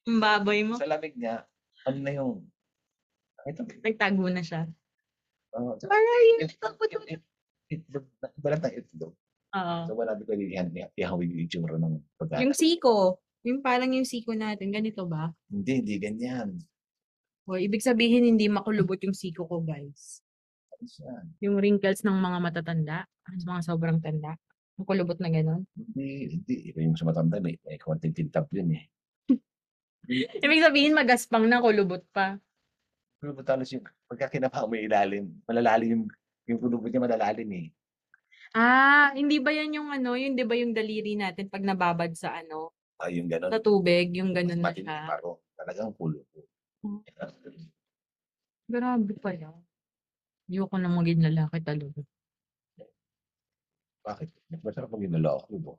Yung 0.08 0.24
baboy 0.24 0.64
mo. 0.64 0.80
sa 0.80 0.88
lamig 0.88 1.12
niya, 1.20 1.44
ano 1.84 1.98
na 2.00 2.12
yung, 2.16 2.48
ito, 3.44 3.60
Nagtago 3.84 4.24
na 4.32 4.40
siya. 4.40 4.72
uh, 5.52 5.76
Aray, 5.76 6.48
itlog, 7.68 8.08
balat 8.40 8.64
ng 8.64 8.76
itlog. 8.80 9.14
Oo. 9.54 9.78
So 9.84 9.94
wala 10.00 10.16
di 10.16 10.24
pwede 10.24 10.44
ihan- 10.48 10.72
ihawig 10.96 11.30
yung 11.36 11.44
itsura 11.44 11.76
ng 11.76 12.00
pagkain. 12.16 12.48
Yung 12.48 12.56
siko. 12.56 13.20
Yung 13.44 13.60
parang 13.60 13.92
yung 13.92 14.08
siko 14.08 14.32
natin. 14.32 14.72
Ganito 14.72 15.04
ba? 15.04 15.32
Hindi, 15.52 15.84
hindi 15.84 15.96
ganyan. 16.00 16.64
O, 17.44 17.60
ibig 17.60 17.84
sabihin, 17.84 18.24
hindi 18.24 18.48
makulubot 18.48 18.96
yung 19.04 19.16
siko 19.16 19.44
ko, 19.44 19.60
guys. 19.60 20.24
Ano 20.80 20.88
siya? 20.88 21.14
Yung 21.44 21.60
wrinkles 21.60 22.08
ng 22.08 22.16
mga 22.16 22.40
matatanda. 22.40 23.04
Mga 23.28 23.62
sobrang 23.68 24.00
tanda. 24.00 24.40
Makulubot 24.80 25.20
na 25.20 25.28
gano'n. 25.28 25.62
Hindi, 25.76 26.40
hindi. 26.40 26.56
Iba 26.72 26.88
yung 26.88 26.96
sa 26.96 27.04
matanda, 27.04 27.44
may, 27.44 27.60
may 27.68 27.76
konting 27.76 28.16
tintab 28.16 28.48
yun 28.56 28.80
eh. 28.80 28.88
Ibig 30.44 30.64
sabihin, 30.64 30.96
magaspang 30.96 31.44
na, 31.46 31.60
kulubot 31.60 32.02
pa. 32.16 32.40
Pero 33.20 33.36
talos 33.44 33.68
yung, 33.76 33.84
pagka 34.08 34.32
kinapa 34.32 34.64
mo 34.64 34.76
ilalim, 34.76 35.32
malalalim 35.44 36.00
yung, 36.00 36.06
yung 36.48 36.60
kulubot 36.64 36.88
niya 36.88 37.04
malalalim 37.04 37.50
eh. 37.60 37.68
Ah, 38.56 39.10
hindi 39.18 39.40
ba 39.42 39.50
yan 39.50 39.80
yung 39.80 39.90
ano, 39.90 40.14
yun 40.14 40.38
di 40.38 40.46
ba 40.46 40.54
yung 40.54 40.78
daliri 40.78 41.18
natin 41.18 41.50
pag 41.50 41.66
nababad 41.66 42.14
sa 42.14 42.38
ano, 42.38 42.76
Ah, 43.04 43.12
yung 43.12 43.28
gano'n. 43.28 43.52
sa 43.52 43.60
tubig, 43.60 44.16
yung 44.16 44.32
ganun 44.32 44.64
na 44.64 44.72
matinik 44.72 44.88
siya. 44.88 45.12
paro. 45.12 45.44
Talagang 45.60 45.92
kulubot. 45.92 46.48
Hmm. 46.80 47.04
Grabe 48.64 49.14
pa 49.20 49.36
yan. 49.36 49.60
Ayoko 50.48 50.76
na 50.80 50.88
maging 50.88 51.20
lalaki 51.28 51.60
talaga. 51.60 52.00
Bakit? 54.08 54.28
Masarap 54.64 54.88
pag 54.88 55.04
ginalaw 55.04 55.44
ako. 55.44 55.52
Bo. 55.60 55.74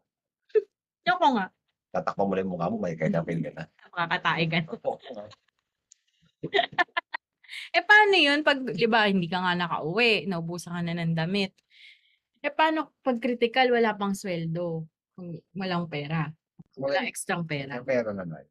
Ayoko 1.08 1.26
nga. 1.32 1.48
Tatakpan 1.96 2.26
mo 2.28 2.32
lang 2.36 2.44
yung 2.44 2.52
mukha 2.60 2.68
mo, 2.68 2.76
may 2.76 2.92
kaya 2.92 3.16
kapil 3.16 3.40
ka 3.40 3.50
na. 3.56 3.64
Makakatae 3.88 4.44
ka. 4.52 4.58
Eh, 7.74 7.82
paano 7.82 8.14
yun 8.18 8.44
pag, 8.44 8.60
di 8.60 8.84
ba, 8.84 9.08
hindi 9.08 9.30
ka 9.30 9.40
nga 9.40 9.54
nakauwi, 9.56 10.28
naubusan 10.28 10.74
ka 10.76 10.82
na 10.84 10.94
ng 11.00 11.16
damit. 11.16 11.56
Eh, 12.44 12.52
paano 12.52 12.92
pag 13.00 13.16
critical, 13.16 13.72
wala 13.72 13.96
pang 13.96 14.12
sweldo? 14.12 14.84
Kung 15.16 15.40
walang 15.56 15.88
pera. 15.88 16.28
Wala 16.78 17.06
extrang 17.06 17.46
pera. 17.46 17.78
May 17.78 17.86
pera 17.86 18.10
naman. 18.10 18.44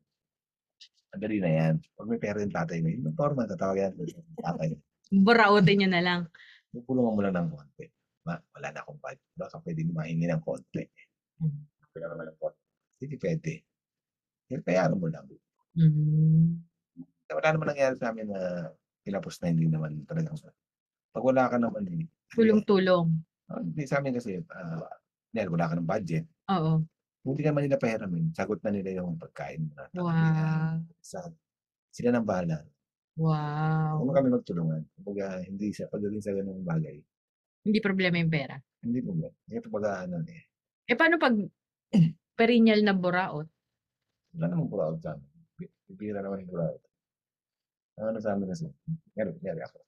Madali 1.14 1.38
na 1.38 1.52
yan. 1.52 1.74
Pag 1.94 2.08
may 2.10 2.20
pera 2.20 2.42
yung 2.42 2.56
tatay 2.56 2.82
mo, 2.82 2.88
yung 2.90 3.14
normal, 3.14 3.46
tatawag 3.46 3.78
yan. 3.78 3.94
Tatay. 4.40 4.74
Burautin 5.14 5.78
nyo 5.84 5.90
na 5.92 6.02
lang. 6.02 6.22
Pupulungan 6.74 7.14
mo 7.14 7.22
lang 7.22 7.36
ng 7.38 7.50
konti. 7.54 7.86
Ma, 8.26 8.40
wala 8.58 8.68
na 8.74 8.80
akong 8.82 8.98
budget. 8.98 9.30
Baka 9.38 9.62
pwede 9.62 9.86
mahingi 9.86 10.26
ng 10.26 10.42
konti. 10.42 10.84
Mm. 11.44 11.62
Kaya 11.94 12.08
naman 12.10 12.34
ng 12.34 12.40
konti. 12.42 12.64
Hindi 13.04 13.16
pwede. 13.22 13.54
Kaya 14.50 14.60
bayaran 14.66 14.98
mo 14.98 15.08
lang. 15.12 15.26
Mm. 15.78 16.64
Wala 17.30 17.50
naman 17.54 17.68
nangyari 17.70 17.96
sa 18.00 18.10
amin 18.10 18.30
na 18.32 18.74
kinapos 19.06 19.38
na 19.44 19.52
hindi 19.52 19.68
naman 19.70 20.02
talagang 20.08 20.38
pag 21.14 21.22
wala 21.30 21.46
ka 21.46 21.62
naman 21.62 21.86
eh. 21.94 22.10
Tulong-tulong. 22.34 23.06
Ah, 23.54 23.62
Hindi 23.62 23.86
sa 23.86 24.02
amin 24.02 24.18
kasi, 24.18 24.42
uh, 24.42 24.82
wala 25.54 25.70
ka 25.70 25.78
ng 25.78 25.86
budget. 25.86 26.26
Oo. 26.50 26.82
Hindi 27.24 27.40
ka 27.40 27.56
man 27.56 27.64
nila 27.64 27.80
pahiramin. 27.80 28.36
Sagot 28.36 28.60
na 28.60 28.72
nila 28.76 29.00
yung 29.00 29.16
pagkain 29.16 29.72
na. 29.72 29.88
Wow. 29.96 30.84
Sa, 31.00 31.24
sila 31.88 32.12
nang 32.12 32.28
bahala. 32.28 32.60
Wow. 33.16 34.04
Kung 34.04 34.12
kami 34.12 34.28
magtulungan. 34.28 34.82
Kumbaga, 35.00 35.40
hindi 35.48 35.72
sa 35.72 35.88
pagdating 35.88 36.20
sa 36.20 36.36
ganung 36.36 36.68
bagay. 36.68 37.00
Hindi 37.64 37.80
problema 37.80 38.20
yung 38.20 38.28
pera. 38.34 38.60
Hindi 38.84 39.00
ba? 39.00 39.32
Ito 39.48 39.72
pag 39.72 40.04
ano 40.04 40.20
eh. 40.28 40.44
Eh, 40.84 41.00
paano 41.00 41.16
pag 41.16 41.32
perennial 42.40 42.84
na 42.84 42.92
buraot? 42.92 43.48
Wala 44.36 44.46
namang 44.52 44.68
buraot 44.68 45.00
sa 45.00 45.16
amin. 45.16 45.30
Bi- 45.56 45.72
Bibira 45.88 46.20
naman 46.20 46.44
yung 46.44 46.52
buraot. 46.52 46.82
Ang 48.04 48.08
ano 48.12 48.20
sa 48.20 48.36
amin 48.36 48.52
kasi, 48.52 48.68
meron, 49.16 49.40
meron 49.40 49.64
ako. 49.64 49.80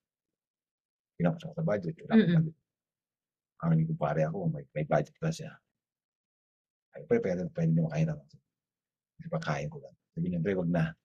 Pinapos 1.20 1.42
ako 1.44 1.54
sa 1.58 1.66
budget. 1.68 1.96
Wala 2.00 2.12
akong 2.16 2.24
Mm-mm. 2.24 2.38
budget. 2.40 2.58
Ang 3.60 3.70
hindi 3.76 3.86
ko 3.92 3.94
pare 4.00 4.22
ako, 4.24 4.38
may, 4.48 4.64
may 4.72 4.86
budget 4.88 5.16
pa 5.20 5.32
siya. 5.34 5.52
Ay, 6.96 7.04
pwede, 7.12 7.22
pwede, 7.28 7.42
pwede 7.52 7.72
naman 7.76 7.92
kayo 7.92 8.06
naman. 8.16 8.26
Kasi 9.20 9.28
pagkain 9.28 9.68
ko 9.68 9.78
lang. 9.84 9.96
Sabi 10.16 10.26
niya, 10.32 10.40
pre, 10.40 10.56
wag 10.56 10.72
na. 10.72 10.96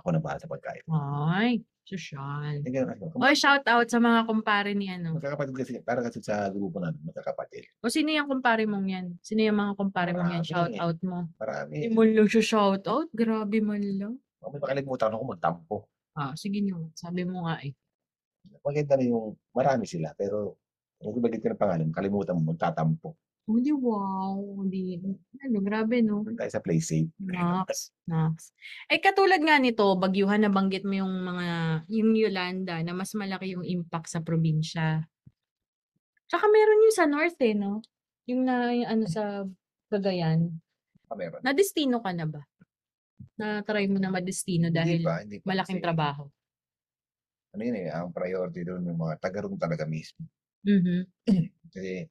Ako 0.00 0.08
na 0.10 0.20
bahala 0.20 0.40
sa 0.40 0.48
pagkain. 0.48 0.82
Ay, 0.88 1.60
social. 1.84 2.64
Ganun 2.64 2.96
ako. 2.96 3.04
Oy, 3.20 3.36
shout 3.36 3.64
out 3.68 3.86
sa 3.92 4.00
mga 4.00 4.24
kumpare 4.24 4.72
ni 4.72 4.88
ano. 4.88 5.20
Magkakapatid 5.20 5.54
kasi, 5.54 5.72
para 5.84 6.00
kasi 6.00 6.24
sa 6.24 6.48
grupo 6.48 6.80
namin, 6.80 6.98
magkakapatid. 7.04 7.68
O 7.84 7.92
sino 7.92 8.08
yung 8.08 8.26
kumpare 8.26 8.64
mong 8.64 8.88
yan? 8.88 9.06
Sino 9.20 9.44
yung 9.44 9.60
mga 9.60 9.72
kumpare 9.76 10.16
mong 10.16 10.32
yan? 10.32 10.44
Marami. 10.44 10.50
Shout 10.50 10.74
out 10.80 10.98
mo. 11.04 11.28
Marami. 11.36 11.72
Hindi 11.76 11.88
mo 11.92 12.02
lang 12.08 12.28
siya 12.28 12.42
shout 12.42 12.84
out. 12.88 13.08
Grabe 13.12 13.60
man 13.60 13.84
lang. 13.84 14.14
Kung 14.40 14.56
may 14.56 14.60
makalimutan 14.64 15.12
ako 15.12 15.22
magtampo. 15.28 15.76
Ah, 16.16 16.32
sige 16.36 16.64
nyo. 16.64 16.88
Sabi 16.96 17.28
mo 17.28 17.44
nga 17.44 17.60
eh. 17.60 17.76
Maganda 18.64 18.96
na 18.96 19.04
yung, 19.04 19.36
marami 19.52 19.84
sila, 19.84 20.12
pero 20.16 20.56
kung 21.00 21.16
ibagit 21.20 21.44
ko 21.44 21.52
ng 21.52 21.60
pangalan, 21.60 21.88
kalimutan 21.92 22.36
mo, 22.36 22.52
magtatampo. 22.52 23.16
Di 23.44 23.72
wow. 23.76 24.64
Di, 24.64 24.96
ano, 25.44 25.58
grabe 25.60 26.00
no. 26.00 26.24
Doon 26.24 26.40
tayo 26.40 26.48
sa 26.48 26.64
play 26.64 26.80
safe. 26.80 27.12
Nax, 27.20 27.92
nax. 28.08 28.56
Eh, 28.88 28.96
katulad 29.04 29.36
nga 29.44 29.60
nito, 29.60 29.84
bagyuhan, 30.00 30.48
nabanggit 30.48 30.88
mo 30.88 30.96
yung 30.96 31.12
mga, 31.12 31.46
yung 31.92 32.16
Yolanda, 32.16 32.80
na 32.80 32.96
mas 32.96 33.12
malaki 33.12 33.52
yung 33.52 33.64
impact 33.68 34.08
sa 34.08 34.24
probinsya. 34.24 35.04
Tsaka 36.24 36.48
meron 36.48 36.84
yung 36.88 36.96
sa 36.96 37.04
north 37.04 37.36
eh, 37.44 37.52
no? 37.52 37.84
Yung 38.24 38.48
na, 38.48 38.72
yung 38.72 38.88
ano 38.88 39.04
sa 39.04 39.44
Cagayan. 39.92 40.48
Ah, 41.12 41.16
meron. 41.16 41.44
Na-destino 41.44 42.00
ka 42.00 42.16
na 42.16 42.24
ba? 42.24 42.40
Na-try 43.36 43.84
mo 43.92 44.00
na 44.00 44.08
ma-destino 44.08 44.72
Hindi 44.72 44.78
dahil 44.80 45.00
pa, 45.04 45.20
hindi 45.20 45.36
pa 45.44 45.52
malaking 45.52 45.80
kasi 45.80 45.84
trabaho. 45.84 46.24
Ano 47.52 47.62
yun 47.62 47.76
eh, 47.76 47.88
ang 47.92 48.08
priority 48.10 48.64
doon 48.64 48.88
yung 48.88 48.98
mga 49.04 49.20
taga 49.20 49.44
talaga 49.60 49.84
mismo. 49.84 50.24
Mhm. 50.64 51.04
Kasi 51.68 52.08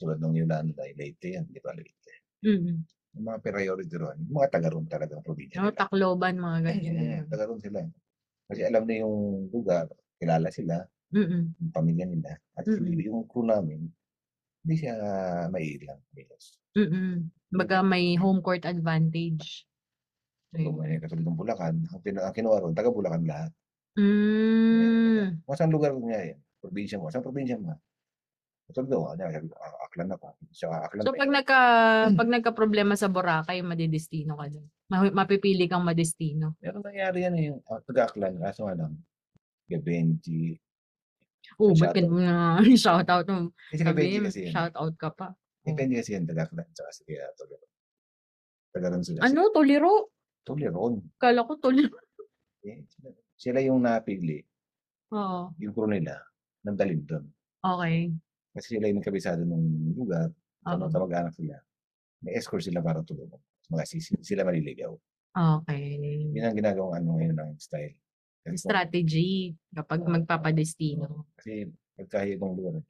tulad 0.00 0.18
ng 0.18 0.34
Yolanda, 0.40 0.80
ay 0.82 0.96
Leyte 0.96 1.28
yan, 1.36 1.44
di 1.52 1.60
ba 1.60 1.76
Leyte? 1.76 2.12
Mhm. 2.40 2.74
Yung 3.20 3.26
mga 3.26 3.38
priority 3.42 3.94
yung 4.00 4.32
mga 4.32 4.48
taga 4.54 4.68
roon 4.72 4.86
talaga 4.88 5.18
ang 5.18 5.26
probinsya 5.26 5.60
No, 5.60 5.68
nila. 5.68 5.76
Tacloban, 5.76 6.34
mga 6.40 6.58
ganyan. 6.64 6.94
Eh, 6.96 7.20
taga 7.28 7.44
roon 7.50 7.60
sila. 7.60 7.80
Kasi 8.48 8.60
alam 8.66 8.82
na 8.88 8.94
yung 9.02 9.16
lugar, 9.52 9.86
kilala 10.16 10.48
sila, 10.48 10.80
Mhm. 11.12 11.42
yung 11.60 11.72
pamilya 11.74 12.06
nila. 12.08 12.32
At 12.56 12.64
Mm. 12.66 12.80
hindi- 12.86 13.06
yung 13.10 13.26
crew 13.28 13.44
namin, 13.44 13.90
hindi 14.64 14.74
siya 14.78 14.94
maiilang. 15.52 16.00
Bilos. 16.14 16.56
Mhm. 16.78 17.30
Baga 17.54 17.82
may 17.82 18.14
home 18.16 18.40
court 18.40 18.64
advantage. 18.64 19.66
So, 20.50 20.74
may 20.74 20.98
katulad 20.98 21.22
ng 21.26 21.38
Bulacan, 21.38 21.74
ang, 21.90 22.02
pina- 22.02 22.26
ang 22.26 22.34
kinuha 22.34 22.58
roon, 22.62 22.74
taga 22.74 22.90
Bulacan 22.90 23.22
lahat. 23.22 23.52
Mm. 23.98 25.42
Kung 25.46 25.56
saan 25.58 25.70
lugar 25.74 25.94
niya 25.98 26.34
yan, 26.34 26.38
probinsya 26.62 26.96
mo, 26.98 27.10
saan 27.10 27.26
probinsya 27.26 27.58
mo? 27.58 27.74
Daw, 28.70 29.02
ano, 29.10 29.22
ah, 29.56 29.76
Aklan 29.84 30.10
ako. 30.10 30.26
Sa 30.50 30.66
Aklan 30.70 31.02
So 31.02 31.10
pa 31.10 31.18
pag 31.18 31.28
yun. 31.28 31.36
nagka 31.36 31.60
pag 32.14 32.30
nagka-problema 32.30 32.94
sa 32.94 33.06
Boracay, 33.06 33.60
madidestino 33.60 34.34
ka. 34.34 34.46
Ma- 34.88 35.14
mapipili 35.16 35.66
kang 35.66 35.82
madestino. 35.82 36.54
Meron 36.58 36.82
nangyari 36.82 37.18
yan 37.22 37.34
eh, 37.36 37.44
yung 37.50 37.60
uh, 37.64 37.80
taga-Aklan, 37.82 38.38
kaso 38.38 38.64
nga 38.64 38.74
lang, 38.76 38.94
Gabenji. 39.66 40.58
Oh, 41.56 41.72
Shout 41.72 41.90
ba't 41.90 41.94
ka 41.94 42.00
na 42.04 42.34
shout 42.76 43.08
out 43.08 43.26
mo? 43.26 43.50
Kasi 43.68 43.82
Gabenji 43.82 44.16
Sabi, 44.16 44.26
kasi 44.26 44.38
yan. 44.46 44.52
shout 44.52 44.74
out 44.74 44.94
ka 44.94 45.10
pa. 45.10 45.28
Depende 45.60 45.94
kasi 45.96 46.14
yan, 46.14 46.24
taga-Aklan, 46.24 46.66
tsaka 46.70 46.90
si 46.90 47.02
Kaya 47.04 47.26
Toledo. 47.34 47.66
Taga-Ron 48.70 49.02
sila. 49.02 49.18
Ano, 49.20 49.50
Toliro? 49.50 50.14
Toleron. 50.42 51.02
Kala 51.16 51.42
ko 51.42 51.58
Toliro. 51.58 51.98
Eh, 52.60 52.86
sila- 52.88 53.18
sila 53.34 53.58
yung 53.60 53.80
napili, 53.80 54.44
Oo. 55.10 55.50
yung 55.56 55.72
crew 55.72 55.88
nila, 55.88 56.20
nagdalhin 56.60 57.02
doon. 57.02 57.24
Okay. 57.60 58.12
Kasi 58.50 58.76
sila 58.76 58.90
yung 58.90 59.02
kabisado 59.02 59.42
ng 59.46 59.94
lugar, 59.94 60.28
Oo. 60.66 60.70
ano, 60.74 60.90
kamag-anak 60.90 61.34
sila. 61.34 61.56
May 62.20 62.34
escort 62.36 62.62
sila 62.64 62.82
para 62.82 63.00
tulungan. 63.02 63.38
mga 63.70 63.86
sisi, 63.86 64.18
sila 64.26 64.42
maliligaw. 64.42 64.90
Okay. 65.30 65.94
Yun 66.34 66.42
ang 66.42 66.58
ginagawang 66.58 66.98
ano 66.98 67.14
ngayon 67.14 67.38
ng 67.38 67.50
style. 67.62 67.94
Kasi 68.42 68.58
kung- 68.58 68.66
Strategy 68.66 69.54
kapag 69.70 70.02
magpapadestino. 70.02 71.30
Kasi 71.38 71.70
pagka 71.94 72.26
ibang 72.26 72.58
lugar. 72.58 72.82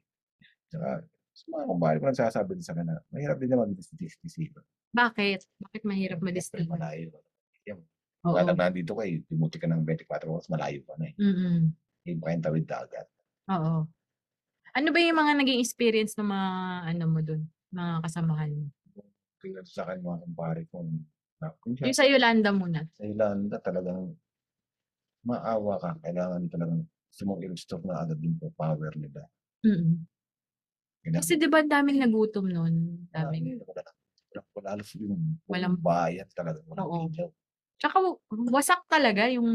Tsaka, 0.72 1.04
sa 1.36 1.44
mga 1.52 1.64
kumpare 1.68 1.96
ko 2.00 2.04
nagsasabi 2.08 2.50
din 2.56 2.64
sa 2.64 2.72
kanila, 2.72 2.96
mahirap 3.12 3.36
din 3.36 3.50
naman 3.52 3.76
disisipa. 3.76 4.64
Bakit? 4.96 5.40
Bakit 5.68 5.82
mahirap 5.84 6.18
madestino? 6.24 6.72
Malayo. 6.72 7.20
Oo. 8.24 8.36
Kaya 8.36 8.52
lang 8.52 8.56
nandito 8.56 8.92
kayo, 8.96 9.16
timuti 9.28 9.56
ka 9.56 9.64
ng 9.68 9.80
24 9.84 10.28
oras, 10.28 10.48
malayo 10.48 10.80
ka 10.84 10.92
na 11.00 11.08
eh. 11.08 11.14
Mm-mm. 11.16 11.72
Hindi 12.04 12.20
pa 12.20 12.24
kayong 12.28 12.44
tawid 12.44 12.64
dagat. 12.68 13.06
Oo. 13.48 13.88
Ano 14.70 14.88
ba 14.94 14.98
yung 15.02 15.18
mga 15.18 15.32
naging 15.42 15.60
experience 15.60 16.14
ng 16.14 16.28
mga 16.30 16.48
ano 16.94 17.04
mo 17.10 17.20
dun? 17.22 17.42
Mga 17.74 17.92
kasamahan 18.06 18.50
mo? 18.54 18.64
Kaya 19.40 19.60
sa 19.66 19.82
akin 19.88 19.98
mga 20.04 20.18
kumpare 20.26 20.62
ko, 20.70 20.84
na, 21.40 21.48
kung 21.58 21.72
siya, 21.74 21.88
Yung 21.88 21.96
sa 21.98 22.06
Yolanda 22.06 22.50
muna. 22.52 22.80
sa 22.92 23.04
Ilanda 23.08 23.56
talagang 23.58 24.12
maawa 25.26 25.74
ka. 25.80 25.90
Kailangan 26.04 26.46
talagang 26.52 26.82
i-restore 27.20 27.82
na 27.84 28.04
agad 28.04 28.20
yung 28.22 28.38
power 28.54 28.92
nila. 28.94 29.26
Mm. 29.66 30.06
Kailangan, 31.02 31.18
Kasi 31.20 31.32
'di 31.36 31.48
ba 31.48 31.64
ang 31.64 31.72
daming 31.72 31.98
nagutom 32.00 32.46
nun? 32.48 32.74
Daming. 33.10 33.60
wala, 33.64 33.82
wala, 34.30 34.40
wala, 34.54 34.68
halos 34.76 34.88
yung 34.96 35.40
Walang- 35.48 35.76
walang 35.76 35.76
bayan 35.80 36.28
talaga. 36.36 36.60
Walang 36.68 36.84
Oo. 36.86 37.00
ilaw. 37.10 37.28
Tsaka 37.80 37.96
wasak 38.52 38.80
talaga 38.92 39.24
yung 39.32 39.48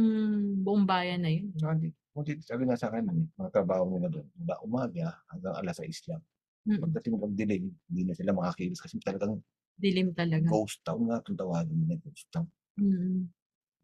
buong 0.66 0.84
bayan 0.90 1.22
na 1.22 1.30
yun. 1.30 1.54
Tsaka 1.54 1.74
di, 1.78 1.94
kung 2.16 2.24
di, 2.24 2.40
sabi 2.40 2.64
nga 2.64 2.80
sa 2.80 2.88
akin, 2.88 3.04
mga 3.36 3.52
trabaho 3.52 3.92
nila 3.92 4.08
doon, 4.08 4.24
mula 4.34 4.56
umaga 4.64 5.20
hanggang 5.28 5.52
alas 5.54 5.76
6 5.78 6.08
lang. 6.08 6.24
Mm. 6.64 6.80
Pagdating 6.80 7.12
mo 7.12 7.20
pag-dilim, 7.22 7.64
hindi 7.92 8.02
na 8.02 8.16
sila 8.16 8.32
makakilos 8.32 8.80
kasi 8.80 8.96
talagang 8.98 9.44
Dilim 9.76 10.16
talaga. 10.16 10.48
ghost 10.48 10.80
town 10.82 11.04
nga 11.06 11.20
itong 11.20 11.36
tawagin 11.36 11.76
nila, 11.76 12.00
ghost 12.00 12.32
town. 12.32 12.48
Mm. 12.80 13.28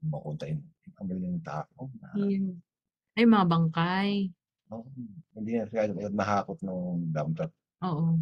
Makunta 0.07 0.47
yun. 0.47 0.63
Ang 0.95 1.07
galing 1.11 1.25
ng 1.35 1.43
tao. 1.43 1.81
Na, 1.99 2.07
Yun. 2.15 2.55
Ay, 3.11 3.27
mga 3.27 3.45
bangkay. 3.45 4.11
oh, 4.71 4.87
hindi 5.35 5.59
na 5.59 5.67
sila 5.67 5.91
mahakot 6.09 6.63
ng 6.63 7.11
dump 7.11 7.31
truck. 7.35 7.53
Oo. 7.83 8.15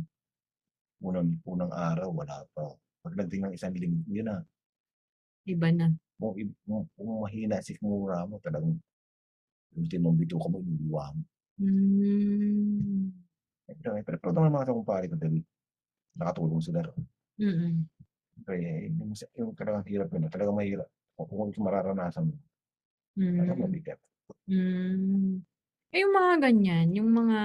Unang, 0.99 1.37
unang 1.45 1.71
araw, 1.71 2.09
wala 2.11 2.41
pa. 2.51 2.73
Pagdating 3.05 3.45
ng 3.47 3.53
isang 3.53 3.71
linggo, 3.71 4.01
yun 4.09 4.27
na. 4.27 4.41
Iba 5.45 5.69
na. 5.71 5.93
Kung, 6.19 6.35
i- 6.35 6.57
kung, 6.65 6.83
kung 6.97 7.21
mahina 7.23 7.61
si 7.63 7.77
mura 7.79 8.27
mo, 8.27 8.41
talagang 8.43 8.75
ultimo 9.77 10.09
bito 10.15 10.37
ka 10.41 10.47
mo, 10.49 10.57
iniiwa 10.63 11.05
mo. 11.15 11.23
Mm. 11.59 13.11
Pero, 13.67 13.91
pero, 14.05 14.17
pero 14.21 14.31
naman 14.33 14.55
mga 14.55 14.71
kumpare 14.73 15.05
ko 15.11 15.15
dahil 15.19 15.43
nakatulong 16.19 16.61
sila 16.63 16.81
ron. 16.87 17.03
Mm. 17.39 17.89
Kaya 18.47 18.87
yung, 18.87 19.11
yung 19.35 19.51
talagang 19.57 19.83
hirap 19.89 20.07
yun, 20.13 20.29
talagang 20.31 20.55
mahirap. 20.57 20.87
Kung 21.17 21.51
kung 21.51 21.65
mararanasan 21.67 22.31
mo, 22.31 22.35
talagang 23.35 23.59
Mm. 23.59 23.65
mabigat. 23.67 23.99
Mm. 24.49 25.43
Eh, 25.93 25.99
yung 26.05 26.13
mga 26.15 26.33
ganyan, 26.51 26.87
yung 26.95 27.09
mga, 27.11 27.39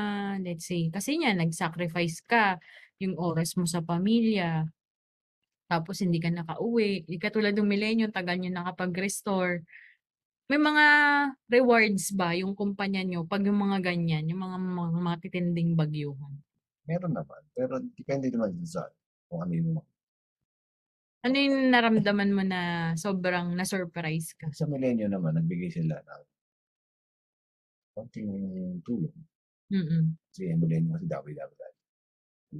let's 0.44 0.68
say, 0.68 0.88
kasi 0.92 1.16
nga, 1.22 1.32
nag-sacrifice 1.36 2.20
ka, 2.26 2.60
yung 3.00 3.16
oras 3.18 3.56
mo 3.56 3.64
sa 3.68 3.80
pamilya, 3.84 4.68
tapos 5.70 6.00
hindi 6.04 6.18
ka 6.22 6.30
nakauwi, 6.32 7.06
di 7.08 7.16
katulad 7.20 7.52
ng 7.56 7.66
millennium, 7.68 8.10
tagal 8.14 8.38
nyo 8.40 8.50
nakapag-restore. 8.52 9.64
May 10.44 10.60
mga 10.60 10.86
rewards 11.48 12.12
ba 12.12 12.36
yung 12.36 12.52
kumpanya 12.52 13.00
nyo 13.00 13.24
pag 13.24 13.40
yung 13.48 13.56
mga 13.56 13.80
ganyan, 13.80 14.28
yung 14.28 14.44
mga, 14.44 14.58
mga, 14.60 14.90
mga 15.00 15.18
titinding 15.24 15.72
bagyuhan? 15.72 16.36
Meron 16.84 17.16
naman. 17.16 17.40
Pero 17.56 17.80
depende 17.96 18.28
naman 18.28 18.52
din 18.52 18.68
sa 18.68 18.84
kung 19.32 19.40
ano 19.40 19.52
yung 19.56 19.70
Ano 21.24 21.36
yung 21.40 21.72
naramdaman 21.72 22.36
mo 22.36 22.44
na 22.44 22.92
sobrang 23.00 23.56
na-surprise 23.56 24.36
ka? 24.36 24.52
Sa 24.52 24.68
milenyo 24.68 25.08
naman, 25.08 25.40
nagbigay 25.40 25.72
sila 25.72 25.96
ng 25.96 26.22
konting 27.96 28.28
tulong. 28.84 29.16
Mm-mm. 29.72 30.12
Kasi 30.28 30.52
yung 30.52 30.60
milenyo 30.60 30.92
kasi 31.00 31.08
dawi-dawi 31.08 31.54
tayo. 31.56 31.76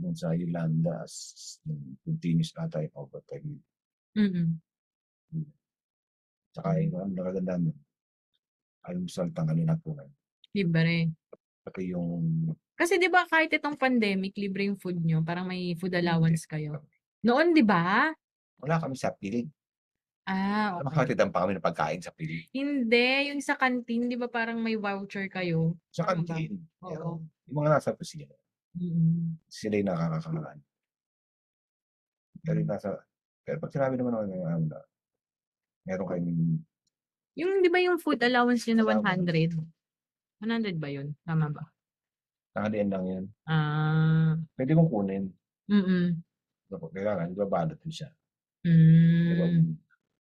Yung 0.01 0.17
sa 0.17 0.33
Yolanda, 0.33 1.05
s- 1.05 1.61
yung 1.69 2.01
continuous 2.09 2.57
ata 2.57 2.81
yung 2.81 2.97
overtime. 2.97 3.61
Mm-mm. 4.17 4.57
Tsaka 6.55 6.79
yung 6.79 6.95
ang 7.03 7.13
nakaganda 7.19 7.55
nun, 7.59 7.75
ano 8.87 9.01
na 9.67 9.77
po 9.83 9.91
Libre. 10.55 11.15
Pati 11.65 11.83
yung 11.97 12.55
Kasi 12.79 12.99
'di 12.99 13.07
ba 13.07 13.23
kahit 13.31 13.55
itong 13.55 13.79
pandemic, 13.79 14.35
libre 14.35 14.67
yung 14.67 14.79
food 14.83 14.99
nyo, 14.99 15.23
parang 15.23 15.47
may 15.47 15.79
food 15.79 15.95
allowance 15.95 16.43
kayo. 16.51 16.83
Noon 17.23 17.55
'di 17.55 17.63
ba? 17.63 18.15
wala 18.63 18.77
kami 18.83 18.97
sa 18.99 19.11
piling. 19.15 19.49
Ah, 20.27 20.81
okay. 20.81 20.87
Makatidan 20.91 21.31
pa 21.31 21.45
kami 21.47 21.55
ng 21.55 21.63
pagkain 21.65 22.03
sa 22.03 22.11
piling. 22.11 22.45
Hindi, 22.55 23.35
yung 23.35 23.43
sa 23.43 23.59
canteen, 23.59 24.07
'di 24.07 24.15
ba 24.15 24.31
parang 24.31 24.63
may 24.63 24.79
voucher 24.79 25.27
kayo? 25.27 25.75
Sa 25.95 26.03
Tama 26.03 26.23
ba? 26.23 26.39
kantin. 26.39 26.67
Oo. 26.87 26.91
Pero 26.91 27.23
yung 27.47 27.57
mga 27.63 27.71
nasa 27.79 27.95
kusina, 27.95 28.35
Mm. 28.75 29.39
sila 29.49 29.75
yung 29.81 29.89
nakakakaan. 29.93 30.59
Pero 32.43 32.57
yung 32.61 32.71
nasa, 32.71 32.91
pero 33.45 33.57
pag 33.63 33.73
sinabi 33.73 33.95
naman 33.97 34.15
ako 34.17 34.25
ng 34.29 34.45
ano, 34.45 34.77
meron 35.85 36.09
kayong 36.09 36.61
Yung 37.35 37.53
'di 37.61 37.71
ba 37.71 37.81
yung 37.83 37.99
food 37.99 38.21
allowance 38.23 38.63
nyo 38.69 38.75
na 38.79 38.85
Allowance. 38.95 39.59
100? 40.41 40.77
100 40.77 40.79
ba 40.83 40.89
yun? 40.91 41.09
Tama 41.25 41.49
ba? 41.51 41.65
nakalian 42.55 42.87
lang 42.87 43.05
yan. 43.11 43.25
Ah, 43.51 44.39
Pwede 44.55 44.79
mong 44.79 44.87
kunin. 44.87 45.27
mm. 45.67 46.23
Kailangan, 46.71 47.35
ibabalot 47.35 47.75
din 47.83 47.91
siya. 47.91 48.11
Diba? 48.63 49.47
Mm. 49.51 49.75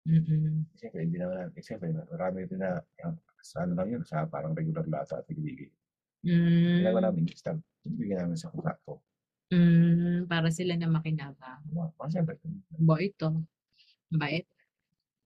Mm. 0.07 0.59
Siyempre, 0.79 1.01
hindi 1.03 1.19
naman, 1.19 1.51
eh, 1.51 1.59
siyempre, 1.59 1.91
marami 1.91 2.47
din 2.47 2.63
na, 2.63 2.79
yung, 3.03 3.19
sa 3.43 3.67
ano 3.67 3.75
lang 3.75 3.91
yun, 3.91 4.03
sa 4.07 4.31
parang 4.31 4.55
regular 4.55 4.87
lata 4.87 5.19
at 5.19 5.27
ibigay. 5.27 5.75
Ginagawa 6.23 7.03
Mm. 7.03 7.07
namin, 7.11 7.23
start, 7.35 7.59
ibigay 7.83 8.15
namin 8.15 8.39
sa 8.39 8.55
kontrakto. 8.55 9.03
Mm. 9.51 10.31
Para 10.31 10.55
sila 10.55 10.79
na 10.79 10.87
makinabang. 10.87 11.67
Mga 11.67 12.09
siyempre, 12.15 12.39
Bait 12.79 13.11
to. 13.19 13.43
Bait. 14.15 14.47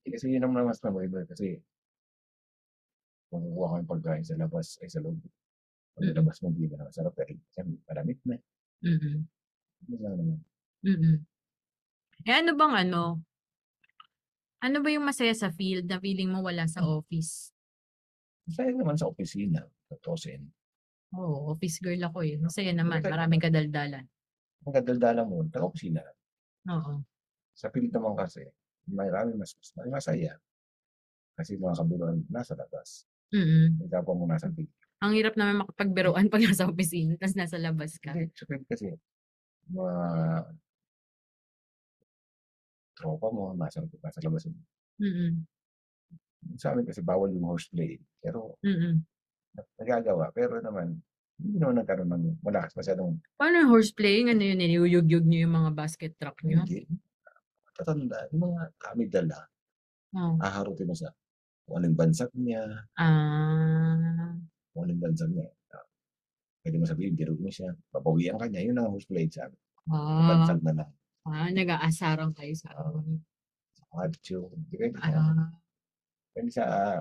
Eh, 0.05 0.11
kasi 0.13 0.33
yun 0.37 0.45
naman 0.45 0.65
ang 0.65 0.69
mas 0.71 0.81
mabuhay 0.85 1.09
kasi, 1.27 1.59
kung 3.33 3.43
kukuha 3.43 3.69
kami 3.81 3.85
pagkain 3.89 4.25
sa 4.25 4.37
labas, 4.39 4.79
ay 4.85 4.89
sa 4.93 5.01
loob. 5.03 5.19
Pag 5.95 6.11
Mm. 6.11 6.17
labas 6.21 6.37
mo, 6.43 6.47
hindi 6.51 6.67
na 6.71 6.87
masarap, 6.87 7.13
pero 7.15 7.33
siyempre, 7.55 7.79
malamit 7.89 8.19
na. 8.27 8.37
Mm. 8.85 9.19
Ano 9.85 9.97
na 10.01 10.11
naman. 10.15 10.39
Mm. 10.85 11.17
Eh 12.25 12.35
ano 12.35 12.51
bang 12.57 12.75
ano? 12.89 13.03
Ano 14.65 14.77
ba 14.81 14.89
yung 14.93 15.05
masaya 15.05 15.35
sa 15.37 15.53
field 15.53 15.89
na 15.89 16.01
feeling 16.01 16.31
mo 16.33 16.41
wala 16.41 16.65
sa 16.69 16.81
office? 16.85 17.53
Masaya 18.49 18.71
naman 18.73 18.97
sa 18.97 19.09
opisina, 19.09 19.65
tutusin. 19.89 20.49
Oo, 21.15 21.53
office 21.53 21.79
girl 21.81 22.01
ako 22.05 22.25
eh. 22.27 22.37
Masaya 22.41 22.73
naman, 22.75 23.01
maraming 23.05 23.41
kadaldalan. 23.41 24.05
Ang 24.65 24.75
kadaldala 24.75 25.23
mo, 25.29 25.45
taga-opisina. 25.49 26.01
Oo. 26.69 27.05
Sa 27.55 27.69
field 27.71 27.93
naman 27.93 28.17
kasi, 28.19 28.49
marami 28.89 29.37
mas, 29.37 29.57
mas 29.77 29.89
masaya. 29.89 30.37
Kasi 31.35 31.59
mga 31.59 31.77
kabiruan 31.83 32.23
nasa 32.31 32.55
labas. 32.55 33.05
Mm. 33.35 33.83
May 33.83 33.89
kapwa 33.91 34.15
mo 34.15 34.25
nasa 34.29 34.47
field. 34.53 34.71
Ang 35.03 35.13
hirap 35.19 35.35
naman 35.35 35.61
makapagbiruan 35.67 36.31
pag 36.31 36.45
nasa 36.47 36.65
opisina, 36.71 37.17
tapos 37.21 37.35
nasa 37.37 37.59
labas 37.59 37.99
ka. 37.99 38.15
Hindi, 38.15 38.31
sa 38.33 38.45
field 38.47 38.65
kasi, 38.71 38.87
mga 39.69 39.97
tropa 42.95 43.29
mo, 43.35 43.51
nasa, 43.59 43.83
nasa 43.83 44.21
labas. 44.23 44.47
Mm. 45.03 45.43
Sa 46.61 46.71
amin 46.71 46.87
kasi 46.87 47.03
bawal 47.03 47.33
yung 47.35 47.49
horseplay. 47.49 47.99
Pero 48.23 48.55
Mm. 48.63 49.03
nagagawa. 49.83 50.31
Pero 50.31 50.63
naman, 50.63 51.03
hindi 51.43 51.59
naman 51.59 51.83
nagkaroon 51.83 52.11
ng 52.15 52.25
malakas 52.47 52.79
masyadong 52.79 53.19
Paano 53.35 53.67
yung 53.67 53.71
horseplaying? 53.75 54.31
Ano 54.31 54.43
yun? 54.47 54.59
Niliyug-yug 54.63 55.27
nyo 55.27 55.39
yung 55.43 55.55
mga 55.59 55.71
basket 55.75 56.15
truck 56.15 56.39
nyo? 56.47 56.63
hindi. 56.63 56.87
Tatanda, 57.75 58.31
yung 58.31 58.55
mga 58.55 58.63
kami 58.79 59.05
dala, 59.11 59.39
Oh. 60.15 60.39
haharutin 60.39 60.87
mo 60.87 60.95
sa 60.95 61.11
kung 61.67 61.83
anong 61.83 61.99
bansag 61.99 62.31
niya, 62.39 62.63
Ah. 62.95 64.39
kung 64.71 64.87
anong 64.87 65.03
bansag 65.03 65.31
niya. 65.35 65.51
Ah, 65.75 65.83
Pwede 66.63 66.77
mo 66.79 66.87
sabihin, 66.87 67.15
birog 67.19 67.41
mo 67.43 67.51
siya, 67.51 67.75
babawian 67.91 68.39
ka 68.39 68.47
niya, 68.49 68.71
yun 68.71 68.79
ang 68.79 68.95
horseplay 68.95 69.27
sa 69.29 69.51
amin. 69.51 69.61
Ah. 69.91 70.29
Bansag 70.31 70.61
na 70.63 70.73
lang. 70.83 70.91
Ah, 71.27 71.51
nag-aasarang 71.51 72.33
kayo 72.39 72.55
sa 72.55 72.71
Oo. 72.79 73.03
ano. 73.03 73.21
Attitude. 73.95 74.55
Depende 74.71 74.99
sa, 75.03 75.11
Ah, 75.15 75.51
depende 76.35 76.51
sa 76.55 76.65
ah, 76.67 77.01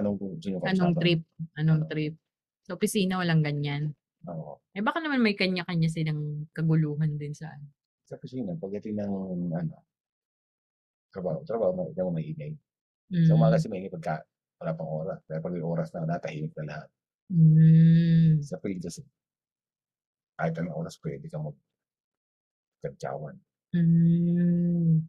anong 0.00 0.16
gusto 0.18 0.46
nyo 0.50 0.58
anong 0.62 0.94
kausapan. 0.94 1.02
trip? 1.02 1.20
Anong 1.58 1.82
Oo. 1.84 1.90
trip? 1.90 2.14
Sa 2.66 2.72
opisina 2.78 3.14
walang 3.20 3.42
ganyan. 3.44 3.94
Oo. 4.26 4.58
Eh 4.74 4.82
baka 4.82 4.98
naman 5.02 5.20
may 5.22 5.34
kanya-kanya 5.36 5.90
silang 5.90 6.46
kaguluhan 6.54 7.18
din 7.18 7.34
sa 7.34 7.50
ano. 7.54 7.66
Sa 8.08 8.20
kusina, 8.20 8.52
pagdating 8.56 9.00
ng 9.00 9.12
ano, 9.56 9.74
trabaho, 11.14 11.38
trabaho, 11.46 11.70
may, 11.78 11.94
may 11.94 12.26
ingay. 12.34 12.52
Mm. 13.14 13.26
Sa 13.30 13.38
umaga 13.38 13.54
kasi 13.54 13.70
may 13.70 13.86
ingay 13.86 13.94
pagka 13.94 14.26
wala 14.58 14.74
pang 14.74 14.90
oras. 14.90 15.22
Pero 15.30 15.38
pag 15.38 15.54
may 15.54 15.62
oras 15.62 15.88
na, 15.94 16.02
natahimik 16.02 16.50
na 16.58 16.66
lahat. 16.66 16.88
Mm. 17.30 18.42
Sa 18.42 18.58
field 18.58 18.82
kasi, 18.82 19.06
kahit 20.34 20.58
anong 20.58 20.74
oras 20.74 20.98
pwede 20.98 21.30
ka 21.30 21.38
mag 21.38 21.54
kantsawan. 22.82 23.38
Mm. 23.70 25.06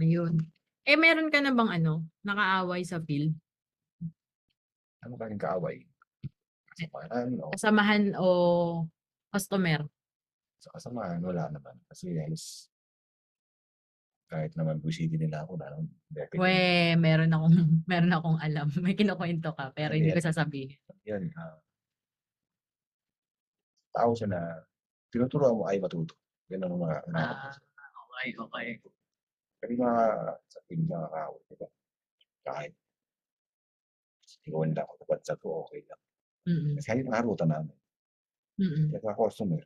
Ayun. 0.00 0.34
Eh, 0.82 0.98
meron 0.98 1.30
ka 1.30 1.38
na 1.44 1.52
bang 1.52 1.70
ano, 1.78 2.08
nakaaway 2.24 2.82
sa 2.82 2.98
field? 3.04 3.36
Ano 5.04 5.14
kaming 5.20 5.38
kaaway? 5.38 5.84
Kasamahan 6.72 7.30
o 7.38 7.52
Kasamahan 7.52 8.04
o 8.18 8.28
customer? 9.30 9.84
sa 10.62 10.70
kasamahan, 10.78 11.18
wala 11.18 11.50
naman. 11.50 11.74
Kasi 11.90 12.14
halos 12.14 12.70
kahit 14.32 14.56
naman 14.56 14.80
busy 14.80 15.12
nila 15.12 15.44
ako 15.44 15.60
na 15.60 15.76
definitely. 16.08 16.40
We, 16.40 16.56
meron 16.96 17.36
akong, 17.36 17.56
meron 17.92 18.16
akong 18.16 18.38
alam. 18.40 18.72
May 18.80 18.96
kinukwento 18.96 19.52
ka, 19.52 19.76
pero 19.76 19.92
hindi 19.92 20.08
ko 20.08 20.24
sasabihin. 20.24 20.80
Yan. 21.04 21.28
ah 21.36 21.60
tao 23.92 24.16
siya 24.16 24.28
na 24.32 24.40
tinuturuan 25.12 25.56
mo 25.60 25.68
ay 25.68 25.76
matuto. 25.78 26.16
Yan 26.48 26.64
ang 26.64 26.80
mga 26.80 26.96
Ah, 27.12 27.52
okay, 28.08 28.32
okay. 28.40 28.66
Kasi 29.60 29.72
mga 29.76 30.04
sa 30.48 30.58
piling 30.66 30.88
mga 30.88 31.08
kaaway, 31.12 31.42
di 31.46 31.56
ba? 31.60 31.68
Kahit 32.42 32.72
iwan 34.48 34.72
lang 34.72 34.88
ako, 34.88 35.02
sa 35.22 35.36
to, 35.36 35.48
okay 35.68 35.84
lang. 35.86 36.00
Mm-mm. 36.48 36.74
Kasi 36.80 36.86
kahit 36.88 37.06
nakaruta 37.06 37.44
namin, 37.46 37.76
Mm-mm. 38.58 38.90
Kaya 38.90 39.04
mga 39.04 39.20
customer, 39.20 39.62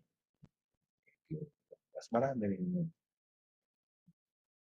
mas 1.96 2.06
marami 2.12 2.42
rin 2.44 2.62
yun. 2.66 2.88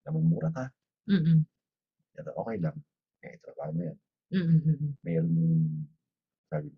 Namumura 0.03 0.49
ka, 0.51 0.65
Mm-mm. 1.07 1.39
yan, 2.15 2.27
okay 2.35 2.57
lang. 2.59 2.75
Eh, 3.23 3.39
trabaho 3.39 3.71
mo 3.71 3.81
yan. 3.87 3.97
Mm-mm. 4.35 4.59
Mm-mm. 4.67 4.91
Mayroon 4.99 5.31
yung 5.33 5.55
sabi, 6.51 6.69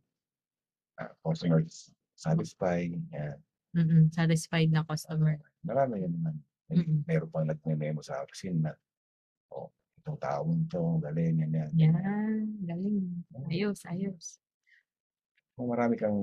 ah, 1.01 1.09
customers 1.21 1.89
satisfied, 2.13 2.93
yan. 3.09 3.37
Mm-mm. 3.73 4.03
Satisfied 4.13 4.69
na 4.69 4.85
customer. 4.85 5.41
Marami 5.65 6.05
yan 6.05 6.13
naman. 6.13 6.35
May, 6.69 6.81
Mm-mm. 6.81 7.01
meron 7.05 7.29
pang 7.29 7.45
nagme-memo 7.45 8.01
sa 8.01 8.21
opisina 8.21 8.69
na, 8.69 8.71
oh, 9.51 9.73
itong 10.01 10.21
taong 10.21 10.69
to, 10.69 11.01
galing, 11.01 11.41
yan, 11.41 11.51
yan. 11.51 11.71
Yan, 11.73 12.41
galing. 12.61 13.25
Ayos, 13.49 13.81
ayos. 13.89 14.37
Kung 15.57 15.71
marami 15.71 15.97
kang 15.97 16.13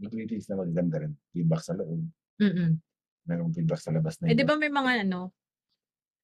nag-release 0.00 0.48
na 0.48 0.60
magaganda 0.60 1.04
rin, 1.04 1.12
feedback 1.30 1.60
sa 1.60 1.76
loob, 1.76 2.00
Mm-mm. 2.40 2.80
merong 3.28 3.52
feedback 3.52 3.80
sa 3.80 3.92
labas 3.92 4.16
na 4.20 4.32
Eh, 4.32 4.36
di 4.36 4.40
iba. 4.40 4.54
ba 4.54 4.60
may 4.60 4.72
mga 4.72 5.04
ano, 5.04 5.32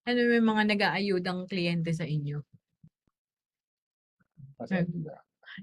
ano 0.08 0.18
may 0.26 0.42
mga 0.42 0.62
nag-aayudang 0.74 1.46
kliyente 1.50 1.90
sa 1.94 2.06
inyo? 2.06 2.42
Kasi, 4.58 4.74
Mm. 4.84 5.04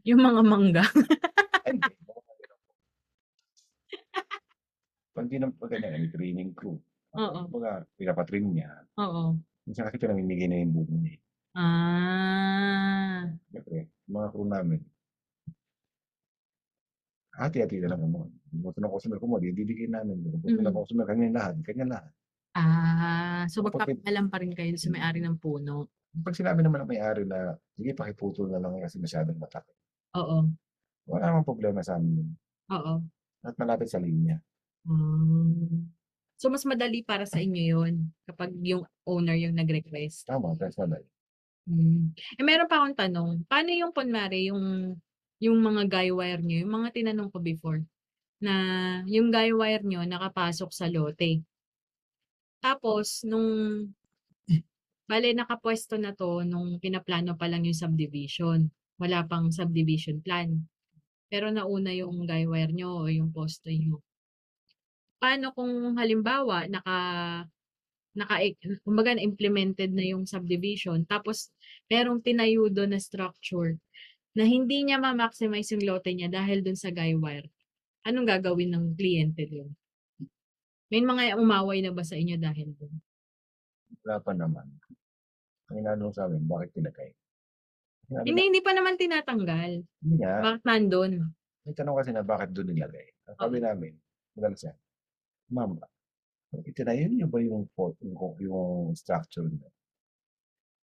Yung 0.05 0.21
mga 0.21 0.41
mangga. 0.45 0.83
Ay, 1.65 1.73
hindi. 1.81 1.93
Pag 5.15 5.25
di 5.29 5.37
naman 5.41 5.57
pag 5.57 5.71
ganyan, 5.73 5.93
may 5.97 6.11
training 6.13 6.51
crew. 6.53 6.77
Oo. 7.17 7.39
Baga, 7.49 7.81
pinapatrain 7.97 8.45
niya. 8.45 8.69
Oo. 9.01 9.33
Minsan 9.65 9.85
kasi 9.89 9.97
pinamimigay 9.97 10.45
na 10.49 10.61
yung 10.61 10.73
buong 10.77 11.01
niya. 11.01 11.17
Ah. 11.57 13.25
Siyempre, 13.49 13.89
yung 14.05 14.15
mga 14.21 14.29
crew 14.31 14.45
namin, 14.45 14.79
hati-hati 17.33 17.81
na 17.81 17.89
lang 17.95 18.03
mo. 18.09 18.29
Yung 18.53 18.61
gusto 18.65 18.79
ng 18.81 18.93
customer 18.93 19.17
ko 19.17 19.25
mo, 19.29 19.37
bibigay 19.41 19.89
namin. 19.89 20.17
Yung 20.21 20.61
ng 20.61 20.69
Mm. 20.69 20.77
customer, 20.77 21.05
kanya 21.09 21.27
lahat, 21.33 21.55
kanya 21.65 21.85
lahat. 21.97 22.11
Ah, 22.57 23.45
so 23.45 23.61
Kapag- 23.61 23.93
magpapaalam 23.93 24.25
pa 24.27 24.37
rin 24.41 24.53
kayo 24.57 24.73
sa 24.75 24.89
may-ari 24.89 25.21
ng 25.21 25.37
puno. 25.37 25.89
Pag 26.25 26.33
sinabi 26.33 26.65
naman 26.65 26.81
ng 26.83 26.89
may-ari 26.89 27.23
na, 27.29 27.53
sige, 27.77 27.93
pakiputol 27.93 28.49
na 28.49 28.57
lang 28.57 28.81
kasi 28.81 28.97
masyadong 28.97 29.37
matake. 29.37 29.69
Oo. 30.17 30.49
Wala 31.05 31.23
namang 31.29 31.45
problema 31.45 31.85
sa 31.85 32.01
amin. 32.01 32.25
yun. 32.25 32.29
Oo. 32.73 33.05
At 33.45 33.53
malapit 33.61 33.89
sa 33.89 34.01
linya. 34.01 34.41
Ah. 34.89 35.85
So 36.39 36.47
mas 36.47 36.63
madali 36.63 37.03
para 37.03 37.27
sa 37.27 37.43
inyo 37.43 37.63
'yon 37.75 38.15
kapag 38.23 38.55
yung 38.63 38.87
owner 39.03 39.35
yung 39.35 39.59
nag-request. 39.59 40.23
Tama, 40.23 40.55
personal. 40.55 41.03
Hmm. 41.67 42.15
Eh 42.39 42.43
meron 42.47 42.65
pa 42.71 42.79
akong 42.81 42.95
tanong. 42.95 43.43
Paano 43.45 43.69
yung 43.75 43.91
kunwari 43.91 44.47
yung 44.49 44.95
yung 45.43 45.57
mga 45.59 45.83
guy 45.91 46.09
wire 46.15 46.41
niyo, 46.43 46.63
yung 46.65 46.73
mga 46.79 46.89
tinanong 46.95 47.29
ko 47.31 47.37
before 47.43 47.83
na 48.39 48.53
yung 49.07 49.29
guy 49.35 49.51
wire 49.51 49.83
niyo 49.83 50.03
nakapasok 50.07 50.71
sa 50.71 50.87
lote. 50.87 51.43
Tapos 52.59 53.23
nung 53.23 53.49
bale 55.09 55.33
nakapwesto 55.33 55.95
na 55.97 56.11
'to 56.13 56.45
nung 56.45 56.77
pinaplano 56.83 57.33
pa 57.39 57.47
lang 57.49 57.65
yung 57.65 57.77
subdivision. 57.77 58.69
Wala 59.01 59.23
pang 59.25 59.49
subdivision 59.49 60.19
plan. 60.21 60.67
Pero 61.31 61.49
nauna 61.49 61.95
yung 61.95 62.27
guy 62.29 62.43
wire 62.45 62.73
niyo 62.75 63.05
o 63.05 63.09
yung 63.09 63.31
poste 63.31 63.71
niyo. 63.71 64.03
Paano 65.19 65.51
kung 65.55 65.95
halimbawa 65.99 66.67
naka 66.67 66.97
naka 68.17 68.35
kumbaga 68.83 69.15
na-implemented 69.15 69.91
na 69.93 70.03
yung 70.03 70.25
subdivision 70.27 71.05
tapos 71.07 71.53
merong 71.87 72.19
tinayo 72.19 72.67
doon 72.67 72.91
na 72.97 72.99
structure 72.99 73.77
na 74.37 74.43
hindi 74.45 74.83
niya 74.83 74.97
ma-maximize 75.01 75.73
yung 75.73 75.85
lote 75.87 76.11
niya 76.13 76.29
dahil 76.29 76.61
dun 76.65 76.77
sa 76.77 76.91
guy 76.93 77.13
wire. 77.15 77.47
Anong 78.07 78.27
gagawin 78.29 78.71
ng 78.75 78.85
kliyente 78.99 79.45
doon? 79.49 79.69
May 80.89 81.05
mga 81.05 81.37
umaway 81.37 81.85
na 81.85 81.93
ba 81.93 82.01
sa 82.01 82.17
inyo 82.17 82.35
dahil 82.41 82.73
doon? 82.73 82.93
Wala 84.05 84.17
pa 84.21 84.33
naman. 84.33 84.65
Ang 85.69 85.85
inanong 85.85 86.13
sa 86.13 86.25
amin, 86.25 86.41
bakit? 86.49 86.73
Sinabi 86.73 88.25
Hindi, 88.25 88.41
na, 88.41 88.47
hindi 88.49 88.61
pa 88.65 88.73
naman 88.73 88.97
tinatanggal. 88.97 89.71
hindi 90.01 90.15
nga. 90.17 90.41
Bakit 90.41 90.63
nandun? 90.65 91.29
May 91.65 91.73
tanong 91.77 91.97
kasi 92.01 92.09
na 92.09 92.25
bakit 92.25 92.49
doon 92.57 92.73
nilagay. 92.73 93.05
Ang 93.29 93.37
sabi 93.37 93.57
namin, 93.61 93.93
madalas 94.33 94.65
yan, 94.65 94.77
Ma'am, 95.49 95.77
itinayo 96.65 97.05
niyo 97.09 97.25
ba 97.29 97.37
yung, 97.41 97.69
po- 97.77 97.97
yung, 98.01 98.17
yung 98.41 98.93
structure 98.97 99.45
niyo? 99.45 99.69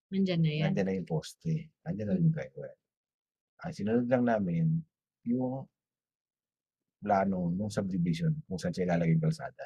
Nandyan 0.10 0.42
na 0.42 0.52
yan. 0.52 0.66
Nandiyan 0.74 0.88
na 0.90 0.98
yung 0.98 1.10
poste. 1.10 1.70
Nandiyan 1.86 2.08
na 2.10 2.18
yung 2.18 2.34
driveway. 2.34 2.74
Ang 3.62 3.74
sinunod 3.78 4.08
lang 4.10 4.26
namin, 4.26 4.66
yung 5.30 5.70
plano 7.02 7.50
ng 7.54 7.70
subdivision 7.70 8.34
kung 8.50 8.58
saan 8.58 8.74
siya 8.74 8.90
ilalagay 8.90 9.14
yung 9.18 9.26
kalsada. 9.30 9.66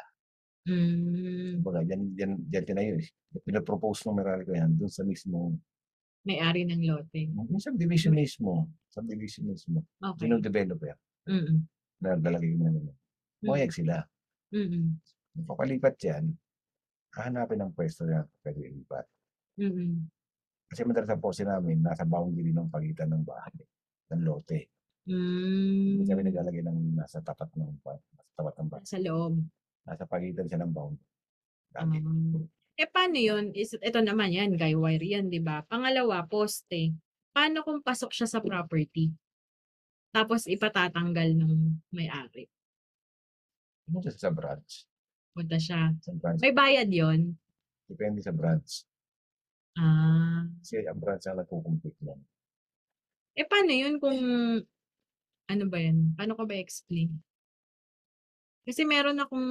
Mm, 0.65 1.61
Kumbaga, 1.61 1.85
dyan, 1.85 2.01
dyan, 2.11 2.31
dyan 2.43 2.65
tinayo 2.65 2.93
eh. 2.97 3.07
Pinapropose 3.39 4.01
ng 4.03 4.17
Meralco 4.17 4.49
yan 4.49 4.73
doon 4.73 4.89
sa 4.89 5.05
mismo, 5.05 5.53
may-ari 6.25 6.65
ng 6.65 6.81
lote. 6.83 7.29
yung 7.29 7.61
subdivision 7.61 8.09
mismo, 8.11 8.65
subdivision 8.89 9.45
mismo, 9.45 9.85
Okay. 10.01 10.25
sinong 10.25 10.41
developer 10.41 10.97
Mm-mm. 11.23 11.61
na 12.01 12.17
lalagay 12.17 12.49
mo 12.51 12.65
namin. 12.65 12.89
Mayag 13.45 13.69
sila. 13.69 14.01
Mm-mm. 14.49 14.97
Kung 15.31 15.45
papalipat 15.45 16.01
yan, 16.01 16.33
hahanapin 17.13 17.61
ng 17.61 17.71
pwesto 17.71 18.03
na 18.03 18.25
pwede 18.41 18.57
ilipat. 18.65 19.05
Mm-mm. 19.61 20.01
Kasi 20.65 20.81
madalas 20.81 21.13
ang 21.13 21.21
poste 21.21 21.45
namin, 21.45 21.77
nasa 21.77 22.01
boundary 22.03 22.49
ng 22.49 22.73
pagitan 22.73 23.13
ng 23.13 23.21
bahay, 23.21 23.53
ng 24.09 24.21
lote. 24.25 24.65
Mm, 25.05 26.01
Hindi 26.01 26.09
kami 26.09 26.21
naglalagay 26.25 26.65
ng 26.65 26.97
nasa 26.97 27.21
tapat 27.21 27.53
ng 27.53 27.69
ba- 27.79 28.01
nasa 28.01 28.31
tapat 28.33 28.53
ng 28.57 28.67
bahay. 28.67 28.81
sa 28.83 28.97
loob. 28.97 29.37
Nasa 29.85 30.09
pagitan 30.09 30.49
siya 30.49 30.65
ng 30.65 30.73
boundary. 30.73 31.05
Ah. 31.77 31.85
Lagi. 31.85 32.01
Eh, 32.75 32.89
paano 32.91 33.15
yun? 33.15 33.55
Is, 33.55 33.71
ito 33.79 33.99
naman 34.03 34.35
yan, 34.35 34.59
guy 34.59 34.75
wire 34.75 35.05
yan, 35.05 35.31
di 35.31 35.39
ba? 35.39 35.63
Pangalawa, 35.63 36.27
poste. 36.27 36.91
Paano 37.31 37.63
kung 37.63 37.79
pasok 37.79 38.11
siya 38.11 38.27
sa 38.27 38.43
property? 38.43 39.15
Tapos 40.11 40.47
ipatatanggal 40.47 41.39
ng 41.39 41.53
may-ari. 41.95 42.51
Punta 43.87 44.11
siya 44.11 44.27
sa 44.27 44.31
branch. 44.31 44.87
Punta 45.31 45.55
siya. 45.59 45.91
Sa 46.03 46.11
branch. 46.15 46.39
May 46.43 46.51
bayad 46.55 46.91
yon 46.91 47.35
Depende 47.87 48.19
sa 48.19 48.35
branch. 48.35 48.83
Ah. 49.75 50.47
Kasi 50.59 50.83
ang 50.83 50.99
branch 50.99 51.23
ang 51.27 51.39
nagkukumpit 51.39 51.95
lang. 52.03 52.19
Eh, 53.35 53.43
paano 53.43 53.71
yun 53.75 53.99
kung, 53.99 54.19
ano 55.51 55.63
ba 55.67 55.77
yan? 55.79 56.15
Paano 56.15 56.39
ko 56.39 56.47
ba 56.47 56.55
explain? 56.55 57.11
Kasi 58.65 58.81
meron 58.81 59.21
akong 59.21 59.49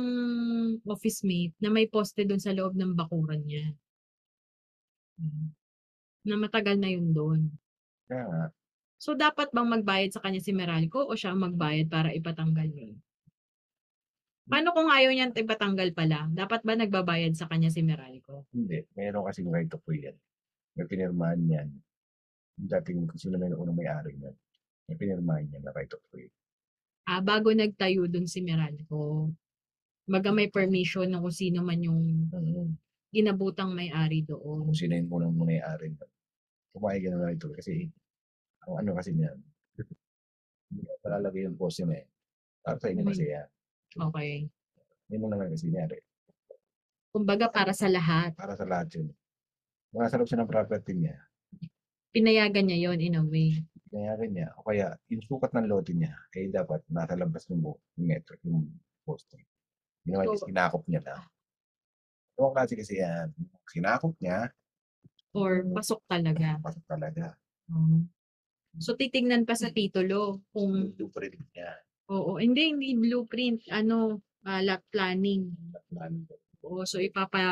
office 0.90 1.22
mate 1.22 1.54
na 1.62 1.70
may 1.70 1.86
poste 1.86 2.26
doon 2.26 2.42
sa 2.42 2.50
loob 2.50 2.74
ng 2.74 2.98
bakuran 2.98 3.46
niya. 3.46 3.70
Mm. 5.22 5.54
Na 6.26 6.34
matagal 6.34 6.76
na 6.82 6.90
yun 6.90 7.14
doon. 7.14 7.40
Nga, 8.10 8.50
So, 9.04 9.12
dapat 9.12 9.52
bang 9.52 9.68
magbayad 9.68 10.16
sa 10.16 10.22
kanya 10.24 10.40
si 10.40 10.56
Meralco 10.56 11.04
o 11.04 11.12
siya 11.12 11.36
ang 11.36 11.44
magbayad 11.44 11.92
para 11.92 12.08
ipatanggal 12.08 12.64
yun? 12.72 12.96
Paano 14.48 14.72
kung 14.72 14.88
ayaw 14.88 15.12
niyan 15.12 15.36
ipatanggal 15.36 15.92
pala? 15.92 16.24
Dapat 16.32 16.64
ba 16.64 16.72
nagbabayad 16.72 17.36
sa 17.36 17.44
kanya 17.44 17.68
si 17.68 17.84
Meralco? 17.84 18.48
hindi. 18.56 18.80
Meron 18.96 19.28
kasing 19.28 19.48
right 19.52 19.68
of 19.72 19.84
way 19.84 20.08
yan. 20.08 20.16
May 20.76 20.88
pinirmahan 20.88 21.42
yan. 21.44 21.68
Yung 22.60 22.68
dating 22.70 23.04
kung 23.04 23.20
sino 23.20 23.36
may 23.36 23.52
unang 23.52 23.76
may-ari 23.76 24.16
yan. 24.16 24.36
May 24.88 24.96
pinirmahan 24.96 25.52
yan 25.52 25.62
na 25.64 25.72
right 25.76 25.92
of 25.92 26.00
way. 26.16 26.28
Ah, 27.04 27.20
bago 27.20 27.52
nagtayo 27.52 28.08
dun 28.08 28.24
si 28.24 28.40
Meralco, 28.40 29.28
baga 30.08 30.32
may 30.32 30.48
permission 30.48 31.08
ng 31.08 31.20
kung 31.20 31.36
sino 31.36 31.60
man 31.60 31.80
yung 31.80 32.00
inabutang 33.12 33.76
may-ari 33.76 34.24
doon. 34.24 34.68
Kung 34.72 34.76
sino 34.76 34.96
yung 34.96 35.12
unang 35.12 35.36
may-ari. 35.36 35.92
Kumain 36.74 36.98
ka 36.98 37.08
na 37.12 37.22
right 37.22 37.38
of 37.38 37.52
way. 37.52 37.56
Kasi, 37.60 37.74
ang 38.66 38.74
ano 38.80 38.90
kasi 38.96 39.14
niyan, 39.14 39.36
palalagay 41.04 41.46
yung 41.46 41.60
poste 41.60 41.84
mo 41.86 41.94
eh. 41.94 42.08
Para 42.64 42.80
sa 42.80 42.88
inyo 42.88 43.04
kasi 43.04 43.24
yan. 43.28 43.48
Okay. 43.94 44.48
Hindi 45.06 45.16
mo 45.20 45.28
naman 45.28 45.52
kasi 45.52 45.68
nangyari. 45.68 46.00
Kumbaga 47.14 47.46
para 47.52 47.70
sa 47.76 47.86
lahat. 47.86 48.34
Para 48.34 48.56
sa 48.56 48.66
lahat 48.66 48.90
yun. 48.98 49.12
nasa 49.94 50.18
loob 50.18 50.26
siya 50.26 50.42
ng 50.42 50.50
property 50.50 50.98
niya, 50.98 51.14
Pinayagan 52.10 52.66
niya 52.66 52.90
yon 52.90 52.98
in 52.98 53.18
a 53.18 53.22
way. 53.22 53.62
Kaya 53.94 54.26
niya, 54.26 54.48
o 54.58 54.66
kaya 54.66 54.86
yung 55.06 55.22
sukat 55.22 55.54
ng 55.54 55.70
lote 55.70 55.94
niya, 55.94 56.10
eh 56.34 56.50
dapat 56.50 56.82
nasa 56.90 57.14
labas 57.14 57.46
ng 57.46 57.62
bu- 57.62 57.78
yung 57.94 58.10
metro, 58.10 58.34
yung 58.42 58.66
poste. 59.06 59.38
Hindi 60.02 60.18
naman 60.18 60.34
So- 60.34 60.50
sinakop 60.50 60.82
niya 60.90 61.02
lang. 61.06 61.22
So, 62.34 62.50
ang 62.50 62.54
klase 62.58 62.74
kasi 62.74 62.98
yan, 62.98 63.30
sinakop 63.64 64.18
niya, 64.18 64.50
Or 65.34 65.62
pasok 65.66 66.02
talaga. 66.06 66.58
pasok 66.58 66.84
talaga. 66.86 67.34
Oo. 67.70 68.06
So, 68.78 68.94
titignan 68.94 69.46
pa 69.46 69.54
sa 69.54 69.70
titulo 69.70 70.42
kung, 70.50 70.90
Yung 70.90 70.94
blueprint 70.98 71.38
niya. 71.54 71.78
oo, 72.10 72.38
hindi, 72.38 72.74
hindi 72.74 72.98
blueprint, 72.98 73.70
ano, 73.70 74.18
ah, 74.42 74.58
lot 74.58 74.82
planning. 74.90 75.54
Plan. 75.86 76.26
Oo, 76.66 76.82
so 76.82 76.98
ipapa, 76.98 77.42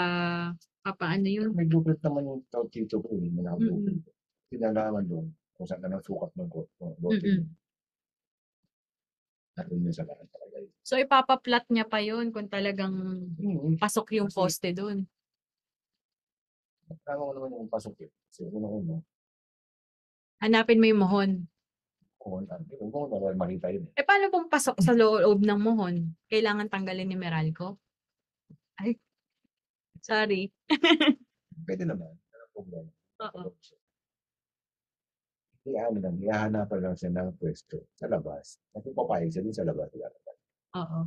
papa, 0.83 1.07
ano 1.07 1.27
yun? 1.27 1.55
May 1.55 1.67
blueprint 1.67 2.03
naman 2.03 2.27
yung 2.27 2.43
tawag 2.51 2.71
dito 2.71 2.99
ko, 2.99 3.15
yung 3.15 3.39
mga 3.39 3.55
blueprint. 3.55 4.03
Pinalaman 4.51 5.07
doon 5.07 5.27
saan 5.65 5.81
ka 5.81 5.89
nang 5.89 6.01
sukat 6.01 6.31
ng 6.33 6.49
ko- 6.49 6.71
ng 6.79 6.95
Mm-mm. 7.01 7.21
niya. 7.21 7.45
At 9.53 9.69
yun 9.69 9.85
sa 9.89 10.03
lahat 10.03 10.27
talaga. 10.27 10.57
yun. 10.59 10.73
So, 10.81 10.97
ipapa-plot 10.97 11.67
niya 11.69 11.85
pa 11.85 12.01
yun 12.01 12.33
kung 12.33 12.49
talagang 12.49 12.95
Hmm, 13.35 13.77
pasok 13.77 14.17
yung 14.17 14.29
Kasi- 14.29 14.39
poste 14.39 14.71
dun. 14.73 15.05
Tama 17.03 17.21
ko 17.23 17.33
naman 17.33 17.57
yung 17.57 17.69
pasok 17.69 17.97
eh. 18.01 18.11
Kasi 18.27 18.45
una-una, 18.47 19.01
Hanapin 20.39 20.77
mo 20.77 20.87
yung 20.87 21.01
mohon. 21.01 21.31
kung 22.17 22.43
ano, 22.45 22.63
kung 22.69 22.91
ano, 22.91 23.11
kung 23.11 23.35
makita 23.37 23.67
yun 23.69 23.87
eh. 23.89 23.95
Eh, 23.95 24.05
paano 24.05 24.27
kung 24.29 24.47
pasok 24.47 24.79
sa 24.79 24.91
loob 24.93 25.41
ng 25.41 25.59
mohon? 25.59 26.15
Kailangan 26.27 26.67
tanggalin 26.67 27.05
ni 27.05 27.15
Meralco? 27.15 27.79
Ay, 28.75 28.95
sorry. 29.99 30.51
Pwede 31.67 31.83
naman. 31.83 32.15
Walang 32.31 32.53
problema. 32.53 32.91
Oo. 33.23 33.55
Iyaano 35.63 35.99
lang, 36.03 36.19
ihahanapan 36.19 36.79
lang 36.83 36.95
siya 36.99 37.11
ng 37.15 37.39
pwesto 37.39 37.87
sa 37.95 38.11
labas. 38.11 38.59
At 38.75 38.83
yung 38.83 38.99
papayag 38.99 39.31
siya 39.31 39.47
din 39.47 39.55
sa 39.55 39.63
labas. 39.63 39.95
ilalabas. 39.95 40.39
Oo. 40.75 41.01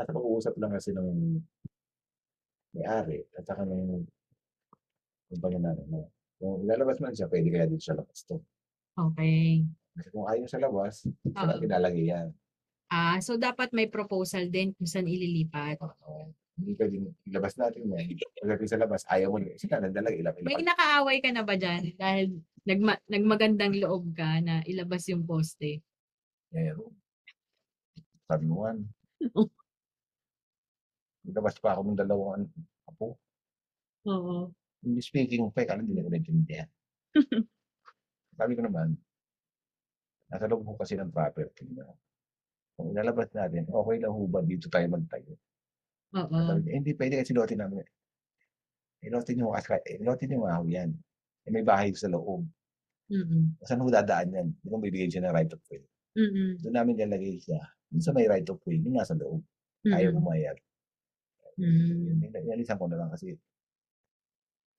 At 0.00 0.08
pag-uusap 0.08 0.56
lang 0.56 0.72
kasi 0.72 0.96
ng 0.96 1.36
may-ari 2.72 3.20
at 3.36 3.44
saka 3.44 3.68
ng 3.68 4.08
kumpanya 5.28 5.72
namin. 5.72 5.86
na 5.92 6.00
Kung 6.40 6.64
ilalabas 6.64 6.98
man 7.04 7.12
siya, 7.12 7.28
pwede 7.28 7.52
kaya 7.52 7.68
dito 7.68 7.84
sa 7.84 7.92
labas 7.92 8.24
to. 8.24 8.40
Okay. 8.96 9.68
Kasi 9.92 10.08
kung 10.08 10.24
ayaw 10.24 10.46
sa 10.48 10.60
labas, 10.60 11.04
sa 11.04 11.44
Oo. 11.44 11.48
natin 11.52 11.68
ilalagay 11.68 12.04
yan. 12.08 12.28
Ah, 12.88 13.20
so 13.20 13.36
dapat 13.36 13.72
may 13.76 13.88
proposal 13.92 14.48
din 14.48 14.72
kung 14.72 14.88
saan 14.88 15.08
ililipat. 15.08 15.76
Oo. 15.84 16.32
Hindi 16.56 16.72
pwedeng 16.80 17.12
ilabas 17.28 17.60
natin 17.60 17.92
yan. 17.92 18.16
Pagdating 18.42 18.70
sa 18.74 18.82
labas, 18.82 19.06
ayaw 19.06 19.30
mo. 19.30 19.38
Sige, 19.54 19.70
nandalag, 19.70 20.18
ilabas. 20.18 20.42
May 20.42 20.66
nakaaway 20.66 21.22
ka 21.22 21.30
na 21.30 21.46
ba 21.46 21.54
dyan? 21.54 21.94
Dahil 21.94 22.42
nagma- 22.66 22.98
nagmagandang 23.06 23.78
loob 23.78 24.10
ka 24.18 24.42
na 24.42 24.66
ilabas 24.66 25.06
yung 25.06 25.22
poste. 25.22 25.78
Meron. 26.50 26.90
Sabi 28.26 28.44
mo 28.50 28.66
nga. 28.66 28.74
Ilabas 31.30 31.54
pa 31.62 31.78
ako 31.78 31.86
ng 31.86 32.02
dalawang 32.02 32.50
apo. 32.90 33.14
Oo. 34.10 34.50
Hindi 34.82 34.98
speaking 34.98 35.54
pa, 35.54 35.62
kala 35.62 35.86
hindi 35.86 36.02
ko 36.02 36.10
naintindihan. 36.10 36.66
Sabi 38.42 38.58
ko 38.58 38.66
naman, 38.66 38.98
nasa 40.26 40.50
loob 40.50 40.66
ko 40.66 40.74
kasi 40.74 40.98
ng 40.98 41.14
property 41.14 41.70
na 41.78 41.86
kung 42.74 42.90
ilalabas 42.90 43.30
natin, 43.30 43.70
okay 43.70 44.02
lang 44.02 44.10
ho 44.10 44.26
ba 44.26 44.42
dito 44.42 44.66
tayo 44.66 44.90
magtayo? 44.90 45.38
Oo. 46.18 46.38
Sabi 46.42 46.66
niya, 46.66 46.74
hindi 46.74 46.90
pwede 46.98 47.22
kasi 47.22 47.30
lotin 47.38 47.62
namin. 47.62 47.86
Kasi, 49.10 49.82
eh, 49.88 49.98
lotin 49.98 50.30
nyo 50.30 50.46
nga 50.46 50.62
yan. 50.70 50.90
Eh, 51.42 51.50
may 51.50 51.66
bahay 51.66 51.90
sa 51.92 52.06
loob. 52.06 52.46
Mm-mm. 53.10 53.58
Saan 53.66 53.82
ho 53.82 53.90
dadaan 53.90 54.30
yan? 54.30 54.48
Di 54.62 54.68
ba 54.70 54.78
bibigyan 54.78 55.10
siya 55.10 55.22
ng 55.26 55.34
right 55.34 55.50
of 55.52 55.60
way? 55.68 55.82
Mm-mm. 56.14 56.62
Doon 56.62 56.74
namin 56.74 56.94
nilagay 56.96 57.36
siya. 57.42 57.58
Doon 57.90 58.02
sa 58.04 58.14
may 58.14 58.30
right 58.30 58.46
of 58.46 58.62
way, 58.62 58.78
yung 58.78 58.94
nasa 58.94 59.18
loob. 59.18 59.42
Ayaw 59.84 60.14
Mm-mm. 60.14 60.22
umayag. 60.22 60.58
Mm. 61.58 62.24
Inalisan 62.32 62.80
ko 62.80 62.88
na 62.88 62.96
lang 62.96 63.10
kasi 63.12 63.36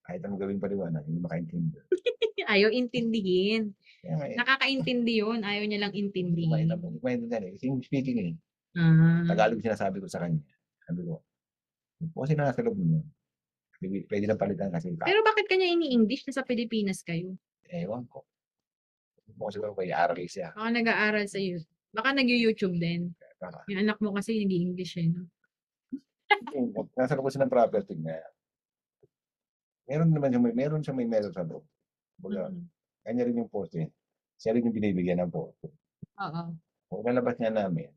kahit 0.04 0.20
anong 0.26 0.42
gawing 0.42 0.64
paliwanag, 0.64 1.04
hindi 1.06 1.22
makaintindi. 1.22 1.78
Ayaw 2.54 2.74
intindihin. 2.76 3.72
Eh, 4.04 4.36
Nakakaintindi 4.36 5.24
yun. 5.24 5.48
Ayaw 5.48 5.64
niya 5.64 5.80
lang 5.88 5.96
kumain 5.96 6.10
intindihin. 6.12 6.68
na 6.68 6.76
po. 6.76 6.92
Kumain 7.00 7.24
na 7.24 7.40
eh. 7.40 7.56
Kasi 7.56 7.72
speaking 7.88 8.18
eh. 8.20 8.34
Ah. 8.76 9.24
Tagalog 9.32 9.64
sinasabi 9.64 10.04
ko 10.04 10.08
sa 10.12 10.20
kanya. 10.26 10.44
Sabi 10.84 11.08
ko, 11.08 11.24
kung 12.12 12.22
kasi 12.28 12.36
nasa 12.36 12.60
loob 12.66 12.76
mo, 12.76 13.00
pwede, 13.00 13.08
pwede 14.06 14.26
lang 14.26 14.38
palitan 14.38 14.70
kasi 14.70 14.94
ka, 14.94 15.04
Pero 15.04 15.22
bakit 15.22 15.46
kanya 15.46 15.68
ini-English? 15.68 16.24
Nasa 16.26 16.42
Pilipinas 16.42 17.02
kayo. 17.02 17.34
ewan 17.68 18.06
ko. 18.06 18.22
Kasi 19.34 19.58
ko 19.58 19.74
may 19.74 19.90
aral 19.90 20.20
siya. 20.20 20.54
Baka 20.54 20.70
nag-aaral 20.70 21.26
sa 21.26 21.40
YouTube. 21.40 21.72
Baka 21.90 22.10
nag-YouTube 22.12 22.76
din. 22.76 23.02
Kaya, 23.40 23.60
Yung 23.68 23.80
anak 23.82 23.98
mo 23.98 24.14
kasi 24.14 24.38
nag-English 24.38 24.98
eh. 24.98 25.10
No? 25.10 25.26
nasa 26.94 27.14
loob 27.14 27.28
kasi 27.28 27.38
ng 27.38 27.50
property 27.50 27.94
niya. 27.96 28.22
Meron 29.84 30.10
naman 30.10 30.30
siya, 30.30 30.42
may, 30.42 30.54
meron 30.54 30.82
siya 30.82 30.94
may 30.94 31.06
meron 31.06 31.30
sa 31.30 31.44
loob. 31.44 31.66
Baga, 32.16 32.50
Mm. 32.50 32.66
kanya 33.04 33.24
rin 33.26 33.40
yung 33.40 33.52
poste. 33.52 33.90
Siya 34.38 34.54
rin 34.54 34.64
yung 34.64 34.74
binibigyan 34.74 35.20
ng 35.22 35.34
poste. 35.34 35.70
Oo. 36.20 36.44
Kung 36.88 37.04
nalabas 37.04 37.36
niya 37.38 37.52
namin, 37.52 37.90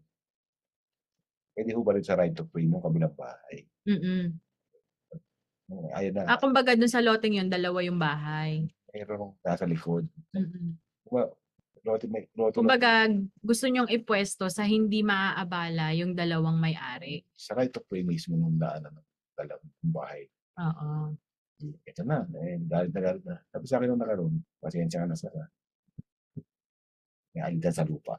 pwede 1.53 1.70
ho 1.72 1.80
ba 1.80 1.95
rin 1.95 2.05
sa 2.05 2.16
right 2.16 2.34
of 2.34 2.49
way 2.53 2.64
ng 2.64 2.80
kabilang 2.80 3.12
bahay? 3.12 3.64
Mm-mm. 3.87 4.34
Ayun 5.69 6.12
na, 6.14 6.31
Ah, 6.31 6.39
kumbaga 6.39 6.79
dun 6.79 6.87
sa 6.87 7.03
loteng 7.03 7.35
yun, 7.35 7.51
dalawa 7.51 7.83
yung 7.83 7.99
bahay. 7.99 8.62
meron 8.95 9.35
nasa 9.43 9.67
likod. 9.67 10.07
Mm-mm. 10.33 10.79
Well, 11.05 11.35
lote, 11.83 12.07
may, 12.07 12.25
lote 12.33 12.57
Kumbaga, 12.57 13.05
gusto 13.39 13.67
nyong 13.67 13.91
ipwesto 13.91 14.47
sa 14.47 14.64
hindi 14.64 15.03
maaabala 15.03 15.93
yung 15.93 16.14
dalawang 16.14 16.57
may-ari. 16.57 17.27
sa 17.35 17.53
right 17.53 17.75
of 17.75 17.85
way 17.91 18.01
mismo 18.01 18.35
nung 18.35 18.57
daanan 18.57 18.95
ng 18.95 19.07
dalawang 19.37 19.71
bahay. 19.85 20.23
Oo. 20.57 21.12
Ito 21.83 22.03
na, 22.03 22.25
eh, 22.41 22.57
dahil 22.59 22.89
tagal 22.89 23.21
na. 23.21 23.37
Sabi 23.49 23.64
sa 23.67 23.77
akin 23.77 23.89
nung 23.89 24.01
nakaroon, 24.01 24.35
pasensya 24.59 25.03
ka 25.03 25.07
na 25.07 25.17
sa 25.17 25.29
may 27.35 27.43
alitan 27.43 27.75
sa 27.75 27.85
lupa. 27.85 28.17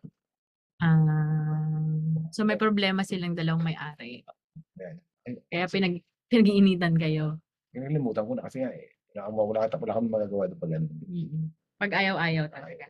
Ah, 0.78 2.30
so 2.30 2.46
may 2.46 2.54
problema 2.56 3.02
silang 3.02 3.34
dalawang 3.34 3.66
may-ari. 3.66 4.22
Yan. 4.78 4.96
Ay, 5.26 5.34
Kaya 5.50 5.66
pinag 5.68 5.96
pinag-iinitan 6.28 6.96
kayo. 6.96 7.40
Kinalimutan 7.72 8.26
ko 8.28 8.34
na 8.36 8.46
kasi 8.48 8.64
nga 8.64 8.72
eh. 8.72 8.92
Wala, 9.16 9.22
kang- 9.28 9.38
wala, 9.38 9.60
ka- 9.68 9.82
wala 9.82 9.94
kami 9.98 10.08
magagawa 10.12 10.44
doon 10.52 10.60
pag 10.62 10.72
ganun. 10.78 10.98
Mm-mm. 11.08 11.46
Pag 11.78 11.92
ayaw-ayaw 11.94 12.46
talaga. 12.52 12.86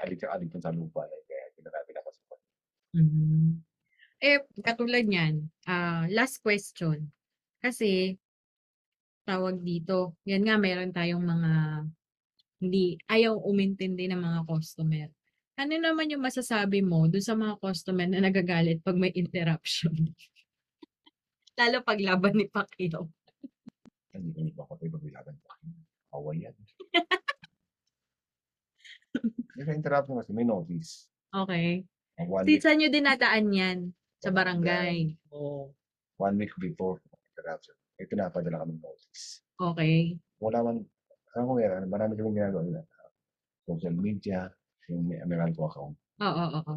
Alit 0.00 0.18
ka 0.18 0.32
alitan 0.32 0.60
sa 0.62 0.72
lupa. 0.72 1.04
Eh, 1.04 1.22
kaya 1.28 1.44
kinarabi 1.58 1.90
na 1.92 2.02
kasi. 2.06 2.20
Mhm. 2.96 3.48
Eh, 4.20 4.40
katulad 4.60 5.04
niyan, 5.08 5.48
ah, 5.64 6.04
last 6.12 6.44
question. 6.44 7.08
Kasi, 7.60 8.16
tawag 9.24 9.60
dito, 9.64 10.16
yan 10.28 10.44
nga, 10.44 10.56
meron 10.60 10.92
tayong 10.92 11.24
mga 11.24 11.52
hindi, 12.60 13.00
ayaw 13.08 13.40
umintindi 13.40 14.04
ng 14.12 14.20
mga 14.20 14.40
customer. 14.44 15.08
Ano 15.56 15.74
naman 15.76 16.12
yung 16.12 16.24
masasabi 16.24 16.84
mo 16.84 17.08
dun 17.08 17.24
sa 17.24 17.32
mga 17.36 17.56
customer 17.60 18.08
na 18.08 18.20
nagagalit 18.20 18.84
pag 18.84 18.96
may 18.96 19.12
interruption? 19.12 19.92
Lalo 21.60 21.84
pag 21.84 22.00
laban 22.00 22.40
ni 22.40 22.48
Pacquiao. 22.48 23.04
Hindi 24.16 24.32
ko 24.32 24.40
iba 24.40 24.64
ko 24.64 24.72
ito 24.80 24.96
pagbilaban 24.96 25.36
pa. 25.44 25.52
Away 26.16 26.48
yan. 26.48 26.56
Kasi 29.60 29.70
interrupt 29.76 30.08
mo 30.08 30.24
kasi 30.24 30.32
may 30.32 30.48
notice. 30.48 31.12
Okay. 31.28 31.84
One 32.16 32.48
week, 32.48 32.64
saan 32.64 32.80
nyo 32.80 32.88
dinadaan 32.88 33.52
yan? 33.52 33.78
Sa 34.24 34.32
barangay. 34.32 35.20
Oh, 35.28 35.76
one 36.16 36.40
week 36.40 36.56
before 36.56 36.96
interruption. 37.36 37.76
May 38.00 38.08
pinapadala 38.08 38.64
kami 38.64 38.80
notice. 38.80 39.44
okay. 39.60 40.16
wala 40.40 40.64
man, 40.64 40.80
ano 41.36 41.42
ko 41.44 41.52
meron, 41.60 41.84
marami 41.92 42.16
kami 42.16 42.40
ginagawa 42.40 42.64
nila. 42.64 42.80
Social 43.68 43.92
media, 43.92 44.48
yung 44.88 45.04
may 45.12 45.20
Ameralco 45.20 45.68
account, 45.68 45.96
Oo, 46.24 46.32
oo, 46.32 46.58
oo. 46.64 46.74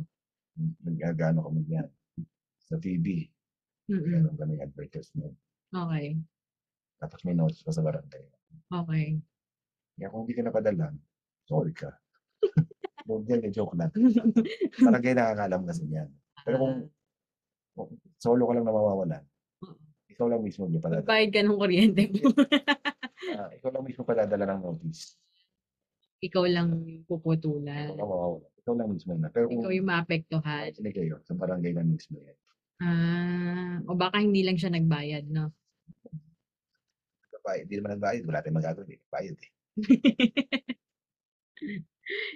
nagagano 0.84 1.48
kami 1.48 1.64
yan. 1.72 1.88
Sa 2.68 2.76
TV, 2.76 3.32
Mm-mm. 3.88 4.08
meron 4.24 4.38
kami 4.38 4.54
advertisement. 4.60 5.36
Okay. 5.70 6.16
Tapos 6.98 7.20
may 7.26 7.36
notice 7.36 7.62
pa 7.62 7.72
sa 7.72 7.84
barangay. 7.84 8.24
Okay. 8.70 9.06
Kaya 9.94 10.08
kung 10.08 10.24
hindi 10.24 10.34
ka 10.34 10.44
napadala, 10.44 10.94
sorry 11.44 11.74
ka. 11.74 11.92
Huwag 13.08 13.28
yan, 13.28 13.44
eh, 13.44 13.52
joke 13.52 13.76
lang. 13.76 13.92
Barangay 14.80 15.12
nakakalam 15.12 15.68
kasi 15.68 15.84
yan. 15.86 16.08
Pero 16.42 16.56
kung, 16.58 16.76
kung 17.76 17.90
solo 18.16 18.48
ka 18.48 18.54
lang 18.56 18.64
na 18.64 18.72
mawawalan, 18.72 19.24
Oo. 19.60 19.76
ikaw 20.08 20.32
lang 20.32 20.40
mismo 20.40 20.72
yung 20.72 20.80
padadala. 20.80 21.04
Magbayad 21.04 21.30
ka 21.30 21.42
ng 21.44 21.60
kuryente 21.60 22.04
mo. 22.10 22.18
Ah, 23.24 23.48
ikaw 23.50 23.72
lang 23.72 23.88
mismo 23.88 24.04
padadala 24.04 24.44
ng 24.46 24.62
notice. 24.62 25.16
Ikaw 26.20 26.44
lang 26.44 26.76
yung 26.76 27.02
Ikaw 27.02 27.08
puputulan. 27.08 27.88
lang 27.90 28.04
mawawalan. 28.04 28.52
Ikaw 28.60 28.74
lang 28.76 28.90
mismo 28.92 29.12
na. 29.16 29.28
Pero 29.28 29.48
kung 29.48 29.64
Ikaw 29.64 29.72
yung 29.74 29.88
maapektuhan. 29.88 30.70
hindi 30.72 30.92
kayo, 30.92 31.24
sa 31.24 31.34
barangay 31.34 31.72
na 31.72 31.84
mismo 31.84 32.20
yan. 32.20 32.36
Ah, 32.82 33.78
o 33.86 33.93
baka 33.93 34.24
hindi 34.24 34.41
lang 34.41 34.57
siya 34.57 34.74
nagbayad, 34.74 35.30
no? 35.30 35.53
bayad, 37.43 37.67
hindi 37.67 37.76
naman 37.78 37.91
nagbayad, 37.99 38.24
wala 38.24 38.39
tayong 38.39 38.57
magagawa, 38.57 38.84
hindi 38.88 38.97
bayad 39.11 39.36
eh. 39.38 39.51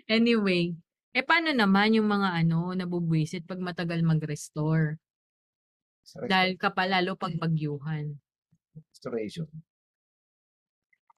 Anyway, 0.07 0.79
eh 1.11 1.25
paano 1.27 1.51
naman 1.51 1.91
yung 1.91 2.07
mga 2.07 2.39
ano, 2.39 2.71
nabubwisit 2.71 3.43
pag 3.43 3.59
matagal 3.59 3.99
mag-restore? 3.99 4.95
Sa 6.07 6.23
Dahil 6.23 6.55
ka 6.55 6.71
pa 6.71 6.87
lalo 6.87 7.19
pag 7.19 7.35
bagyuhan. 7.35 8.15
restoration, 8.77 9.49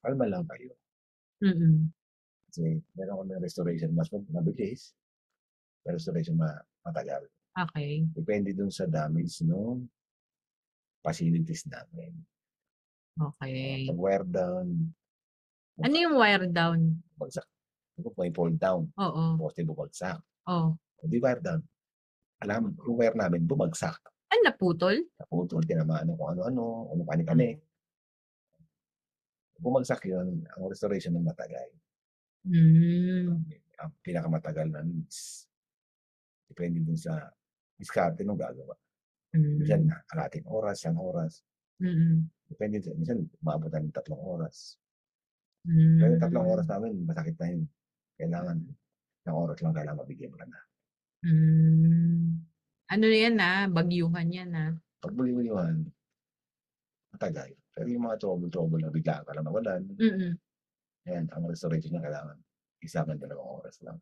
kalma 0.02 0.26
lang 0.26 0.50
kayo. 0.50 0.74
Mm. 1.46 1.94
Kasi 2.50 2.82
meron 2.98 3.22
kami 3.22 3.38
restoration 3.38 3.94
mas 3.94 4.10
mabilis, 4.34 4.98
pero 5.86 6.02
restoration 6.02 6.34
ma 6.34 6.50
matagal. 6.82 7.30
Okay. 7.60 8.08
Depende 8.16 8.56
dun 8.56 8.72
sa 8.72 8.88
damage 8.88 9.44
no 9.44 9.84
facilities 11.04 11.68
namin. 11.68 12.12
Okay. 13.20 13.88
Pag 13.88 14.00
wear 14.00 14.24
down, 14.24 14.96
Ano 15.80 15.96
yung 15.96 16.16
wire 16.20 16.48
down? 16.48 17.00
bagsak. 17.16 17.48
Kung 18.00 18.16
may 18.16 18.32
fall 18.32 18.52
down, 18.56 18.88
Oo. 18.96 19.36
poste 19.36 19.64
bumagsak. 19.64 20.20
Oh. 20.48 20.76
Hindi 21.04 21.20
wire 21.20 21.40
down. 21.40 21.64
Alam, 22.44 22.76
yung 22.80 22.96
wire 23.00 23.16
namin 23.16 23.44
bumagsak. 23.44 24.00
Ano 24.32 24.42
naputol? 24.44 25.04
Naputol, 25.20 25.64
tinamaan 25.68 26.12
kung 26.16 26.32
ano-ano, 26.36 26.92
ano 26.92 27.02
panik-anik. 27.04 27.60
Bumagsak 29.60 30.08
yun, 30.08 30.44
ang 30.48 30.64
restoration 30.72 31.16
ng 31.16 31.28
matagal. 31.28 31.68
Mm. 32.48 33.44
Ang 33.80 33.92
pinakamatagal 34.04 34.68
na 34.72 34.84
needs. 34.84 35.44
Depende 36.48 36.80
din 36.80 36.96
sa 36.96 37.28
diskarte 37.80 38.28
nung 38.28 38.38
gagawa. 38.38 38.76
Mm. 39.30 39.62
na 39.86 40.02
kalating 40.10 40.42
oras, 40.50 40.82
isang 40.82 40.98
oras. 40.98 41.46
Mm. 41.78 42.26
Depende 42.50 42.82
sa, 42.82 42.92
minsan, 42.98 43.30
maabutan 43.46 43.86
ng 43.86 43.94
tatlong 43.94 44.18
oras. 44.20 44.74
Pero 45.70 46.18
yung 46.18 46.24
tatlong 46.24 46.50
Mm. 46.50 46.54
oras 46.58 46.66
namin, 46.66 46.92
masakit 47.06 47.38
na 47.38 47.48
yun. 47.54 47.64
Kailangan, 48.18 48.58
isang 49.22 49.38
oras 49.38 49.58
lang 49.62 49.74
kailangan 49.78 50.02
mabigyan 50.02 50.34
mo 50.34 50.38
na. 50.42 50.62
Mm. 51.24 52.26
Ano 52.90 53.06
yan 53.06 53.36
na? 53.38 53.70
Bagyuhan 53.70 54.34
yan 54.34 54.50
na. 54.50 54.66
Pag 54.98 55.14
buliwiliwan, 55.14 55.86
matagal. 57.14 57.54
Pero 57.70 57.86
yung 57.86 58.10
mga 58.10 58.18
trouble-trouble 58.18 58.82
na 58.82 58.90
bigla 58.90 59.22
ka 59.24 59.32
lang 59.38 59.46
nawalan, 59.46 59.82
Mm. 59.94 60.34
yan, 61.06 61.26
ang 61.30 61.44
restoration 61.46 61.94
niya 61.94 62.02
kailangan 62.02 62.38
isa 62.82 63.06
ng 63.06 63.22
dalawang 63.22 63.62
oras 63.62 63.78
lang. 63.86 64.02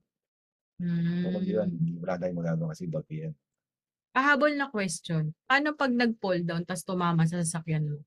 Mm. 0.79 1.19
So, 1.19 1.35
pag 1.35 1.45
yun, 1.45 1.69
wala 1.99 2.15
tayong 2.15 2.39
magagawa 2.39 2.71
kasi 2.71 2.87
bagyo 2.87 3.27
yan. 3.27 3.35
Pahabol 4.17 4.57
na 4.57 4.73
question. 4.73 5.29
Paano 5.45 5.77
pag 5.77 5.93
nag-fall 5.93 6.41
down 6.41 6.65
tapos 6.65 6.81
tumama 6.81 7.21
sa 7.29 7.37
sasakyan 7.37 7.85
mo? 7.85 8.01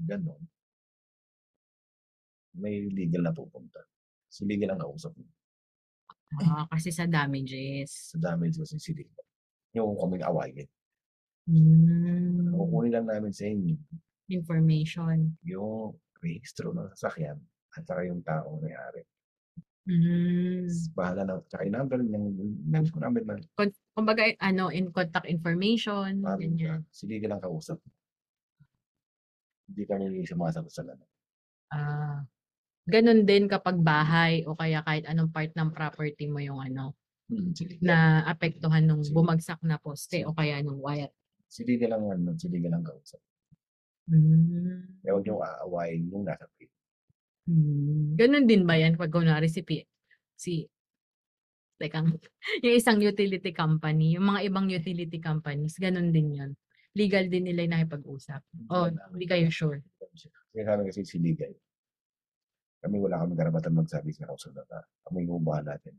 Ganon. 0.00 0.40
May 2.56 2.88
legal 2.88 3.28
na 3.28 3.36
pupunta. 3.36 3.84
Si 4.32 4.48
legal 4.48 4.72
ang 4.72 4.88
kausap 4.88 5.12
mo. 5.20 5.28
Ah, 6.48 6.64
kasi 6.72 6.88
sa 6.88 7.04
damages. 7.04 8.16
Sa 8.16 8.16
damage 8.16 8.56
kasi 8.56 8.80
si 8.80 8.96
legal. 8.96 9.24
Yung 9.76 10.00
kaming 10.00 10.24
awayin. 10.24 10.68
Mm. 11.44 12.56
Kukunin 12.56 12.92
lang 12.96 13.04
namin 13.04 13.36
sa 13.36 13.52
inyo 13.52 13.76
Information. 14.32 15.36
yung 15.44 15.92
registro 16.24 16.72
ng 16.72 16.88
sasakyan 16.96 17.36
at 17.76 17.84
saka 17.84 18.00
yung 18.08 18.24
taong 18.24 18.64
may-ari. 18.64 19.04
Mm. 19.88 20.68
Bahala 20.92 21.24
na, 21.24 21.40
tsaka 21.48 21.64
yung 21.64 21.76
number 21.80 21.98
ng 21.98 22.24
number 22.68 22.90
ko 22.92 22.98
number 23.00 23.22
na 23.24 23.40
Kon- 23.56 23.72
Kumbaga, 23.96 24.22
ano, 24.38 24.68
in 24.68 24.92
contact 24.92 25.24
information, 25.26 26.20
parang 26.20 26.38
ganyan. 26.38 26.80
si 26.92 27.08
legal 27.08 27.34
ang 27.34 27.42
kausap. 27.42 27.80
Hindi 29.66 29.82
kami 29.84 30.22
sumasagot 30.22 30.70
sa 30.70 30.84
lahat. 30.84 31.08
Ah, 31.68 32.20
ganun 32.84 33.24
din 33.24 33.44
kapag 33.44 33.80
bahay 33.80 34.44
o 34.44 34.54
kaya 34.54 34.80
kahit 34.80 35.04
anong 35.04 35.28
part 35.28 35.52
ng 35.52 35.72
property 35.72 36.28
mo 36.28 36.38
yung 36.38 36.60
ano, 36.60 36.92
Hmm, 37.26 37.52
si 37.52 37.64
legal. 37.66 37.84
na 37.84 37.96
apektuhan 38.24 38.84
nung 38.84 39.04
Sige. 39.04 39.12
bumagsak 39.12 39.60
na 39.60 39.76
poste 39.76 40.24
o 40.24 40.32
kaya 40.32 40.60
nung 40.60 40.80
wire. 40.80 41.12
Si 41.44 41.60
legal 41.60 41.92
ang 41.92 42.08
ano, 42.08 42.32
si 42.36 42.48
legal 42.48 42.72
ang 42.72 42.84
kausap. 42.84 43.20
Mm. 44.08 45.00
Kaya 45.00 45.12
huwag 45.12 45.24
niyong 45.24 45.42
aawayin 45.42 46.08
yung 46.08 46.24
nasa 46.24 46.48
pit. 46.56 46.72
Hmm, 47.48 48.12
ganun 48.20 48.44
din 48.44 48.68
ba 48.68 48.76
yan 48.76 49.00
pag 49.00 49.08
kunwari 49.08 49.48
si 49.48 49.64
P 49.64 49.80
si 50.36 50.68
teka, 51.80 52.04
yung 52.64 52.74
isang 52.76 52.98
utility 53.00 53.54
company, 53.54 54.18
yung 54.18 54.28
mga 54.28 54.50
ibang 54.50 54.66
utility 54.68 55.16
companies, 55.22 55.78
ganun 55.80 56.12
din 56.12 56.34
yun. 56.34 56.50
Legal 56.92 57.30
din 57.30 57.46
nila 57.46 57.64
yung 57.64 57.74
nakipag-usap. 57.78 58.42
Oh, 58.68 58.90
hindi 58.90 59.24
kayo 59.24 59.46
sure. 59.48 59.80
Kaya 60.52 60.64
sabi 60.66 60.90
kasi 60.90 61.06
si 61.06 61.16
legal. 61.22 61.54
Kami 62.82 62.96
wala 62.98 63.22
kami 63.22 63.34
karapatan 63.38 63.74
magsabi 63.74 64.10
sa 64.14 64.26
kausap 64.26 64.54
na 64.54 64.62
na 64.66 64.78
kami 65.06 65.26
yung 65.26 65.42
bahala 65.42 65.78
natin. 65.78 65.94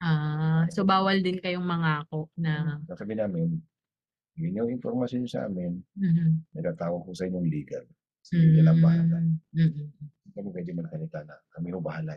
Ah, 0.00 0.64
so 0.72 0.82
bawal 0.82 1.20
din 1.22 1.38
kayong 1.38 1.66
mangako 1.66 2.30
na 2.34 2.80
Sabi 2.90 3.14
namin, 3.14 3.60
yun 4.40 4.58
yung 4.58 4.70
informasyon 4.72 5.28
sa 5.28 5.46
amin, 5.46 5.78
Mhm. 5.94 6.56
nilatawag 6.56 7.02
ko 7.04 7.12
sa 7.14 7.28
inyong 7.28 7.48
legal. 7.50 7.84
Si 8.24 8.36
legal 8.36 8.72
ang 8.72 8.80
bahala. 8.80 9.16
Mm. 9.52 9.90
Hindi 9.96 10.19
kami 10.30 10.48
pwede 10.50 10.70
magsalita 10.72 11.22
na 11.22 11.34
kami 11.50 11.70
yung 11.70 11.82
bahala. 11.82 12.14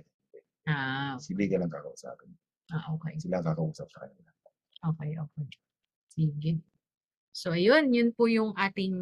Ah, 0.63 1.15
Si 1.19 1.33
legal 1.33 1.59
ang 1.59 1.71
kakausapin. 1.71 2.31
ah, 2.71 2.87
okay. 2.91 3.19
Sila 3.19 3.39
ang 3.39 3.47
kakausap 3.47 3.87
sa 3.87 4.03
kanila. 4.03 4.31
Okay, 4.83 5.11
okay. 5.15 5.45
Sige. 6.09 6.51
So, 7.31 7.51
ayun, 7.51 7.89
yun 7.89 8.11
po 8.11 8.27
yung 8.27 8.53
ating 8.53 8.93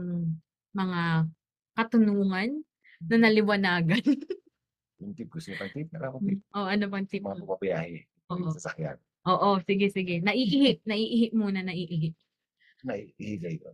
mga 0.72 1.28
katanungan 1.76 2.64
na 3.04 3.16
naliwanagan. 3.20 4.00
Yung 5.02 5.18
tip 5.18 5.34
ko 5.34 5.42
siya, 5.42 5.58
pag 5.58 5.74
tip, 5.74 5.90
meron 5.90 6.14
akong 6.14 6.26
tip. 6.30 6.40
oh, 6.54 6.70
ano 6.70 6.86
bang 6.86 7.08
tip 7.10 7.26
Mga 7.26 7.34
mo? 7.34 7.58
pumapiyahe. 7.58 8.06
Oo. 8.30 8.54
Sasakyan. 8.54 9.02
Oo, 9.26 9.58
sige, 9.66 9.90
sige. 9.90 10.22
Naiihi. 10.22 10.78
Naiihi 10.86 11.34
muna, 11.34 11.66
naiihi. 11.66 12.14
Naihigay 12.86 13.58
ko. 13.58 13.74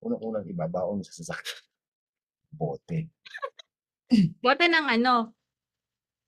Unang-unang 0.00 0.48
ibabaon 0.48 1.04
sa 1.04 1.12
sasakyan. 1.12 1.60
Bote. 2.56 3.12
Bote 4.38 4.66
ng 4.68 4.86
ano? 4.88 5.32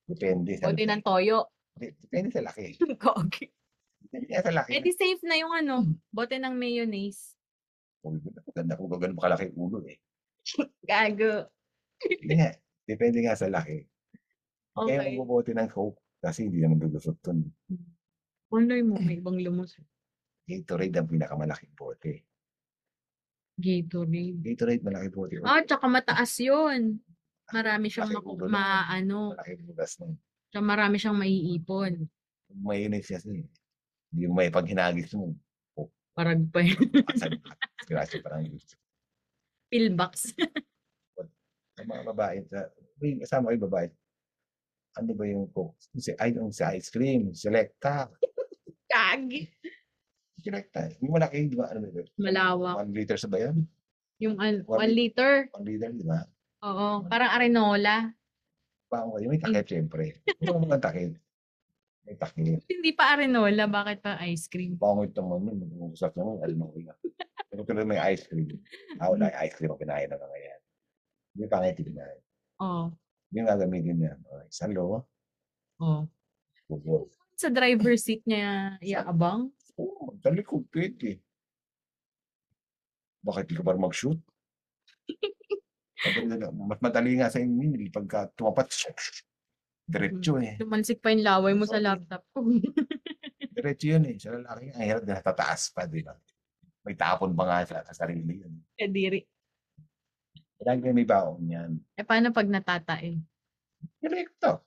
Depende 0.04 0.56
sa 0.56 0.68
Bote 0.68 0.84
ng 0.84 1.02
toyo. 1.02 1.48
Dep- 1.74 1.98
Depende 2.00 2.28
sa 2.30 2.42
laki. 2.44 2.76
Kogi. 3.02 3.46
Depende 4.04 4.34
sa 4.36 4.52
laki. 4.52 4.70
Eh 4.72 4.80
di 4.80 4.92
safe 4.92 5.22
na 5.24 5.34
yung 5.34 5.50
ano, 5.50 5.82
bote 6.08 6.38
ng 6.38 6.54
mayonnaise. 6.54 7.34
Kung 8.04 8.20
ganda 8.52 8.76
kung 8.76 8.92
gano'n 8.92 9.16
kalaki 9.18 9.50
yung 9.50 9.58
ulo 9.72 9.78
eh. 9.88 9.98
Gago. 10.88 11.48
Hindi 12.04 12.34
nga. 12.36 12.50
Depende 12.84 13.18
nga 13.24 13.34
sa 13.34 13.48
laki. 13.48 13.80
Kaya 14.74 14.98
Okay. 15.00 15.14
magbobote 15.14 15.54
ng 15.54 15.70
Coke 15.70 16.02
kasi 16.18 16.50
hindi 16.50 16.58
naman 16.58 16.82
gulusot 16.82 17.14
dun. 17.22 17.46
Wonder 18.50 18.82
mo, 18.82 18.98
may 18.98 19.18
ibang 19.18 19.38
lumos. 19.38 19.78
Gatorade 20.44 20.94
ang 20.94 21.08
pinakamalaking 21.08 21.72
bote. 21.72 22.26
Gatorade. 23.54 24.42
Gatorade 24.42 24.82
malaki 24.82 25.08
bote. 25.14 25.34
Ah, 25.46 25.62
tsaka 25.62 25.86
mataas 25.86 26.34
yun. 26.42 26.98
Marami 27.52 27.86
siyang 27.92 28.12
maku- 28.14 28.40
maano, 28.48 29.36
Malaki 29.36 29.60
bugas 29.66 29.98
tsaka 29.98 30.62
marami 30.62 30.96
siyang 30.96 31.18
maiipon. 31.18 31.92
Mayonnaise 32.54 33.10
kasi. 33.10 33.42
Hindi 34.14 34.24
mo 34.30 34.38
may 34.38 34.48
pag 34.48 34.64
hinagis 34.64 35.10
mo. 35.18 35.34
Parag 36.14 36.46
pa 36.54 36.62
yun. 36.62 36.78
Grasya 37.90 38.22
parang 38.22 38.46
Pillbox. 39.66 40.30
sa 41.74 41.82
mga 41.82 42.02
babae. 42.14 42.46
Sa, 42.46 42.70
may 43.02 43.18
kasama 43.18 43.50
kayo 43.50 43.66
babae. 43.66 43.90
Ano 44.94 45.10
ba 45.18 45.26
yung 45.26 45.50
Coke? 45.50 45.74
Si, 45.98 46.14
ay, 46.14 46.38
yung 46.38 46.54
sa 46.54 46.70
ice 46.78 46.86
cream. 46.94 47.34
Selecta. 47.34 48.06
Kagi. 48.86 49.50
Selecta. 50.38 50.86
Yung 51.02 51.18
malaki, 51.18 51.50
di 51.50 51.58
ba? 51.58 51.74
Ano 51.74 51.82
ba 51.82 51.88
yun? 51.90 52.06
Malawak. 52.14 52.74
One 52.86 52.94
liter 52.94 53.18
sa 53.18 53.26
ba 53.26 53.42
yan? 53.42 53.66
Yung 54.22 54.38
an- 54.38 54.62
One 54.70 54.86
one 54.86 54.94
liter. 54.94 55.50
One 55.50 55.66
liter, 55.66 55.90
di 55.90 56.06
ba? 56.06 56.22
Oo. 56.64 57.04
Parang 57.12 57.30
arenola. 57.36 58.08
Paano 58.88 59.20
kayo? 59.20 59.28
May 59.28 59.40
takip, 59.40 59.68
syempre. 59.68 60.24
Ano 60.40 60.64
mga 60.64 60.80
takip? 60.80 61.12
May 62.08 62.16
takip. 62.16 62.60
Hindi 62.64 62.90
pa 62.96 63.12
arenola. 63.12 63.68
Bakit 63.68 63.98
pa 64.00 64.16
ice 64.24 64.48
cream? 64.48 64.80
Pangit 64.80 65.12
naman 65.12 65.44
yun. 65.44 65.60
Mag-uusap 65.60 66.16
naman. 66.16 66.40
Alam 66.40 66.56
mo 66.64 66.72
nga. 66.72 66.96
Pero 67.52 67.68
tuloy 67.68 67.84
may 67.84 68.00
ice 68.16 68.24
cream. 68.24 68.56
Ah, 68.96 69.12
wala. 69.12 69.28
Ice 69.44 69.54
cream 69.60 69.76
ang 69.76 69.80
kinain 69.80 70.08
na 70.08 70.16
ngayon. 70.16 70.60
Hindi 71.36 71.44
pangit 71.52 71.76
yung 71.84 71.88
kinain. 71.92 72.20
Oo. 72.64 72.84
Yung 73.34 73.46
gagamitin 73.50 73.96
niya. 74.00 74.14
Okay. 74.16 74.48
Salo. 74.48 75.04
Oh. 75.82 76.08
Bugo. 76.64 77.12
Sa 77.36 77.52
driver 77.52 77.92
seat 78.00 78.24
niya 78.24 78.80
iaabang. 78.80 79.52
Oo. 79.76 80.16
Dali 80.16 80.40
ko. 80.40 80.64
Pwede. 80.72 81.20
Bakit 83.20 83.52
di 83.52 83.54
ka 83.56 83.64
pa 83.64 83.76
mag-shoot? 83.76 84.16
Mas 86.52 86.80
madali 86.84 87.16
nga 87.16 87.32
sa 87.32 87.40
inyo 87.40 87.64
yun, 87.64 87.80
eh, 87.80 87.90
pagka 87.92 88.28
tumapat, 88.36 88.68
diretso 89.88 90.36
eh. 90.40 90.60
Tumalsik 90.60 91.00
pa 91.00 91.12
yung 91.12 91.24
laway 91.24 91.52
mo 91.56 91.64
sa 91.64 91.80
laptop 91.80 92.24
ko. 92.32 92.44
Diretso 93.56 93.86
yun 93.88 94.04
eh. 94.08 94.16
Sa 94.20 94.34
lalaki, 94.34 94.72
ang 94.74 94.84
hirap 94.84 95.02
na 95.06 95.22
tataas 95.24 95.72
pa, 95.72 95.86
di 95.88 96.04
ba? 96.04 96.16
May 96.84 96.96
tapon 96.98 97.32
pa 97.32 97.44
nga 97.48 97.58
sa, 97.64 97.76
sa 97.86 98.04
sarili 98.04 98.44
yun. 98.44 98.52
Kadiri. 98.76 99.24
Lagi 100.64 100.80
kayo 100.80 100.96
may 100.96 101.08
baon 101.08 101.44
yan. 101.44 101.70
Eh, 101.96 102.04
paano 102.04 102.32
pag 102.32 102.48
natatae? 102.48 103.20
Direkto. 104.00 104.64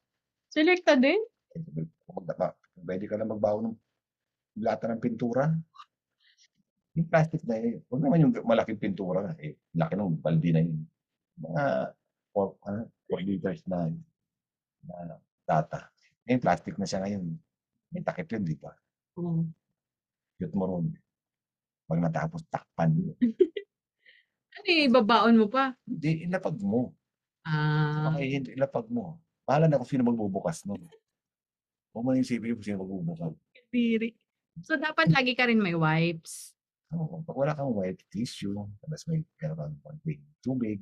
Selecta 0.50 0.98
din? 0.98 1.18
Pwede 2.78 3.06
ka 3.10 3.18
na 3.18 3.26
magbaon 3.26 3.74
ng 3.74 3.78
lata 4.62 4.90
ng 4.90 5.02
pintura. 5.02 5.50
Yung 6.98 7.10
plastic 7.10 7.46
na 7.46 7.62
yun. 7.62 7.82
Huwag 7.90 8.02
naman 8.02 8.22
yung 8.26 8.34
malaking 8.46 8.82
pintura. 8.82 9.34
Eh, 9.38 9.58
laki 9.78 9.94
ng 9.98 10.18
baldi 10.22 10.50
na 10.54 10.62
yun. 10.66 10.82
Mga 11.38 11.66
4 12.34 12.88
4 13.10 13.28
liters 13.28 13.62
na, 13.66 13.90
na 14.84 15.18
data. 15.44 15.90
Eh, 16.28 16.38
plastic 16.38 16.76
na 16.76 16.84
siya 16.84 17.02
ngayon. 17.02 17.24
May 17.90 18.04
takip 18.04 18.28
yun, 18.30 18.44
di 18.44 18.58
ba? 18.60 18.74
Oo. 19.16 19.48
Cute 20.36 20.54
mo 20.54 20.66
ron. 20.68 20.92
Pag 21.88 22.04
natapos, 22.04 22.44
takpan 22.48 22.92
mo. 22.94 23.14
Ano 24.58 24.74
yung 24.74 24.90
ibabaon 24.90 25.36
mo 25.38 25.46
pa? 25.54 25.78
Hindi, 25.86 26.26
ilapag 26.26 26.58
mo. 26.58 26.90
Ah, 27.46 28.10
Okay, 28.10 28.42
hindi, 28.42 28.58
ilapag 28.58 28.90
mo. 28.90 29.22
Bahala 29.46 29.70
na 29.70 29.78
kung 29.78 29.86
sino 29.86 30.02
magbubukas 30.02 30.66
nun. 30.66 30.82
Huwag 31.94 32.02
mo 32.02 32.10
yung 32.18 32.26
isipin 32.26 32.58
kung 32.58 32.66
sino 32.66 32.82
magbubukas. 32.82 33.38
diri. 33.70 34.18
So, 34.66 34.74
dapat 34.82 35.14
lagi 35.14 35.38
ka 35.38 35.46
rin 35.46 35.62
may 35.62 35.78
wipes. 35.78 36.58
Oo, 36.90 37.22
pag 37.22 37.38
wala 37.38 37.54
kang 37.54 37.70
wet 37.78 38.02
tissue, 38.10 38.58
tapos 38.82 39.06
may 39.06 39.22
meron 39.38 39.58
kang 39.62 39.78
konting 39.86 40.26
tubig. 40.42 40.82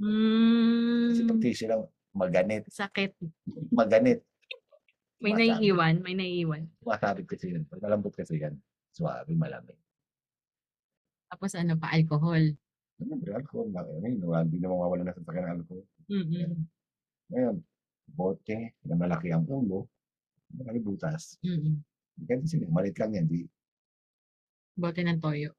Kasi 0.00 1.22
pag 1.22 1.36
Hmm, 1.36 1.42
tissue 1.42 1.68
lang, 1.68 1.82
maganit. 2.10 2.64
sakit. 2.66 3.12
Maganit. 3.70 4.24
May 5.20 5.36
Masabi. 5.36 5.52
naiiwan, 5.52 5.94
may 6.00 6.14
naiiwan. 6.16 6.62
Masabit 6.80 7.28
kasi. 7.28 7.52
Pag 7.68 7.84
malambot 7.84 8.08
kasi 8.10 8.40
yan, 8.40 8.56
suwabe, 8.90 9.36
malamig. 9.36 9.76
Tapos 11.28 11.52
ano 11.54 11.76
pa, 11.76 11.92
alcohol. 11.92 12.56
Siyempre, 12.96 13.30
alcohol. 13.30 13.68
Ngayon, 13.68 14.16
hindi 14.48 14.58
na 14.58 14.68
mawawala 14.68 15.04
na 15.04 15.12
sa 15.12 15.20
sakyan 15.20 15.44
ng 15.46 15.54
alcohol. 15.54 15.84
Mm-mm. 16.08 16.50
Ngayon, 17.28 17.56
bote, 18.08 18.56
na 18.82 18.96
malaki 18.96 19.28
ang 19.30 19.44
ulo, 19.44 19.84
malaki 20.50 20.80
butas. 20.80 21.36
Mm-mm. 21.44 21.84
Kasi 22.24 22.56
sila, 22.56 22.66
malit 22.68 22.96
lang 22.96 23.12
yan. 23.14 23.28
Di, 23.28 23.44
Bote 24.72 25.04
ng 25.04 25.20
toyo. 25.20 25.52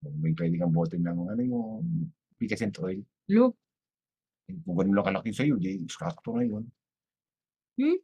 may 0.00 0.32
pwede 0.32 0.56
kang 0.56 0.72
bote 0.72 0.94
ng 0.96 1.18
ano 1.28 1.42
yung 1.42 1.82
pickles 2.40 2.80
oil. 2.80 3.00
Look, 3.28 3.54
Kung 4.64 4.76
ganun 4.80 4.96
lang 4.98 5.06
kalaki 5.06 5.30
sa'yo, 5.30 5.60
di, 5.60 5.84
sakto 5.86 6.34
na 6.34 6.42
yun. 6.42 6.64
Hmm? 7.78 7.98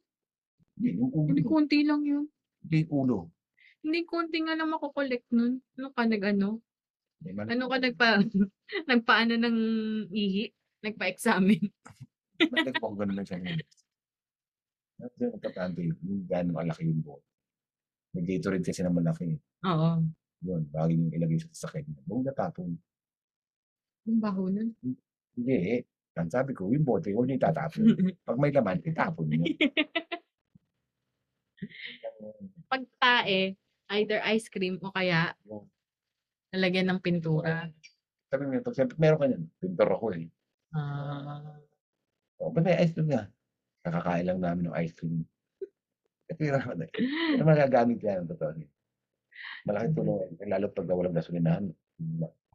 Hindi, 0.76 0.91
yung 1.01 1.11
ulo. 1.11 1.28
hindi 1.32 1.43
konti 1.43 1.78
lang 1.82 2.05
yun. 2.05 2.24
Hindi, 2.62 2.80
ulo. 2.93 3.32
Hindi 3.82 4.01
konti 4.07 4.39
nga 4.45 4.55
lang 4.55 4.70
makukolekt 4.70 5.26
nun. 5.32 5.59
Ano 5.80 5.89
ka 5.91 6.07
nag-ano? 6.07 6.62
Malaki. 7.24 7.49
Ano 7.51 7.64
ka 7.66 7.76
nagpa, 7.80 8.09
nagpaano 8.93 9.34
ng 9.41 9.59
ihi? 10.12 10.53
Nagpa-examine. 10.84 11.66
Bakit 12.53 12.74
po 12.78 12.93
ganun 12.95 13.16
lang 13.16 13.26
siya 13.26 13.41
ngayon? 13.41 13.66
Kasi 14.97 15.22
importante, 15.28 15.80
yung 15.82 16.24
gano'ng 16.28 16.57
kalaki 16.57 16.82
yung 16.87 17.03
bote. 17.03 17.26
May 18.14 18.24
Gatorade 18.24 18.64
kasi 18.64 18.80
na 18.80 18.93
malaki. 18.93 19.34
Oo. 19.66 19.91
Yun, 20.45 20.62
bagay 20.72 20.95
yung 20.95 21.12
ilagay 21.12 21.37
sa 21.43 21.68
sakit. 21.68 21.84
Huwag 22.07 22.24
natapon. 22.24 22.76
Yung 24.07 24.21
baho 24.23 24.47
nun. 24.49 24.71
Hindi. 25.37 25.83
Ang 26.17 26.33
sabi 26.33 26.57
ko, 26.57 26.73
yung 26.73 26.87
bote, 26.87 27.13
huwag 27.13 27.29
niyo 27.29 27.37
itatapon. 27.37 27.93
Pag 28.25 28.41
may 28.41 28.49
laman, 28.49 28.81
itapon 28.81 29.27
niyo. 29.29 29.53
Pag 32.67 32.83
tae, 32.99 33.53
either 33.97 34.21
ice 34.25 34.49
cream 34.49 34.81
o 34.81 34.93
kaya 34.93 35.33
lalagyan 36.53 36.89
ng 36.89 37.01
pintura. 37.05 37.69
Sabi 38.33 38.43
mo, 38.49 38.59
pag 38.61 38.75
siyempre, 38.77 38.97
meron 38.99 39.21
ka 39.21 39.27
yan. 39.29 39.43
Pintor 39.61 39.89
ako 39.93 40.07
eh. 40.17 40.27
Ah. 40.75 41.57
O, 42.41 42.51
ba't 42.53 42.65
may 42.65 42.77
ice 42.81 42.93
cream 42.93 43.09
nga? 43.13 43.29
Kakakain 43.87 44.27
lang 44.27 44.41
namin 44.43 44.69
ng 44.69 44.77
ice 44.83 44.95
cream. 44.97 45.23
Kasi 46.27 46.51
naman 46.51 46.83
eh. 46.85 46.91
Ano 47.39 47.45
magagamit 47.47 48.01
yan? 48.03 48.27
Totoo. 48.27 48.57
Malaking 49.69 49.95
tulong. 49.95 50.19
eh. 50.41 50.49
Lalo 50.49 50.67
pag 50.75 50.89
walang 50.91 51.15
gasolinahan. 51.15 51.71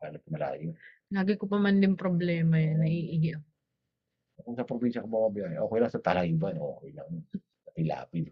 Lalo 0.02 0.18
malayo. 0.28 0.76
Lagi 1.12 1.36
ko 1.36 1.45
pa 1.45 1.59
man 1.59 1.84
din 1.84 1.99
problema 1.99 2.55
yan. 2.55 2.80
Naiihi 2.80 3.36
ako. 3.36 3.47
Kung 4.41 4.55
sa 4.57 4.66
probinsya 4.66 5.03
ka 5.05 5.12
bumabiyahe, 5.12 5.59
okay 5.62 5.78
lang 5.78 5.91
sa 5.93 6.01
Talaiban, 6.01 6.57
okay 6.57 6.91
lang. 6.97 7.09
Sa 7.62 7.70
Pilapid. 7.76 8.26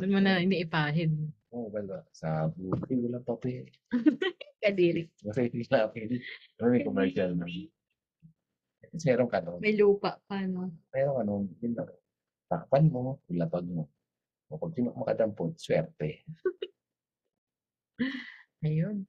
Doon 0.00 0.12
mo 0.14 0.20
na 0.22 0.40
iniipahid. 0.40 1.12
Oo, 1.52 1.66
oh, 1.66 1.72
well, 1.72 2.04
sa 2.14 2.48
buti, 2.48 2.96
walang 2.96 3.26
papel. 3.26 3.68
Kadiri. 4.64 5.10
Kasi 5.20 5.50
hindi 5.50 5.66
Pilapid. 5.66 6.08
Ano 6.62 6.66
may 6.72 6.86
commercial 6.86 7.30
na. 7.36 7.44
Kasi 8.88 9.04
meron 9.12 9.28
ka 9.28 9.44
no? 9.44 9.60
May 9.60 9.76
lupa 9.76 10.16
pa, 10.24 10.40
no? 10.48 10.72
Meron 10.94 11.14
ka 11.20 11.22
no? 11.26 11.34
Yun 11.60 11.72
lang. 11.76 11.90
Takpan 12.48 12.88
mo, 12.88 13.20
ilapag 13.28 13.66
mo. 13.68 13.92
O 14.48 14.56
pag 14.56 14.72
di 14.72 14.80
makadampot, 14.80 15.52
swerte. 15.60 16.24
Ayun. 18.64 19.04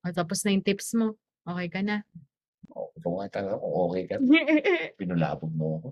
O, 0.00 0.12
tapos 0.16 0.40
na 0.40 0.56
yung 0.56 0.64
tips 0.64 0.96
mo. 0.96 1.20
Okay 1.46 1.68
ka 1.72 1.80
na. 1.80 2.04
O, 2.70 2.92
kung 3.02 3.18
nga 3.18 3.40
talaga, 3.40 3.58
kung 3.58 3.74
okay 3.90 4.04
ka, 4.06 4.16
pinulabog 5.00 5.52
mo 5.52 5.80
ako. 5.80 5.88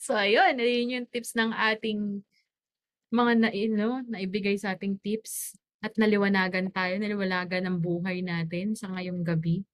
so, 0.00 0.16
ayun. 0.16 0.56
Ayun 0.56 0.94
yung 0.96 1.08
tips 1.10 1.36
ng 1.36 1.52
ating 1.52 2.24
mga 3.10 3.32
na, 3.38 3.48
you 3.54 3.74
know, 3.74 4.02
naibigay 4.06 4.56
sa 4.58 4.74
ating 4.74 4.98
tips. 5.02 5.54
At 5.80 5.96
naliwanagan 5.96 6.76
tayo, 6.76 7.00
naliwanagan 7.00 7.64
ng 7.64 7.78
buhay 7.80 8.20
natin 8.20 8.76
sa 8.76 8.92
ngayong 8.92 9.24
gabi. 9.24 9.64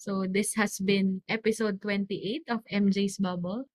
So, 0.00 0.24
this 0.24 0.54
has 0.56 0.78
been 0.80 1.20
episode 1.28 1.82
28 1.82 2.48
of 2.48 2.64
MJ's 2.70 3.18
Bubble. 3.18 3.66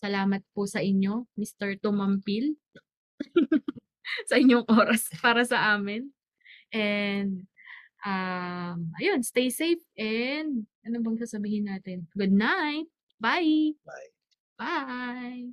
Salamat 0.00 0.42
po 0.52 0.66
sa 0.66 0.82
inyo, 0.82 1.28
Mr. 1.36 1.78
Tumampil, 1.80 2.56
sa 4.28 4.36
inyong 4.36 4.66
oras 4.68 5.08
para 5.20 5.44
sa 5.44 5.76
amin. 5.76 6.10
And, 6.74 7.49
um, 8.04 8.92
ayun, 9.00 9.24
stay 9.24 9.50
safe 9.50 9.82
and 9.98 10.66
ano 10.86 11.00
bang 11.04 11.18
sasabihin 11.20 11.68
natin? 11.68 12.08
Good 12.16 12.32
night! 12.32 12.88
Bye! 13.20 13.76
Bye. 13.84 14.10
Bye! 14.56 15.52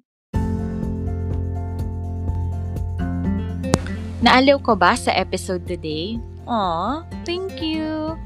Naaliw 4.17 4.59
ko 4.65 4.73
ba 4.73 4.97
sa 4.97 5.13
episode 5.13 5.69
today? 5.69 6.17
Aw, 6.49 7.05
thank 7.23 7.61
you! 7.61 8.17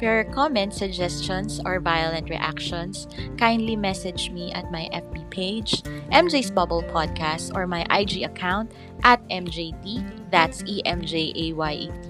For 0.00 0.08
your 0.08 0.24
comments, 0.32 0.80
suggestions, 0.80 1.60
or 1.60 1.76
violent 1.76 2.32
reactions, 2.32 3.04
kindly 3.36 3.76
message 3.76 4.32
me 4.32 4.48
at 4.56 4.72
my 4.72 4.88
FB 4.96 5.28
page, 5.28 5.84
MJ's 6.08 6.48
Bubble 6.48 6.80
Podcast, 6.88 7.52
or 7.52 7.68
my 7.68 7.84
IG 7.92 8.24
account 8.24 8.72
at 9.04 9.20
MJT, 9.28 10.00
that's 10.32 10.64
E 10.64 10.80
E-M-J-A-Y-E-T. 10.80 12.09